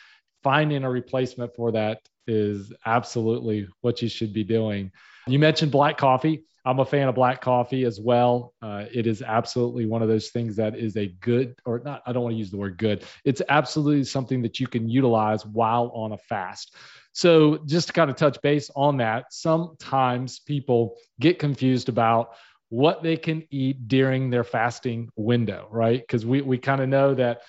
finding 0.43 0.85
a 0.85 0.91
replacement 0.91 1.55
for 1.55 1.73
that 1.73 2.01
is 2.27 2.73
absolutely 2.85 3.69
what 3.81 4.03
you 4.03 4.09
should 4.09 4.33
be 4.33 4.45
doing. 4.45 4.91
You 5.27 5.39
mentioned 5.39 5.73
black 5.73 5.97
coffee. 5.97 6.45
I'm 6.65 6.81
a 6.81 6.85
fan 6.85 7.09
of 7.09 7.15
black 7.15 7.41
coffee 7.41 7.85
as 7.85 8.01
well. 8.01 8.53
Uh, 8.61 8.87
it 8.93 9.07
is 9.07 9.23
absolutely 9.23 9.87
one 9.87 10.03
of 10.03 10.09
those 10.09 10.31
things 10.31 10.57
that 10.57 10.77
is 10.77 10.97
a 10.97 11.07
good, 11.21 11.55
or 11.65 11.81
not, 11.85 12.03
I 12.07 12.13
don't 12.13 12.25
want 12.25 12.33
to 12.35 12.39
use 12.39 12.51
the 12.51 12.57
word 12.57 12.77
good. 12.77 13.05
It's 13.25 13.41
absolutely 13.49 14.03
something 14.03 14.43
that 14.43 14.59
you 14.59 14.67
can 14.67 14.89
utilize 14.89 15.47
while 15.47 15.93
on 15.95 16.11
a 16.11 16.19
fast. 16.19 16.75
So, 17.13 17.59
just 17.67 17.87
to 17.87 17.93
kind 17.93 18.11
of 18.11 18.17
touch 18.17 18.43
base 18.43 18.69
on 18.75 18.97
that, 18.97 19.33
sometimes 19.33 20.41
people 20.41 20.97
get 21.21 21.39
confused 21.39 21.89
about 21.89 22.31
what 22.69 23.03
they 23.03 23.17
can 23.17 23.47
eat 23.51 23.89
during 23.89 24.31
their 24.31 24.45
fasting 24.45 25.11
window, 25.17 25.69
right? 25.71 26.01
Because 26.01 26.27
we, 26.27 26.43
we 26.43 26.59
kind 26.59 26.81
of 26.81 26.89
know 26.89 27.15
that 27.15 27.43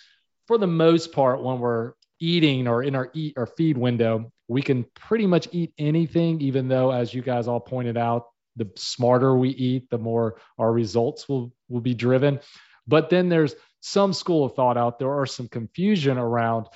for 0.47 0.57
the 0.57 0.68
most 0.68 1.11
part, 1.11 1.43
when 1.43 1.59
we're 1.59 1.93
eating 2.20 2.68
or 2.68 2.84
in 2.84 2.95
our 2.95 3.09
eat 3.13 3.34
or 3.38 3.45
feed 3.45 3.78
window, 3.78 4.32
we 4.47 4.61
can 4.61 4.86
pretty 4.95 5.26
much 5.26 5.47
eat 5.51 5.74
anything, 5.78 6.39
even 6.41 6.68
though, 6.68 6.91
as 6.91 7.13
you 7.13 7.22
guys 7.22 7.47
all 7.47 7.59
pointed 7.59 7.97
out, 7.97 8.28
the 8.55 8.70
smarter 8.76 9.36
we 9.36 9.49
eat, 9.49 9.89
the 9.89 9.97
more 9.97 10.39
our 10.57 10.72
results 10.72 11.28
will, 11.28 11.53
will 11.70 11.82
be 11.82 11.93
driven. 11.93 12.39
But 12.88 13.09
then 13.09 13.30
there's 13.30 13.55
some 13.82 14.13
school 14.13 14.45
of 14.45 14.55
thought 14.55 14.78
out 14.78 14.99
there 14.99 15.11
or 15.11 15.26
some 15.26 15.47
confusion 15.47 16.18
around 16.18 16.68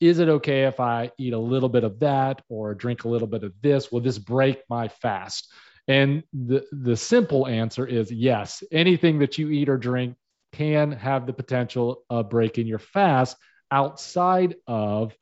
is 0.00 0.18
it 0.18 0.28
okay 0.28 0.64
if 0.64 0.80
I 0.80 1.12
eat 1.18 1.34
a 1.34 1.38
little 1.38 1.68
bit 1.68 1.84
of 1.84 2.00
that 2.00 2.40
or 2.48 2.74
drink 2.74 3.04
a 3.04 3.08
little 3.08 3.28
bit 3.28 3.44
of 3.44 3.52
this? 3.60 3.92
Will 3.92 4.00
this 4.00 4.18
break 4.18 4.62
my 4.68 4.88
fast? 4.88 5.52
And 5.90 6.22
the, 6.32 6.64
the 6.70 6.96
simple 6.96 7.48
answer 7.48 7.84
is 7.84 8.12
yes. 8.12 8.62
Anything 8.70 9.18
that 9.18 9.38
you 9.38 9.50
eat 9.50 9.68
or 9.68 9.76
drink 9.76 10.14
can 10.52 10.92
have 10.92 11.26
the 11.26 11.32
potential 11.32 12.04
of 12.08 12.30
breaking 12.30 12.68
your 12.68 12.78
fast 12.78 13.36
outside 13.72 14.54
of 14.68 15.16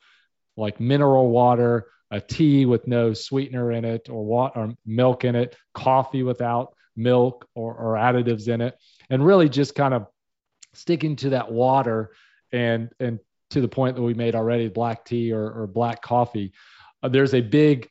like 0.55 0.79
mineral 0.79 1.31
water, 1.31 1.87
a 2.11 2.21
tea 2.21 2.67
with 2.67 2.85
no 2.85 3.13
sweetener 3.13 3.71
in 3.71 3.83
it, 3.83 4.09
or 4.09 4.23
water, 4.23 4.59
or 4.59 4.73
milk 4.85 5.25
in 5.25 5.35
it, 5.35 5.55
coffee 5.73 6.21
without 6.21 6.75
milk 6.95 7.47
or, 7.55 7.73
or 7.73 7.95
additives 7.95 8.47
in 8.47 8.61
it, 8.61 8.77
and 9.09 9.25
really 9.25 9.49
just 9.49 9.73
kind 9.73 9.95
of 9.95 10.05
sticking 10.75 11.15
to 11.15 11.31
that 11.31 11.51
water 11.51 12.11
and 12.51 12.91
and 12.99 13.17
to 13.49 13.61
the 13.61 13.67
point 13.67 13.95
that 13.95 14.03
we 14.03 14.13
made 14.13 14.35
already, 14.35 14.67
black 14.67 15.03
tea 15.03 15.31
or, 15.31 15.49
or 15.49 15.65
black 15.65 16.03
coffee. 16.03 16.53
Uh, 17.01 17.09
there's 17.09 17.33
a 17.33 17.41
big 17.41 17.89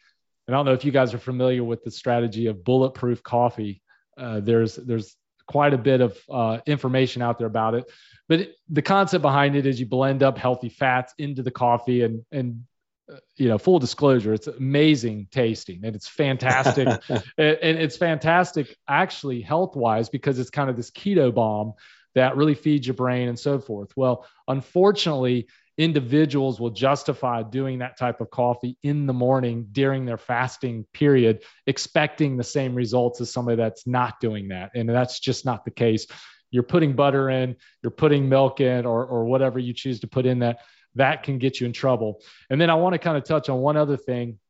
I 0.48 0.52
don't 0.52 0.64
know 0.64 0.72
if 0.72 0.84
you 0.84 0.92
guys 0.92 1.12
are 1.12 1.18
familiar 1.18 1.62
with 1.62 1.84
the 1.84 1.90
strategy 1.90 2.46
of 2.46 2.64
bulletproof 2.64 3.22
coffee. 3.22 3.82
Uh, 4.16 4.40
there's 4.40 4.76
there's 4.76 5.14
quite 5.46 5.74
a 5.74 5.78
bit 5.78 6.00
of 6.00 6.18
uh, 6.30 6.58
information 6.66 7.22
out 7.22 7.38
there 7.38 7.46
about 7.46 7.74
it, 7.74 7.84
but 8.28 8.40
it, 8.40 8.56
the 8.68 8.82
concept 8.82 9.22
behind 9.22 9.56
it 9.56 9.66
is 9.66 9.78
you 9.78 9.86
blend 9.86 10.22
up 10.22 10.38
healthy 10.38 10.68
fats 10.68 11.12
into 11.18 11.42
the 11.42 11.50
coffee, 11.50 12.02
and 12.02 12.24
and 12.32 12.64
uh, 13.12 13.16
you 13.36 13.48
know, 13.48 13.56
full 13.56 13.78
disclosure, 13.78 14.34
it's 14.34 14.48
amazing 14.48 15.28
tasting 15.30 15.80
and 15.84 15.96
it's 15.96 16.08
fantastic, 16.08 16.86
and, 17.08 17.22
and 17.38 17.78
it's 17.78 17.96
fantastic 17.96 18.76
actually 18.86 19.40
health 19.40 19.76
wise 19.76 20.08
because 20.08 20.38
it's 20.38 20.50
kind 20.50 20.68
of 20.68 20.76
this 20.76 20.90
keto 20.90 21.32
bomb 21.32 21.72
that 22.14 22.36
really 22.36 22.54
feeds 22.54 22.86
your 22.86 22.94
brain 22.94 23.28
and 23.28 23.38
so 23.38 23.60
forth. 23.60 23.96
Well, 23.96 24.26
unfortunately, 24.46 25.48
individuals 25.78 26.60
will 26.60 26.70
justify 26.70 27.42
doing 27.44 27.78
that 27.78 27.96
type 27.96 28.20
of 28.20 28.30
coffee 28.30 28.76
in 28.82 29.06
the 29.06 29.12
morning 29.12 29.68
during 29.70 30.04
their 30.04 30.18
fasting 30.18 30.84
period, 30.92 31.44
expecting 31.66 32.36
the 32.36 32.44
same 32.44 32.74
results 32.74 33.20
as 33.20 33.30
somebody 33.30 33.56
that's 33.56 33.86
not 33.86 34.18
doing 34.20 34.48
that. 34.48 34.72
And 34.74 34.88
that's 34.88 35.20
just 35.20 35.44
not 35.44 35.64
the 35.64 35.70
case. 35.70 36.08
You're 36.50 36.64
putting 36.64 36.94
butter 36.94 37.30
in, 37.30 37.56
you're 37.82 37.92
putting 37.92 38.28
milk 38.28 38.60
in, 38.60 38.86
or, 38.86 39.06
or 39.06 39.24
whatever 39.26 39.60
you 39.60 39.72
choose 39.72 40.00
to 40.00 40.08
put 40.08 40.26
in 40.26 40.40
that, 40.40 40.60
that 40.96 41.22
can 41.22 41.38
get 41.38 41.60
you 41.60 41.66
in 41.66 41.72
trouble. 41.72 42.22
And 42.50 42.60
then 42.60 42.70
I 42.70 42.74
want 42.74 42.94
to 42.94 42.98
kind 42.98 43.16
of 43.16 43.24
touch 43.24 43.48
on 43.48 43.60
one 43.60 43.76
other 43.76 43.96
thing 43.96 44.40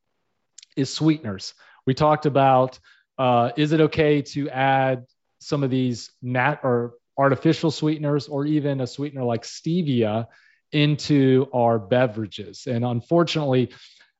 is 0.76 0.92
sweeteners. 0.92 1.52
We 1.86 1.92
talked 1.92 2.24
about 2.24 2.78
uh, 3.18 3.50
is 3.56 3.72
it 3.72 3.80
okay 3.80 4.22
to 4.22 4.48
add 4.48 5.04
some 5.40 5.62
of 5.62 5.70
these 5.70 6.10
nat 6.22 6.60
or 6.62 6.94
artificial 7.18 7.70
sweeteners 7.70 8.28
or 8.28 8.46
even 8.46 8.80
a 8.80 8.86
sweetener 8.86 9.24
like 9.24 9.42
stevia 9.42 10.28
into 10.72 11.48
our 11.52 11.78
beverages. 11.78 12.66
And 12.66 12.84
unfortunately, 12.84 13.70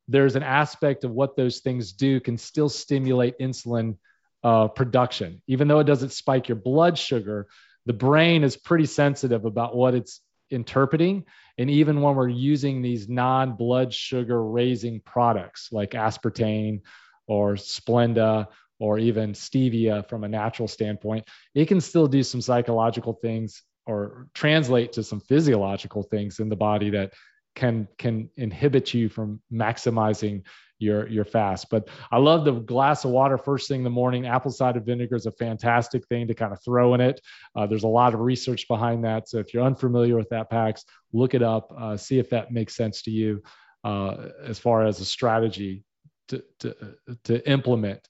there's 0.09 0.37
an 0.37 0.43
aspect 0.43 1.05
of 1.05 1.11
what 1.11 1.37
those 1.37 1.61
things 1.61 1.93
do 1.93 2.21
can 2.21 2.39
still 2.39 2.69
stimulate 2.69 3.39
insulin 3.39 3.97
uh, 4.43 4.69
production. 4.69 5.43
Even 5.47 5.69
though 5.69 5.81
it 5.81 5.85
doesn't 5.85 6.13
spike 6.13 6.49
your 6.49 6.57
blood 6.57 6.99
sugar, 6.99 7.49
the 7.87 7.93
brain 7.93 8.45
is 8.45 8.57
pretty 8.57 8.87
sensitive 8.87 9.45
about 9.45 9.77
what 9.77 9.95
it's 9.95 10.21
interpreting. 10.51 11.25
And 11.59 11.69
even 11.71 12.01
when 12.01 12.15
we're 12.15 12.29
using 12.29 12.81
these 12.81 13.09
non 13.09 13.57
blood 13.57 13.93
sugar 13.93 14.43
raising 14.43 15.01
products 15.01 15.69
like 15.73 15.91
aspartame 15.91 16.81
or 17.27 17.55
Splenda 17.55 18.47
or 18.79 18.99
even 18.99 19.33
stevia 19.33 20.09
from 20.09 20.25
a 20.25 20.29
natural 20.29 20.69
standpoint, 20.69 21.27
it 21.55 21.67
can 21.67 21.81
still 21.81 22.07
do 22.07 22.23
some 22.23 22.41
psychological 22.41 23.13
things 23.13 23.63
or 23.89 24.29
translate 24.35 24.93
to 24.93 25.03
some 25.03 25.21
physiological 25.21 26.03
things 26.03 26.39
in 26.39 26.49
the 26.49 26.57
body 26.57 26.91
that 26.91 27.15
can 27.57 27.89
can 27.97 28.31
inhibit 28.37 28.95
you 28.95 29.09
from 29.09 29.41
maximizing 29.53 30.43
your 30.79 31.09
your 31.09 31.25
fast. 31.25 31.71
But 31.71 31.89
I 32.13 32.19
love 32.19 32.45
the 32.45 32.53
glass 32.53 33.05
of 33.05 33.11
water 33.11 33.39
first 33.39 33.67
thing 33.67 33.81
in 33.81 33.85
the 33.85 33.91
morning. 33.91 34.27
Apple 34.27 34.53
cider 34.53 34.81
vinegar 34.81 35.17
is 35.17 35.27
a 35.27 35.33
fantastic 35.33 36.07
thing 36.07 36.29
to 36.29 36.35
kind 36.35 36.53
of 36.53 36.63
throw 36.63 36.95
in 36.95 37.01
it. 37.01 37.21
Uh, 37.57 37.67
there's 37.67 37.83
a 37.83 37.89
lot 37.89 38.15
of 38.15 38.21
research 38.21 38.69
behind 38.69 39.05
that. 39.05 39.29
So 39.29 39.39
if 39.39 39.53
you're 39.53 39.65
unfamiliar 39.65 40.17
with 40.17 40.29
that 40.29 40.51
PAX, 40.51 40.85
look 41.13 41.35
it 41.35 41.43
up, 41.43 41.73
uh, 41.77 41.97
see 41.97 42.19
if 42.19 42.31
that 42.31 42.53
makes 42.53 42.77
sense 42.77 43.03
to 43.03 43.11
you 43.11 43.43
uh, 43.83 44.29
as 44.45 44.59
far 44.59 44.87
as 44.87 45.01
a 45.01 45.05
strategy 45.05 45.83
to 46.29 46.45
to, 46.61 46.77
to 47.25 47.51
implement. 47.51 48.07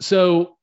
So, 0.00 0.56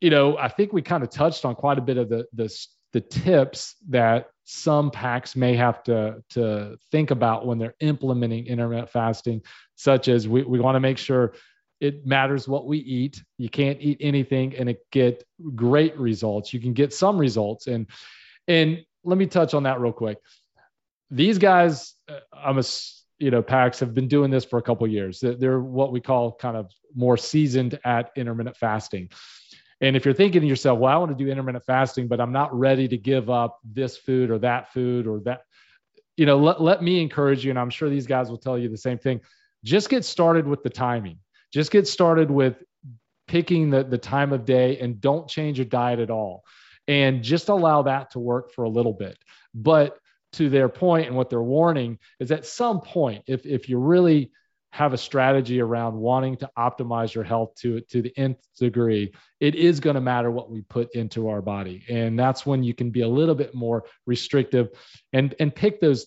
you 0.00 0.10
know, 0.10 0.36
I 0.36 0.48
think 0.48 0.72
we 0.72 0.82
kind 0.82 1.04
of 1.04 1.10
touched 1.10 1.44
on 1.44 1.54
quite 1.54 1.78
a 1.78 1.82
bit 1.82 1.96
of 1.96 2.08
the 2.08 2.26
the 2.34 2.48
the 2.92 3.00
tips 3.00 3.76
that 3.88 4.28
some 4.44 4.90
PAX 4.90 5.36
may 5.36 5.56
have 5.56 5.82
to, 5.84 6.22
to 6.30 6.76
think 6.90 7.10
about 7.10 7.46
when 7.46 7.58
they're 7.58 7.74
implementing 7.80 8.46
intermittent 8.46 8.90
fasting, 8.90 9.42
such 9.76 10.08
as 10.08 10.28
we, 10.28 10.42
we 10.42 10.60
want 10.60 10.76
to 10.76 10.80
make 10.80 10.98
sure 10.98 11.34
it 11.80 12.06
matters 12.06 12.46
what 12.46 12.66
we 12.66 12.78
eat. 12.78 13.22
You 13.38 13.48
can't 13.48 13.80
eat 13.80 13.98
anything 14.00 14.54
and 14.56 14.68
it 14.68 14.86
get 14.90 15.24
great 15.54 15.98
results. 15.98 16.52
You 16.52 16.60
can 16.60 16.74
get 16.74 16.92
some 16.92 17.18
results. 17.18 17.66
And 17.66 17.86
and 18.46 18.84
let 19.04 19.18
me 19.18 19.26
touch 19.26 19.54
on 19.54 19.64
that 19.64 19.80
real 19.80 19.92
quick. 19.92 20.18
These 21.10 21.38
guys, 21.38 21.94
uh, 22.08 22.20
I'm 22.32 22.58
a 22.58 22.62
you 23.22 23.30
know, 23.30 23.40
PAX 23.40 23.78
have 23.78 23.94
been 23.94 24.08
doing 24.08 24.32
this 24.32 24.44
for 24.44 24.58
a 24.58 24.62
couple 24.62 24.86
years. 24.88 25.20
They're 25.20 25.60
what 25.60 25.92
we 25.92 26.00
call 26.00 26.32
kind 26.32 26.56
of 26.56 26.72
more 26.92 27.16
seasoned 27.16 27.78
at 27.84 28.10
intermittent 28.16 28.56
fasting. 28.56 29.10
And 29.82 29.96
if 29.96 30.04
you're 30.04 30.14
thinking 30.14 30.42
to 30.42 30.46
yourself, 30.46 30.78
well, 30.78 30.94
I 30.94 30.96
want 30.96 31.10
to 31.16 31.24
do 31.24 31.28
intermittent 31.28 31.64
fasting, 31.64 32.06
but 32.06 32.20
I'm 32.20 32.30
not 32.32 32.56
ready 32.56 32.86
to 32.86 32.96
give 32.96 33.28
up 33.28 33.58
this 33.64 33.96
food 33.96 34.30
or 34.30 34.38
that 34.38 34.72
food 34.72 35.08
or 35.08 35.20
that, 35.24 35.42
you 36.16 36.24
know, 36.24 36.38
let, 36.38 36.62
let 36.62 36.82
me 36.82 37.02
encourage 37.02 37.44
you. 37.44 37.50
And 37.50 37.58
I'm 37.58 37.68
sure 37.68 37.90
these 37.90 38.06
guys 38.06 38.30
will 38.30 38.38
tell 38.38 38.56
you 38.56 38.68
the 38.68 38.78
same 38.78 38.98
thing. 38.98 39.20
Just 39.64 39.90
get 39.90 40.04
started 40.04 40.46
with 40.46 40.62
the 40.62 40.70
timing. 40.70 41.18
Just 41.52 41.72
get 41.72 41.88
started 41.88 42.30
with 42.30 42.62
picking 43.26 43.70
the, 43.70 43.82
the 43.82 43.98
time 43.98 44.32
of 44.32 44.44
day 44.44 44.78
and 44.78 45.00
don't 45.00 45.28
change 45.28 45.58
your 45.58 45.66
diet 45.66 45.98
at 45.98 46.10
all. 46.10 46.44
And 46.86 47.24
just 47.24 47.48
allow 47.48 47.82
that 47.82 48.12
to 48.12 48.20
work 48.20 48.52
for 48.52 48.62
a 48.62 48.68
little 48.68 48.92
bit. 48.92 49.18
But 49.52 49.98
to 50.34 50.48
their 50.48 50.68
point 50.68 51.08
and 51.08 51.16
what 51.16 51.28
they're 51.28 51.42
warning 51.42 51.98
is 52.20 52.30
at 52.30 52.46
some 52.46 52.80
point, 52.80 53.24
if, 53.26 53.46
if 53.46 53.68
you 53.68 53.78
really 53.78 54.30
have 54.72 54.94
a 54.94 54.98
strategy 54.98 55.60
around 55.60 55.94
wanting 55.94 56.36
to 56.38 56.50
optimize 56.58 57.14
your 57.14 57.24
health 57.24 57.54
to 57.56 57.80
to 57.82 58.02
the 58.02 58.12
nth 58.16 58.40
degree, 58.58 59.12
it 59.38 59.54
is 59.54 59.80
going 59.80 59.94
to 59.94 60.00
matter 60.00 60.30
what 60.30 60.50
we 60.50 60.62
put 60.62 60.94
into 60.94 61.28
our 61.28 61.42
body, 61.42 61.84
and 61.88 62.18
that's 62.18 62.44
when 62.44 62.62
you 62.62 62.74
can 62.74 62.90
be 62.90 63.02
a 63.02 63.08
little 63.08 63.34
bit 63.34 63.54
more 63.54 63.84
restrictive, 64.06 64.70
and 65.12 65.34
and 65.38 65.54
pick 65.54 65.80
those 65.80 66.06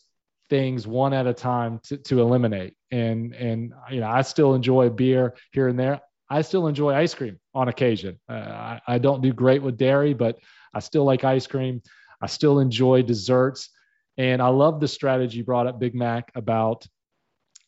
things 0.50 0.86
one 0.86 1.14
at 1.14 1.28
a 1.28 1.34
time 1.34 1.80
to, 1.84 1.98
to 1.98 2.22
eliminate. 2.22 2.76
And 2.92 3.34
and 3.34 3.74
you 3.92 4.00
know, 4.00 4.10
I 4.10 4.24
still 4.24 4.56
enjoy 4.56 4.90
beer 4.90 5.36
here 5.52 5.68
and 5.68 5.80
there. 5.80 6.02
I 6.28 6.42
still 6.42 6.68
enjoy 6.68 6.94
ice 6.94 7.14
cream 7.14 7.40
on 7.54 7.68
occasion. 7.68 8.20
Uh, 8.28 8.34
I, 8.34 8.82
I 8.88 8.98
don't 8.98 9.22
do 9.22 9.32
great 9.32 9.62
with 9.62 9.78
dairy, 9.78 10.16
but 10.16 10.40
I 10.74 10.80
still 10.80 11.04
like 11.04 11.24
ice 11.24 11.46
cream. 11.46 11.84
I 12.20 12.28
still 12.28 12.60
enjoy 12.60 13.04
desserts. 13.04 13.70
And 14.18 14.42
I 14.42 14.48
love 14.48 14.80
the 14.80 14.88
strategy 14.88 15.42
brought 15.44 15.68
up 15.68 15.80
Big 15.80 15.94
Mac 15.94 16.32
about 16.36 16.88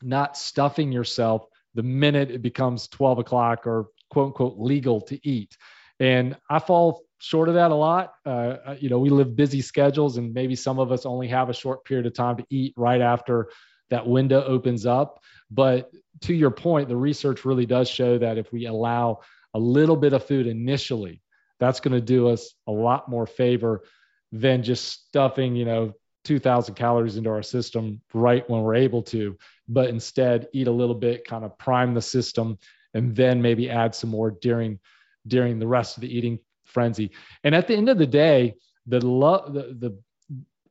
not 0.01 0.37
stuffing 0.37 0.91
yourself 0.91 1.45
the 1.75 1.83
minute 1.83 2.31
it 2.31 2.41
becomes 2.41 2.87
12 2.87 3.19
o'clock 3.19 3.67
or 3.67 3.87
quote 4.09 4.27
unquote 4.27 4.57
legal 4.57 5.01
to 5.01 5.27
eat. 5.27 5.57
And 5.99 6.35
I 6.49 6.59
fall 6.59 7.03
short 7.19 7.49
of 7.49 7.55
that 7.55 7.71
a 7.71 7.75
lot. 7.75 8.13
Uh, 8.25 8.75
you 8.79 8.89
know, 8.89 8.99
we 8.99 9.09
live 9.09 9.35
busy 9.35 9.61
schedules, 9.61 10.17
and 10.17 10.33
maybe 10.33 10.55
some 10.55 10.79
of 10.79 10.91
us 10.91 11.05
only 11.05 11.27
have 11.27 11.49
a 11.49 11.53
short 11.53 11.85
period 11.85 12.05
of 12.05 12.13
time 12.13 12.37
to 12.37 12.45
eat 12.49 12.73
right 12.77 13.01
after 13.01 13.49
that 13.89 14.07
window 14.07 14.43
opens 14.43 14.85
up. 14.85 15.21
But 15.49 15.91
to 16.21 16.33
your 16.33 16.51
point, 16.51 16.89
the 16.89 16.97
research 16.97 17.45
really 17.45 17.65
does 17.65 17.89
show 17.89 18.17
that 18.17 18.37
if 18.37 18.51
we 18.51 18.65
allow 18.65 19.21
a 19.53 19.59
little 19.59 19.95
bit 19.95 20.13
of 20.13 20.25
food 20.25 20.47
initially, 20.47 21.21
that's 21.59 21.79
going 21.79 21.93
to 21.93 22.01
do 22.01 22.27
us 22.27 22.53
a 22.67 22.71
lot 22.71 23.09
more 23.09 23.25
favor 23.25 23.83
than 24.31 24.61
just 24.61 25.07
stuffing, 25.07 25.55
you 25.55 25.65
know, 25.65 25.93
2000 26.27 26.75
calories 26.75 27.15
into 27.15 27.29
our 27.29 27.41
system 27.41 28.01
right 28.13 28.47
when 28.49 28.61
we're 28.61 28.75
able 28.75 29.01
to, 29.01 29.37
but 29.67 29.89
instead 29.89 30.47
eat 30.53 30.67
a 30.67 30.71
little 30.71 30.95
bit, 30.95 31.25
kind 31.25 31.45
of 31.45 31.57
prime 31.57 31.93
the 31.93 32.01
system, 32.01 32.57
and 32.93 33.15
then 33.15 33.41
maybe 33.41 33.69
add 33.69 33.95
some 33.95 34.09
more 34.09 34.31
during 34.31 34.79
during 35.25 35.59
the 35.59 35.67
rest 35.67 35.97
of 35.97 36.01
the 36.01 36.15
eating 36.15 36.39
frenzy. 36.65 37.11
And 37.43 37.55
at 37.55 37.67
the 37.67 37.75
end 37.75 37.89
of 37.89 37.97
the 37.97 38.07
day, 38.07 38.55
the 38.85 39.05
love 39.05 39.53
the, 39.53 39.75
the 39.79 39.97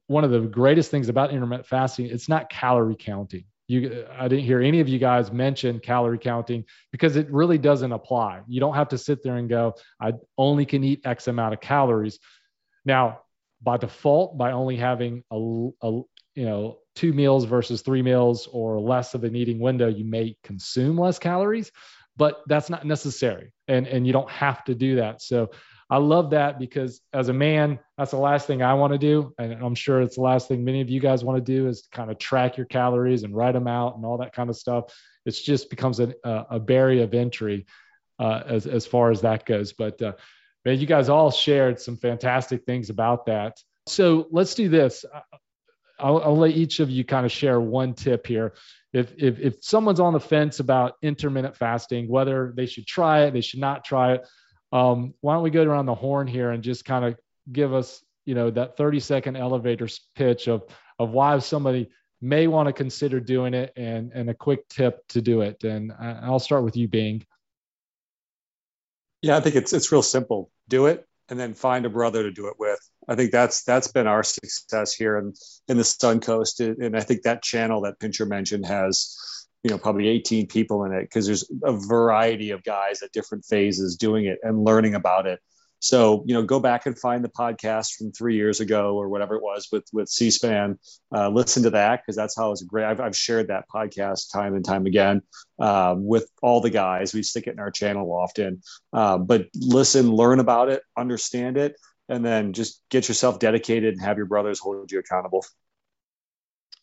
one 0.08 0.24
of 0.24 0.30
the 0.30 0.40
greatest 0.40 0.90
things 0.90 1.08
about 1.08 1.32
intermittent 1.32 1.66
fasting, 1.66 2.06
it's 2.06 2.28
not 2.28 2.48
calorie 2.48 2.96
counting. 2.98 3.44
you 3.66 4.06
i 4.16 4.28
didn't 4.28 4.44
hear 4.44 4.60
any 4.60 4.80
of 4.80 4.88
you 4.88 4.98
guys 4.98 5.32
mention 5.32 5.80
calorie 5.80 6.18
counting 6.18 6.64
because 6.92 7.16
it 7.16 7.28
really 7.30 7.58
doesn't 7.58 7.92
apply 7.92 8.40
you 8.46 8.60
don't 8.60 8.74
have 8.74 8.88
to 8.88 8.98
sit 8.98 9.22
there 9.22 9.36
and 9.36 9.48
go 9.48 9.74
i 10.00 10.12
only 10.38 10.64
can 10.64 10.84
eat 10.84 11.00
x 11.04 11.26
amount 11.26 11.52
of 11.52 11.60
calories 11.60 12.20
now 12.84 13.20
by 13.66 13.76
default 13.76 14.38
by 14.38 14.52
only 14.52 14.76
having 14.76 15.24
a, 15.32 15.36
a 15.82 15.90
you 16.36 16.44
know 16.44 16.78
two 16.94 17.12
meals 17.12 17.44
versus 17.44 17.82
three 17.82 18.00
meals 18.00 18.48
or 18.52 18.80
less 18.80 19.14
of 19.14 19.24
an 19.24 19.34
eating 19.34 19.58
window 19.58 19.88
you 19.88 20.04
may 20.04 20.36
consume 20.44 20.96
less 20.96 21.18
calories 21.18 21.72
but 22.16 22.42
that's 22.46 22.70
not 22.70 22.86
necessary 22.86 23.52
and 23.66 23.88
and 23.88 24.06
you 24.06 24.12
don't 24.12 24.30
have 24.30 24.62
to 24.64 24.74
do 24.74 24.96
that 24.96 25.20
so 25.20 25.50
I 25.88 25.98
love 25.98 26.30
that 26.30 26.58
because 26.58 27.00
as 27.12 27.28
a 27.28 27.32
man, 27.32 27.78
that's 27.96 28.10
the 28.10 28.16
last 28.16 28.48
thing 28.48 28.60
I 28.60 28.74
want 28.74 28.92
to 28.92 28.98
do. 28.98 29.32
And 29.38 29.52
I'm 29.52 29.76
sure 29.76 30.00
it's 30.00 30.16
the 30.16 30.22
last 30.22 30.48
thing 30.48 30.64
many 30.64 30.80
of 30.80 30.90
you 30.90 30.98
guys 30.98 31.22
want 31.22 31.36
to 31.36 31.52
do 31.52 31.68
is 31.68 31.86
kind 31.92 32.10
of 32.10 32.18
track 32.18 32.56
your 32.56 32.66
calories 32.66 33.22
and 33.22 33.36
write 33.36 33.52
them 33.52 33.68
out 33.68 33.94
and 33.94 34.04
all 34.04 34.18
that 34.18 34.32
kind 34.32 34.50
of 34.50 34.56
stuff. 34.56 34.92
It 35.24 35.30
just 35.30 35.70
becomes 35.70 36.00
a, 36.00 36.12
a 36.24 36.58
barrier 36.58 37.04
of 37.04 37.14
entry 37.14 37.66
uh, 38.18 38.42
as, 38.46 38.66
as 38.66 38.84
far 38.84 39.12
as 39.12 39.20
that 39.20 39.46
goes. 39.46 39.74
But 39.74 40.02
uh, 40.02 40.14
man, 40.66 40.80
you 40.80 40.86
guys 40.86 41.08
all 41.08 41.30
shared 41.30 41.80
some 41.80 41.96
fantastic 41.96 42.64
things 42.64 42.90
about 42.90 43.26
that. 43.26 43.62
So 43.86 44.26
let's 44.32 44.56
do 44.56 44.68
this. 44.68 45.04
I'll, 45.98 46.20
I'll 46.20 46.36
let 46.36 46.50
each 46.50 46.80
of 46.80 46.90
you 46.90 47.04
kind 47.04 47.24
of 47.24 47.30
share 47.30 47.60
one 47.60 47.94
tip 47.94 48.26
here. 48.26 48.52
If, 48.92 49.14
if, 49.16 49.38
if 49.38 49.54
someone's 49.60 50.00
on 50.00 50.12
the 50.12 50.20
fence 50.20 50.58
about 50.58 50.94
intermittent 51.02 51.56
fasting, 51.56 52.08
whether 52.08 52.52
they 52.56 52.66
should 52.66 52.84
try 52.86 53.22
it, 53.22 53.32
they 53.32 53.40
should 53.40 53.60
not 53.60 53.84
try 53.84 54.14
it, 54.14 54.28
um, 54.72 55.14
why 55.20 55.34
don't 55.34 55.44
we 55.44 55.50
go 55.50 55.62
around 55.62 55.86
the 55.86 55.94
horn 55.94 56.26
here 56.26 56.50
and 56.50 56.64
just 56.64 56.84
kind 56.84 57.04
of 57.04 57.16
give 57.52 57.72
us, 57.72 58.04
you 58.24 58.34
know, 58.34 58.50
that 58.50 58.76
30 58.76 58.98
second 58.98 59.36
elevator 59.36 59.88
pitch 60.16 60.48
of 60.48 60.64
of 60.98 61.10
why 61.10 61.38
somebody 61.38 61.90
may 62.20 62.46
want 62.46 62.66
to 62.66 62.72
consider 62.72 63.20
doing 63.20 63.54
it 63.54 63.72
and 63.76 64.10
and 64.12 64.28
a 64.28 64.34
quick 64.34 64.68
tip 64.68 65.06
to 65.08 65.22
do 65.22 65.42
it. 65.42 65.62
And 65.62 65.92
I'll 66.00 66.40
start 66.40 66.64
with 66.64 66.76
you, 66.76 66.88
Bing. 66.88 67.24
Yeah, 69.22 69.36
I 69.36 69.40
think 69.40 69.54
it's 69.54 69.72
it's 69.72 69.92
real 69.92 70.02
simple. 70.02 70.50
Do 70.68 70.86
it 70.86 71.06
and 71.28 71.38
then 71.38 71.54
find 71.54 71.84
a 71.86 71.90
brother 71.90 72.22
to 72.22 72.30
do 72.30 72.48
it 72.48 72.54
with. 72.58 72.78
I 73.08 73.14
think 73.14 73.30
that's 73.32 73.64
that's 73.64 73.88
been 73.88 74.06
our 74.06 74.22
success 74.22 74.94
here 74.94 75.18
in 75.18 75.32
in 75.68 75.76
the 75.76 75.84
Sun 75.84 76.20
Coast, 76.20 76.60
and 76.60 76.96
I 76.96 77.00
think 77.00 77.22
that 77.22 77.42
channel 77.42 77.82
that 77.82 77.98
Pincher 78.00 78.26
mentioned 78.26 78.66
has 78.66 79.16
you 79.62 79.70
know 79.70 79.78
probably 79.78 80.08
18 80.08 80.46
people 80.46 80.84
in 80.84 80.92
it 80.92 81.02
because 81.02 81.26
there's 81.26 81.50
a 81.64 81.72
variety 81.72 82.50
of 82.50 82.62
guys 82.62 83.02
at 83.02 83.12
different 83.12 83.44
phases 83.44 83.96
doing 83.96 84.26
it 84.26 84.38
and 84.42 84.64
learning 84.64 84.94
about 84.94 85.26
it 85.26 85.40
so 85.78 86.24
you 86.26 86.34
know 86.34 86.42
go 86.42 86.60
back 86.60 86.86
and 86.86 86.98
find 86.98 87.24
the 87.24 87.28
podcast 87.28 87.94
from 87.94 88.12
three 88.12 88.36
years 88.36 88.60
ago 88.60 88.96
or 88.96 89.08
whatever 89.08 89.36
it 89.36 89.42
was 89.42 89.68
with 89.70 89.84
with 89.92 90.08
c-span 90.08 90.78
uh, 91.14 91.28
listen 91.28 91.62
to 91.62 91.70
that 91.70 92.00
because 92.00 92.16
that's 92.16 92.36
how 92.36 92.50
it's 92.50 92.62
great. 92.62 92.84
I've, 92.84 93.00
I've, 93.00 93.16
shared 93.16 93.48
that 93.48 93.64
podcast 93.72 94.32
time 94.32 94.54
and 94.54 94.64
time 94.64 94.86
again 94.86 95.22
um, 95.58 96.04
with 96.04 96.28
all 96.42 96.60
the 96.60 96.70
guys. 96.70 97.14
We 97.14 97.22
stick 97.22 97.46
it 97.46 97.52
in 97.52 97.58
our 97.58 97.70
channel 97.70 98.10
often. 98.12 98.62
Uh, 98.92 99.18
but 99.18 99.46
listen 99.54 100.12
learn 100.12 100.40
about 100.40 100.68
it 100.68 100.82
understand 100.96 101.56
it 101.56 101.76
and 102.08 102.24
then 102.24 102.52
just 102.52 102.82
get 102.90 103.08
yourself 103.08 103.38
dedicated 103.38 103.94
and 103.94 104.02
have 104.02 104.16
your 104.16 104.26
brothers 104.26 104.58
hold 104.58 104.90
you 104.90 104.98
accountable. 104.98 105.44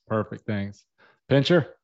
Perfect. 0.08 0.46
Thanks. 0.46 0.84
Pincher? 1.30 1.76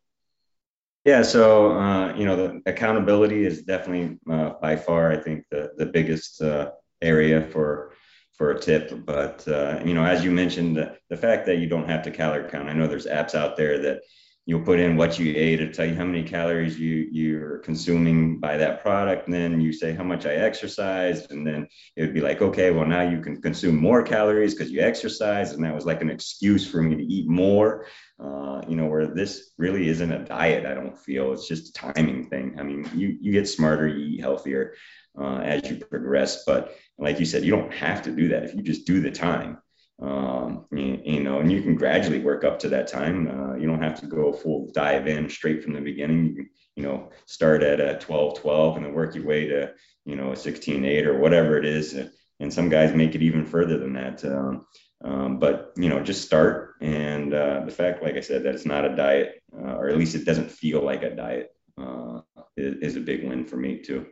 Yeah, 1.05 1.21
so 1.23 1.71
uh, 1.71 2.13
you 2.15 2.25
know 2.25 2.35
the 2.35 2.61
accountability 2.65 3.45
is 3.45 3.63
definitely 3.63 4.19
uh, 4.29 4.51
by 4.61 4.75
far 4.75 5.11
I 5.11 5.17
think 5.17 5.45
the 5.49 5.71
the 5.77 5.85
biggest 5.85 6.41
uh, 6.41 6.71
area 7.01 7.47
for 7.47 7.93
for 8.33 8.51
a 8.51 8.59
tip. 8.59 9.05
But 9.05 9.47
uh, 9.47 9.81
you 9.85 9.93
know, 9.93 10.05
as 10.05 10.23
you 10.23 10.31
mentioned, 10.31 10.77
the, 10.77 10.97
the 11.09 11.17
fact 11.17 11.45
that 11.47 11.57
you 11.57 11.67
don't 11.67 11.89
have 11.89 12.03
to 12.03 12.11
calorie 12.11 12.49
count. 12.49 12.69
I 12.69 12.73
know 12.73 12.87
there's 12.87 13.05
apps 13.05 13.35
out 13.35 13.57
there 13.57 13.79
that 13.79 14.01
you'll 14.49 14.61
put 14.61 14.79
in 14.79 14.97
what 14.97 15.19
you 15.19 15.31
ate 15.35 15.57
to 15.57 15.71
tell 15.71 15.85
you 15.85 15.93
how 15.93 16.03
many 16.03 16.23
calories 16.23 16.79
you 16.79 17.07
you're 17.11 17.59
consuming 17.59 18.39
by 18.39 18.57
that 18.57 18.81
product 18.81 19.27
and 19.27 19.33
then 19.33 19.61
you 19.61 19.71
say 19.71 19.93
how 19.93 20.03
much 20.03 20.25
i 20.25 20.33
exercised 20.33 21.31
and 21.31 21.45
then 21.45 21.67
it 21.95 22.01
would 22.01 22.15
be 22.15 22.19
like 22.19 22.41
okay 22.41 22.71
well 22.71 22.85
now 22.85 23.01
you 23.01 23.21
can 23.21 23.39
consume 23.39 23.75
more 23.75 24.01
calories 24.01 24.55
because 24.55 24.71
you 24.71 24.81
exercise 24.81 25.51
and 25.51 25.63
that 25.63 25.75
was 25.75 25.85
like 25.85 26.01
an 26.01 26.09
excuse 26.09 26.67
for 26.67 26.81
me 26.81 26.95
to 26.95 27.03
eat 27.03 27.29
more 27.29 27.85
uh, 28.19 28.59
you 28.67 28.75
know 28.75 28.87
where 28.87 29.05
this 29.05 29.51
really 29.59 29.87
isn't 29.87 30.11
a 30.11 30.25
diet 30.25 30.65
i 30.65 30.73
don't 30.73 30.97
feel 30.97 31.31
it's 31.31 31.47
just 31.47 31.69
a 31.69 31.93
timing 31.93 32.27
thing 32.27 32.55
i 32.59 32.63
mean 32.63 32.89
you 32.95 33.19
you 33.21 33.31
get 33.31 33.47
smarter 33.47 33.87
you 33.87 34.15
eat 34.15 34.21
healthier 34.21 34.73
uh, 35.19 35.39
as 35.39 35.69
you 35.69 35.77
progress 35.77 36.43
but 36.45 36.75
like 36.97 37.19
you 37.19 37.25
said 37.25 37.43
you 37.43 37.51
don't 37.51 37.73
have 37.73 38.01
to 38.01 38.11
do 38.11 38.29
that 38.29 38.43
if 38.43 38.55
you 38.55 38.61
just 38.61 38.87
do 38.87 39.01
the 39.01 39.11
time 39.11 39.57
um, 40.01 40.65
you, 40.71 41.01
you, 41.03 41.23
know, 41.23 41.39
and 41.39 41.51
you 41.51 41.61
can 41.61 41.75
gradually 41.75 42.19
work 42.19 42.43
up 42.43 42.59
to 42.59 42.69
that 42.69 42.87
time. 42.87 43.27
Uh, 43.27 43.55
you 43.55 43.67
don't 43.67 43.81
have 43.81 43.99
to 43.99 44.07
go 44.07 44.31
full 44.31 44.71
dive 44.71 45.07
in 45.07 45.29
straight 45.29 45.63
from 45.63 45.73
the 45.73 45.81
beginning. 45.81 46.25
You 46.25 46.35
can, 46.35 46.49
you 46.75 46.83
know, 46.83 47.09
start 47.25 47.63
at 47.63 47.81
a 47.81 47.99
12, 47.99 48.39
12 48.39 48.77
and 48.77 48.85
then 48.85 48.93
work 48.93 49.15
your 49.15 49.25
way 49.25 49.47
to, 49.47 49.73
you 50.05 50.15
know, 50.15 50.31
a 50.31 50.35
16, 50.35 50.85
8 50.85 51.07
or 51.07 51.19
whatever 51.19 51.57
it 51.57 51.65
is. 51.65 51.99
And 52.39 52.53
some 52.53 52.69
guys 52.69 52.95
make 52.95 53.15
it 53.15 53.21
even 53.21 53.45
further 53.45 53.77
than 53.77 53.93
that. 53.93 54.23
Um, 54.23 54.65
um, 55.03 55.39
but, 55.39 55.73
you 55.75 55.89
know, 55.89 56.01
just 56.01 56.23
start. 56.23 56.75
And 56.79 57.33
uh, 57.33 57.63
the 57.65 57.71
fact, 57.71 58.01
like 58.01 58.15
I 58.15 58.21
said, 58.21 58.43
that 58.43 58.55
it's 58.55 58.65
not 58.65 58.85
a 58.85 58.95
diet, 58.95 59.41
uh, 59.53 59.73
or 59.73 59.89
at 59.89 59.97
least 59.97 60.15
it 60.15 60.25
doesn't 60.25 60.51
feel 60.51 60.81
like 60.81 61.03
a 61.03 61.15
diet, 61.15 61.49
uh, 61.77 62.21
is, 62.55 62.75
is 62.81 62.95
a 62.95 63.01
big 63.01 63.27
win 63.27 63.43
for 63.43 63.57
me 63.57 63.79
too. 63.79 64.05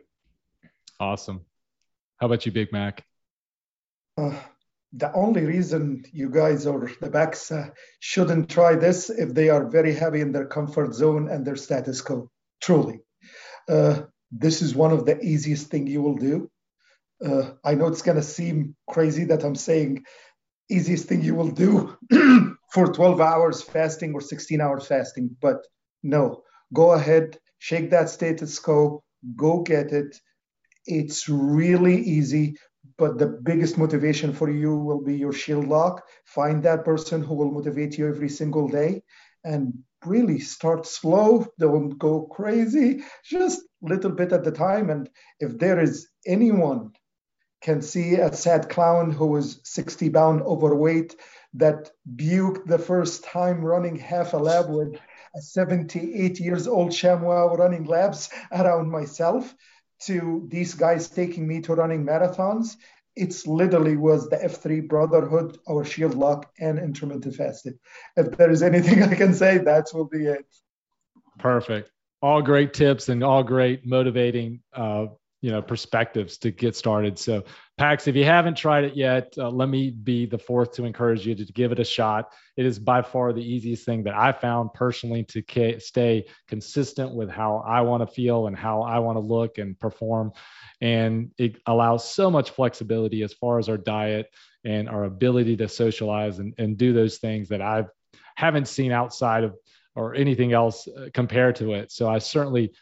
Awesome. 1.00 1.44
How 2.16 2.26
about 2.26 2.44
you, 2.44 2.52
Big 2.52 2.72
Mac? 2.72 3.04
Uh, 4.16 4.34
the 4.92 5.12
only 5.12 5.44
reason 5.44 6.04
you 6.12 6.30
guys 6.30 6.66
or 6.66 6.90
the 7.00 7.10
backs 7.10 7.52
uh, 7.52 7.68
shouldn't 8.00 8.48
try 8.48 8.74
this 8.74 9.10
if 9.10 9.32
they 9.34 9.48
are 9.48 9.68
very 9.68 9.94
heavy 9.94 10.20
in 10.20 10.32
their 10.32 10.46
comfort 10.46 10.94
zone 10.94 11.28
and 11.28 11.46
their 11.46 11.56
status 11.56 12.00
quo. 12.00 12.30
Truly, 12.60 13.00
uh, 13.68 14.02
this 14.32 14.62
is 14.62 14.74
one 14.74 14.92
of 14.92 15.06
the 15.06 15.20
easiest 15.20 15.68
thing 15.68 15.86
you 15.86 16.02
will 16.02 16.16
do. 16.16 16.50
Uh, 17.24 17.52
I 17.64 17.74
know 17.74 17.86
it's 17.86 18.02
gonna 18.02 18.22
seem 18.22 18.74
crazy 18.88 19.24
that 19.24 19.44
I'm 19.44 19.54
saying 19.54 20.04
easiest 20.68 21.06
thing 21.06 21.22
you 21.22 21.34
will 21.34 21.50
do 21.50 21.96
for 22.72 22.92
12 22.92 23.20
hours 23.20 23.62
fasting 23.62 24.14
or 24.14 24.20
16 24.20 24.60
hours 24.60 24.86
fasting, 24.86 25.36
but 25.40 25.66
no, 26.02 26.42
go 26.72 26.92
ahead, 26.92 27.38
shake 27.58 27.90
that 27.90 28.08
status 28.08 28.58
quo, 28.58 29.02
go 29.36 29.62
get 29.62 29.92
it. 29.92 30.18
It's 30.88 31.28
really 31.28 31.96
easy 32.02 32.56
but 32.98 33.16
the 33.16 33.26
biggest 33.26 33.78
motivation 33.78 34.32
for 34.32 34.50
you 34.50 34.76
will 34.76 35.00
be 35.00 35.14
your 35.16 35.32
shield 35.32 35.68
lock. 35.68 36.06
Find 36.24 36.62
that 36.62 36.84
person 36.84 37.22
who 37.22 37.34
will 37.34 37.50
motivate 37.50 37.96
you 37.96 38.08
every 38.08 38.28
single 38.28 38.68
day 38.68 39.02
and 39.44 39.72
really 40.04 40.40
start 40.40 40.84
slow. 40.84 41.46
Don't 41.58 41.96
go 41.98 42.22
crazy, 42.22 43.02
just 43.24 43.60
a 43.60 43.88
little 43.88 44.10
bit 44.10 44.32
at 44.32 44.44
the 44.44 44.50
time. 44.50 44.90
And 44.90 45.08
if 45.38 45.58
there 45.58 45.80
is 45.80 46.08
anyone 46.26 46.92
can 47.60 47.82
see 47.82 48.14
a 48.14 48.32
sad 48.34 48.68
clown 48.68 49.10
who 49.10 49.36
is 49.36 49.60
60 49.64 50.10
pound 50.10 50.42
overweight 50.42 51.16
that 51.54 51.90
buked 52.16 52.66
the 52.66 52.78
first 52.78 53.24
time 53.24 53.64
running 53.64 53.96
half 53.96 54.32
a 54.32 54.36
lab 54.36 54.70
with 54.70 54.94
a 55.36 55.40
78 55.40 56.38
years 56.40 56.66
old 56.66 56.90
ShamWow 56.90 57.56
running 57.56 57.84
labs 57.84 58.30
around 58.52 58.90
myself 58.90 59.54
to 60.02 60.46
these 60.48 60.74
guys 60.74 61.08
taking 61.08 61.46
me 61.46 61.60
to 61.62 61.74
running 61.74 62.04
marathons, 62.04 62.76
it's 63.16 63.46
literally 63.46 63.96
was 63.96 64.28
the 64.28 64.36
F3 64.36 64.88
Brotherhood, 64.88 65.58
our 65.68 65.84
shield 65.84 66.14
lock, 66.14 66.50
and 66.58 66.78
intermittent 66.78 67.34
fasting. 67.34 67.78
If 68.16 68.36
there 68.36 68.50
is 68.50 68.62
anything 68.62 69.02
I 69.12 69.14
can 69.14 69.34
say, 69.34 69.58
that 69.58 69.86
will 69.92 70.06
be 70.06 70.26
it. 70.26 70.46
Perfect. 71.38 71.90
All 72.22 72.42
great 72.42 72.74
tips 72.74 73.08
and 73.08 73.22
all 73.22 73.42
great 73.42 73.86
motivating 73.86 74.60
uh, 74.72 75.06
you 75.40 75.50
know 75.50 75.62
perspectives 75.62 76.38
to 76.38 76.50
get 76.50 76.74
started. 76.74 77.18
So 77.18 77.44
pax 77.76 78.08
if 78.08 78.16
you 78.16 78.24
haven't 78.24 78.56
tried 78.56 78.84
it 78.84 78.96
yet 78.96 79.34
uh, 79.38 79.50
let 79.50 79.68
me 79.68 79.90
be 79.90 80.26
the 80.26 80.38
fourth 80.38 80.72
to 80.72 80.84
encourage 80.84 81.26
you 81.26 81.34
to 81.34 81.44
give 81.52 81.70
it 81.70 81.78
a 81.78 81.84
shot. 81.84 82.32
It 82.56 82.66
is 82.66 82.78
by 82.78 83.02
far 83.02 83.32
the 83.32 83.42
easiest 83.42 83.84
thing 83.84 84.02
that 84.04 84.14
i 84.14 84.32
found 84.32 84.72
personally 84.74 85.24
to 85.24 85.78
stay 85.78 86.26
consistent 86.48 87.14
with 87.14 87.30
how 87.30 87.64
i 87.66 87.80
want 87.82 88.06
to 88.06 88.12
feel 88.12 88.48
and 88.48 88.56
how 88.56 88.82
i 88.82 88.98
want 88.98 89.16
to 89.16 89.20
look 89.20 89.58
and 89.58 89.78
perform. 89.78 90.32
And 90.80 91.30
it 91.38 91.60
allows 91.66 92.08
so 92.08 92.30
much 92.30 92.50
flexibility 92.50 93.22
as 93.22 93.32
far 93.32 93.58
as 93.58 93.68
our 93.68 93.78
diet 93.78 94.30
and 94.64 94.88
our 94.88 95.04
ability 95.04 95.56
to 95.58 95.68
socialize 95.68 96.38
and, 96.40 96.54
and 96.58 96.76
do 96.76 96.92
those 96.92 97.18
things 97.18 97.48
that 97.50 97.62
i 97.62 97.84
haven't 98.34 98.68
seen 98.68 98.92
outside 98.92 99.44
of 99.44 99.54
or 99.94 100.14
anything 100.14 100.52
else 100.52 100.86
uh, 100.86 101.08
compared 101.12 101.56
to 101.56 101.74
it. 101.74 101.90
So 101.90 102.08
i 102.08 102.18
certainly 102.18 102.72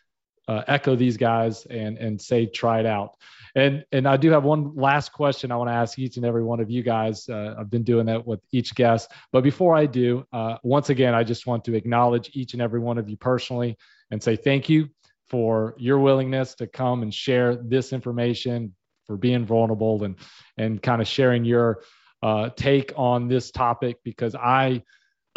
uh, 0.49 0.62
echo 0.66 0.97
these 0.97 1.16
guys 1.16 1.66
and 1.66 1.99
and 1.99 2.20
say 2.20 2.47
try 2.47 2.80
it 2.80 2.86
out. 2.86 3.16
And 3.55 3.84
and 3.92 4.07
I 4.07 4.16
do 4.16 4.30
have 4.30 4.44
one 4.44 4.74
last 4.76 5.12
question 5.12 5.51
I 5.51 5.57
want 5.57 5.70
to 5.70 5.74
ask 5.74 5.99
each 5.99 6.16
and 6.16 6.26
every 6.26 6.44
one 6.44 6.61
of 6.61 6.70
you 6.70 6.82
guys. 6.82 7.28
Uh, 7.28 7.55
I've 7.59 7.70
been 7.70 7.84
doing 7.84 8.07
that 8.07 8.26
with 8.26 8.40
each 8.53 8.74
guest, 8.74 9.11
but 9.32 9.42
before 9.42 9.74
I 9.74 9.86
do, 9.86 10.26
uh, 10.32 10.59
once 10.62 10.90
again, 10.90 11.14
I 11.14 11.24
just 11.24 11.47
want 11.47 11.64
to 11.64 11.74
acknowledge 11.74 12.30
each 12.34 12.53
and 12.53 12.62
every 12.62 12.80
one 12.80 12.99
of 12.99 13.09
you 13.09 13.16
personally 13.16 13.76
and 14.11 14.22
say 14.22 14.36
thank 14.36 14.68
you 14.68 14.88
for 15.28 15.74
your 15.78 15.99
willingness 15.99 16.55
to 16.57 16.66
come 16.66 17.03
and 17.03 17.12
share 17.12 17.57
this 17.57 17.92
information, 17.92 18.74
for 19.07 19.16
being 19.16 19.44
vulnerable 19.44 20.05
and 20.05 20.16
and 20.57 20.82
kind 20.82 21.01
of 21.01 21.09
sharing 21.09 21.44
your 21.44 21.82
uh, 22.22 22.51
take 22.57 22.92
on 22.97 23.28
this 23.28 23.51
topic 23.51 23.99
because 24.03 24.34
I 24.34 24.82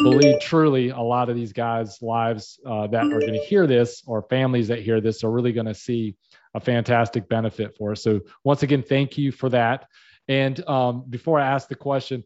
believe 0.02 0.40
truly 0.40 0.90
a 0.90 1.00
lot 1.00 1.28
of 1.28 1.36
these 1.36 1.52
guys' 1.52 1.98
lives 2.00 2.58
uh, 2.66 2.86
that 2.88 3.04
are 3.04 3.20
going 3.20 3.32
to 3.32 3.44
hear 3.44 3.66
this 3.66 4.02
or 4.06 4.22
families 4.22 4.68
that 4.68 4.80
hear 4.80 5.00
this 5.00 5.22
are 5.24 5.30
really 5.30 5.52
going 5.52 5.66
to 5.66 5.74
see 5.74 6.16
a 6.54 6.60
fantastic 6.60 7.28
benefit 7.28 7.76
for 7.76 7.92
us. 7.92 8.02
So 8.02 8.20
once 8.44 8.62
again, 8.62 8.82
thank 8.82 9.16
you 9.16 9.30
for 9.32 9.48
that. 9.50 9.86
And 10.28 10.66
um, 10.68 11.04
before 11.08 11.40
I 11.40 11.46
ask 11.46 11.68
the 11.68 11.74
question, 11.74 12.24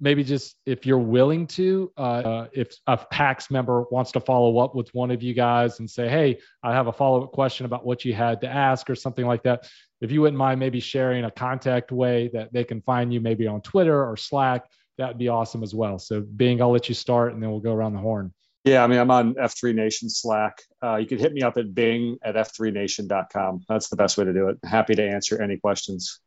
maybe 0.00 0.24
just 0.24 0.56
if 0.66 0.84
you're 0.84 0.98
willing 0.98 1.46
to, 1.46 1.92
uh, 1.96 2.46
if 2.52 2.74
a 2.88 2.96
PAX 2.96 3.50
member 3.50 3.84
wants 3.92 4.10
to 4.12 4.20
follow 4.20 4.58
up 4.58 4.74
with 4.74 4.92
one 4.92 5.12
of 5.12 5.22
you 5.22 5.32
guys 5.32 5.78
and 5.78 5.88
say, 5.88 6.08
hey, 6.08 6.38
I 6.62 6.72
have 6.72 6.88
a 6.88 6.92
follow 6.92 7.22
up 7.22 7.32
question 7.32 7.66
about 7.66 7.86
what 7.86 8.04
you 8.04 8.12
had 8.12 8.40
to 8.40 8.48
ask 8.48 8.90
or 8.90 8.96
something 8.96 9.26
like 9.26 9.44
that. 9.44 9.68
If 10.00 10.10
you 10.10 10.20
wouldn't 10.20 10.38
mind 10.38 10.58
maybe 10.58 10.80
sharing 10.80 11.24
a 11.24 11.30
contact 11.30 11.92
way 11.92 12.28
that 12.32 12.52
they 12.52 12.64
can 12.64 12.82
find 12.82 13.14
you 13.14 13.20
maybe 13.20 13.46
on 13.46 13.60
Twitter 13.60 14.04
or 14.04 14.16
Slack, 14.16 14.64
that'd 14.98 15.18
be 15.18 15.28
awesome 15.28 15.62
as 15.62 15.74
well. 15.74 15.98
So, 15.98 16.20
Bing, 16.20 16.60
I'll 16.60 16.72
let 16.72 16.88
you 16.88 16.94
start 16.94 17.32
and 17.32 17.42
then 17.42 17.50
we'll 17.50 17.60
go 17.60 17.74
around 17.74 17.94
the 17.94 18.00
horn. 18.00 18.32
Yeah, 18.64 18.84
I 18.84 18.86
mean, 18.86 19.00
I'm 19.00 19.10
on 19.10 19.34
F3 19.34 19.74
Nation 19.74 20.08
Slack. 20.08 20.62
Uh, 20.82 20.96
you 20.96 21.06
can 21.06 21.18
hit 21.18 21.32
me 21.32 21.42
up 21.42 21.56
at 21.56 21.74
bing 21.74 22.18
at 22.22 22.36
f3nation.com. 22.36 23.64
That's 23.68 23.88
the 23.88 23.96
best 23.96 24.16
way 24.16 24.24
to 24.24 24.32
do 24.32 24.48
it. 24.48 24.58
Happy 24.64 24.94
to 24.94 25.04
answer 25.04 25.42
any 25.42 25.56
questions. 25.56 26.20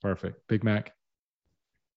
Perfect. 0.00 0.46
Big 0.48 0.62
Mac. 0.62 0.92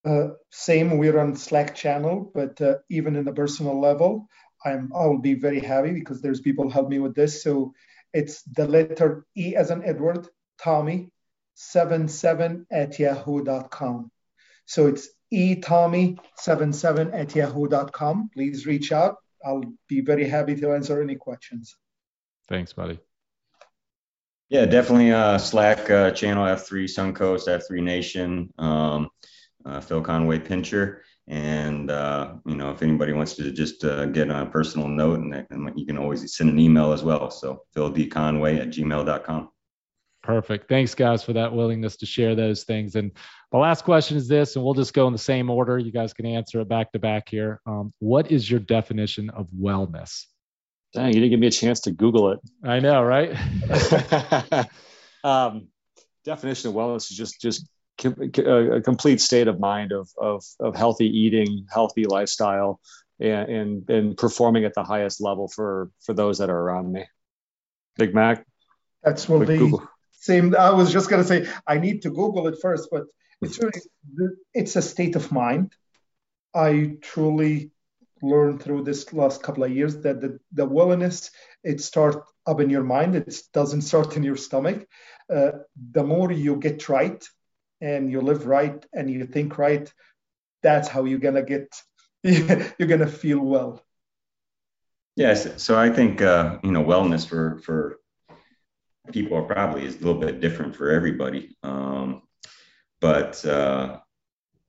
Uh, 0.03 0.29
same, 0.49 0.97
we're 0.97 1.19
on 1.19 1.35
Slack 1.35 1.75
channel, 1.75 2.31
but 2.33 2.59
uh, 2.61 2.75
even 2.89 3.15
in 3.15 3.25
the 3.25 3.31
personal 3.31 3.79
level, 3.79 4.27
I'm 4.65 4.91
I'll 4.93 5.19
be 5.19 5.35
very 5.35 5.59
happy 5.59 5.91
because 5.91 6.21
there's 6.21 6.41
people 6.41 6.69
help 6.69 6.89
me 6.89 6.99
with 6.99 7.15
this. 7.15 7.43
So 7.43 7.73
it's 8.13 8.43
the 8.43 8.67
letter 8.67 9.25
E 9.35 9.55
as 9.55 9.69
an 9.69 9.83
Edward, 9.85 10.27
Tommy, 10.61 11.11
77 11.55 12.67
at 12.71 12.99
yahoo.com. 12.99 14.11
So 14.65 14.87
it's 14.87 15.09
E 15.33 15.55
Tommy 15.55 16.17
77 16.37 17.11
at 17.13 17.35
yahoo.com. 17.35 18.29
Please 18.33 18.65
reach 18.65 18.91
out. 18.91 19.17
I'll 19.45 19.63
be 19.87 20.01
very 20.01 20.27
happy 20.27 20.55
to 20.55 20.73
answer 20.73 21.01
any 21.01 21.15
questions. 21.15 21.75
Thanks, 22.47 22.71
buddy. 22.71 22.99
Yeah, 24.49 24.65
definitely 24.65 25.11
uh, 25.11 25.37
Slack 25.39 25.89
uh, 25.89 26.11
channel 26.11 26.45
F3 26.45 26.83
Suncoast, 26.85 27.47
F3 27.47 27.81
Nation. 27.81 28.53
Um, 28.59 29.09
uh, 29.65 29.79
Phil 29.81 30.01
Conway 30.01 30.39
Pincher. 30.39 31.03
And, 31.27 31.89
uh, 31.89 32.35
you 32.45 32.55
know, 32.55 32.71
if 32.71 32.81
anybody 32.81 33.13
wants 33.13 33.35
to 33.35 33.51
just 33.51 33.85
uh, 33.85 34.07
get 34.07 34.29
on 34.29 34.45
a 34.45 34.49
personal 34.49 34.89
note, 34.89 35.19
and, 35.19 35.33
and, 35.49 35.71
you 35.79 35.85
can 35.85 35.97
always 35.97 36.35
send 36.35 36.49
an 36.49 36.59
email 36.59 36.91
as 36.91 37.01
well. 37.01 37.31
So 37.31 37.61
Phil 37.73 37.89
D. 37.89 38.07
Conway 38.07 38.59
at 38.59 38.69
gmail.com. 38.69 39.49
Perfect. 40.23 40.69
Thanks, 40.69 40.95
guys, 40.95 41.21
for 41.21 41.33
that 41.33 41.53
willingness 41.53 41.97
to 41.97 42.05
share 42.05 42.33
those 42.33 42.63
things. 42.63 42.95
And 42.95 43.11
the 43.51 43.57
last 43.57 43.83
question 43.83 44.15
is 44.15 44.29
this, 44.29 44.55
and 44.55 44.63
we'll 44.63 44.73
just 44.73 44.93
go 44.93 45.05
in 45.05 45.11
the 45.11 45.19
same 45.19 45.49
order. 45.49 45.77
You 45.77 45.91
guys 45.91 46.13
can 46.13 46.25
answer 46.25 46.61
it 46.61 46.69
back 46.69 46.93
to 46.93 46.99
back 46.99 47.27
here. 47.27 47.59
Um, 47.65 47.93
what 47.99 48.31
is 48.31 48.49
your 48.49 48.61
definition 48.61 49.29
of 49.29 49.47
wellness? 49.47 50.25
Dang, 50.93 51.07
you 51.07 51.15
didn't 51.15 51.31
give 51.31 51.39
me 51.41 51.47
a 51.47 51.51
chance 51.51 51.81
to 51.81 51.91
Google 51.91 52.31
it. 52.31 52.39
I 52.63 52.79
know, 52.79 53.03
right? 53.03 53.35
um, 55.25 55.67
definition 56.23 56.69
of 56.69 56.75
wellness 56.75 57.11
is 57.11 57.17
just 57.17 57.41
just 57.41 57.67
a 58.03 58.81
complete 58.81 59.19
state 59.19 59.47
of 59.47 59.59
mind 59.59 59.91
of, 59.91 60.09
of, 60.17 60.43
of 60.59 60.75
healthy 60.75 61.05
eating, 61.05 61.67
healthy 61.71 62.05
lifestyle, 62.05 62.79
and, 63.19 63.49
and, 63.49 63.89
and 63.89 64.17
performing 64.17 64.65
at 64.65 64.73
the 64.73 64.83
highest 64.83 65.21
level 65.21 65.47
for, 65.47 65.91
for 66.05 66.13
those 66.13 66.39
that 66.39 66.49
are 66.49 66.57
around 66.57 66.91
me. 66.91 67.05
Big 67.97 68.15
Mac. 68.15 68.45
That's 69.03 69.27
what 69.27 69.47
the 69.47 69.57
Google. 69.57 69.87
Same. 70.23 70.55
I 70.55 70.71
was 70.71 70.91
just 70.91 71.09
gonna 71.09 71.25
say 71.25 71.47
I 71.67 71.79
need 71.79 72.03
to 72.03 72.09
Google 72.09 72.47
it 72.47 72.61
first, 72.61 72.87
but 72.89 73.03
it's 73.41 73.59
really 73.59 74.35
it's 74.53 74.75
a 74.77 74.81
state 74.81 75.17
of 75.17 75.31
mind. 75.31 75.73
I 76.55 76.97
truly 77.01 77.71
learned 78.21 78.63
through 78.63 78.83
this 78.83 79.11
last 79.11 79.43
couple 79.43 79.65
of 79.65 79.71
years 79.71 79.97
that 80.03 80.21
the, 80.21 80.39
the 80.53 80.65
wellness 80.65 81.29
it 81.63 81.81
starts 81.81 82.25
up 82.45 82.61
in 82.61 82.69
your 82.69 82.83
mind. 82.83 83.15
It 83.15 83.35
doesn't 83.53 83.81
start 83.81 84.15
in 84.15 84.23
your 84.23 84.37
stomach. 84.37 84.87
Uh, 85.29 85.51
the 85.91 86.03
more 86.03 86.31
you 86.31 86.55
get 86.55 86.87
right, 86.87 87.21
and 87.81 88.09
you 88.09 88.21
live 88.21 88.45
right 88.45 88.85
and 88.93 89.09
you 89.09 89.25
think 89.25 89.57
right, 89.57 89.91
that's 90.61 90.87
how 90.87 91.03
you're 91.03 91.25
gonna 91.27 91.43
get 91.43 91.67
you're 92.23 92.87
gonna 92.93 93.07
feel 93.07 93.39
well. 93.39 93.83
Yes, 95.17 95.61
so 95.61 95.77
I 95.77 95.89
think 95.89 96.21
uh, 96.21 96.59
you 96.63 96.71
know 96.71 96.83
wellness 96.83 97.27
for 97.27 97.59
for 97.65 97.99
people 99.11 99.37
are 99.37 99.43
probably 99.43 99.85
is 99.85 99.95
a 99.95 100.05
little 100.05 100.19
bit 100.19 100.39
different 100.39 100.75
for 100.75 100.91
everybody, 100.91 101.55
um, 101.63 102.21
but 103.01 103.43
uh, 103.45 103.99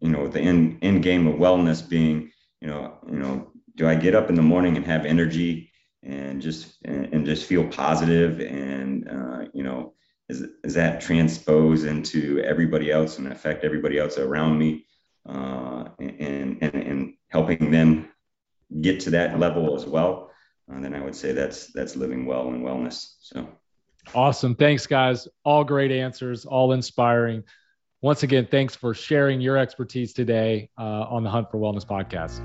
you 0.00 0.10
know 0.10 0.26
the 0.26 0.40
end 0.40 0.78
end 0.82 1.02
game 1.02 1.26
of 1.26 1.36
wellness 1.36 1.86
being 1.88 2.30
you 2.60 2.68
know 2.68 2.98
you 3.08 3.18
know 3.18 3.50
do 3.76 3.88
I 3.88 3.94
get 3.94 4.14
up 4.14 4.28
in 4.28 4.34
the 4.34 4.42
morning 4.42 4.76
and 4.76 4.86
have 4.86 5.06
energy 5.06 5.70
and 6.02 6.42
just 6.42 6.76
and, 6.84 7.12
and 7.12 7.26
just 7.26 7.46
feel 7.46 7.66
positive 7.68 8.40
and 8.40 9.08
uh, 9.08 9.44
you 9.52 9.62
know 9.62 9.94
is, 10.28 10.44
is 10.62 10.74
that 10.74 11.00
transpose 11.00 11.84
into 11.84 12.40
everybody 12.40 12.90
else 12.90 13.18
and 13.18 13.28
affect 13.28 13.64
everybody 13.64 13.98
else 13.98 14.16
around 14.16 14.58
me 14.58 14.86
uh, 15.28 15.84
and, 15.98 16.58
and, 16.62 16.74
and 16.74 17.14
helping 17.28 17.70
them 17.70 18.08
get 18.80 19.00
to 19.00 19.10
that 19.10 19.38
level 19.38 19.76
as 19.76 19.84
well? 19.84 20.30
Uh, 20.72 20.80
then 20.80 20.94
i 20.94 21.00
would 21.00 21.14
say 21.14 21.32
that's 21.32 21.66
that's 21.74 21.94
living 21.94 22.24
well 22.24 22.48
and 22.48 22.64
wellness 22.64 23.16
so 23.20 23.46
awesome. 24.14 24.54
Thanks 24.54 24.86
guys. 24.86 25.28
All 25.44 25.64
great 25.64 25.92
answers 25.92 26.44
all 26.44 26.72
inspiring. 26.72 27.44
Once 28.02 28.22
again 28.22 28.46
thanks 28.50 28.76
for 28.76 28.92
sharing 28.92 29.40
your 29.40 29.56
expertise 29.56 30.12
today 30.12 30.68
uh, 30.78 30.82
on 30.82 31.22
the 31.22 31.30
hunt 31.30 31.50
for 31.50 31.58
wellness 31.58 31.86
podcast. 31.86 32.42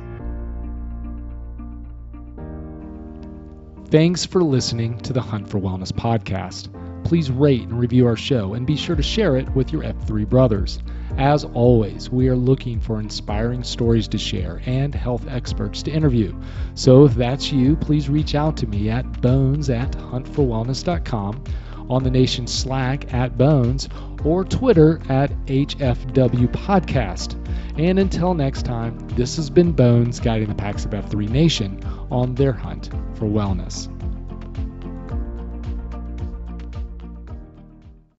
Thanks 3.90 4.24
for 4.24 4.44
listening 4.44 5.00
to 5.00 5.14
the 5.14 5.22
hunt 5.22 5.50
for 5.50 5.60
wellness 5.60 5.92
podcast. 5.92 6.72
Please 7.04 7.32
rate 7.32 7.64
and 7.64 7.80
review 7.80 8.06
our 8.06 8.16
show 8.16 8.54
and 8.54 8.68
be 8.68 8.76
sure 8.76 8.96
to 8.96 9.02
share 9.02 9.36
it 9.36 9.50
with 9.56 9.74
your 9.74 9.82
F3 9.82 10.30
brothers. 10.30 10.80
As 11.20 11.44
always, 11.44 12.10
we 12.10 12.30
are 12.30 12.36
looking 12.38 12.80
for 12.80 13.02
inspiring 13.02 13.62
stories 13.62 14.08
to 14.08 14.18
share 14.18 14.62
and 14.66 14.96
health 14.96 15.28
experts 15.28 15.84
to 15.84 15.92
interview. 15.92 16.34
So 16.76 17.04
if 17.04 17.14
that's 17.14 17.52
you, 17.52 17.76
please 17.76 18.08
reach 18.08 18.36
out 18.36 18.56
to 18.58 18.68
me 18.68 18.90
at 18.90 19.22
bones 19.22 19.70
at 19.70 19.92
huntforwellness.com, 19.92 21.44
on 21.90 22.04
the 22.04 22.10
nation 22.10 22.48
Slack 22.48 23.14
at 23.14 23.38
bones, 23.38 23.90
or 24.24 24.46
Twitter 24.46 25.02
at 25.10 25.32
HFW 25.48 26.48
Podcast. 26.54 27.36
And 27.78 28.00
until 28.00 28.34
next 28.34 28.64
time, 28.64 28.98
this 29.10 29.36
has 29.36 29.50
been 29.50 29.74
Bones 29.74 30.22
guiding 30.22 30.48
the 30.48 30.56
PAX 30.56 30.86
of 30.86 30.92
F3 30.92 31.28
Nation 31.28 31.84
on 32.10 32.34
their 32.34 32.54
hunt 32.54 32.92
for 33.16 33.26
wellness. 33.26 33.90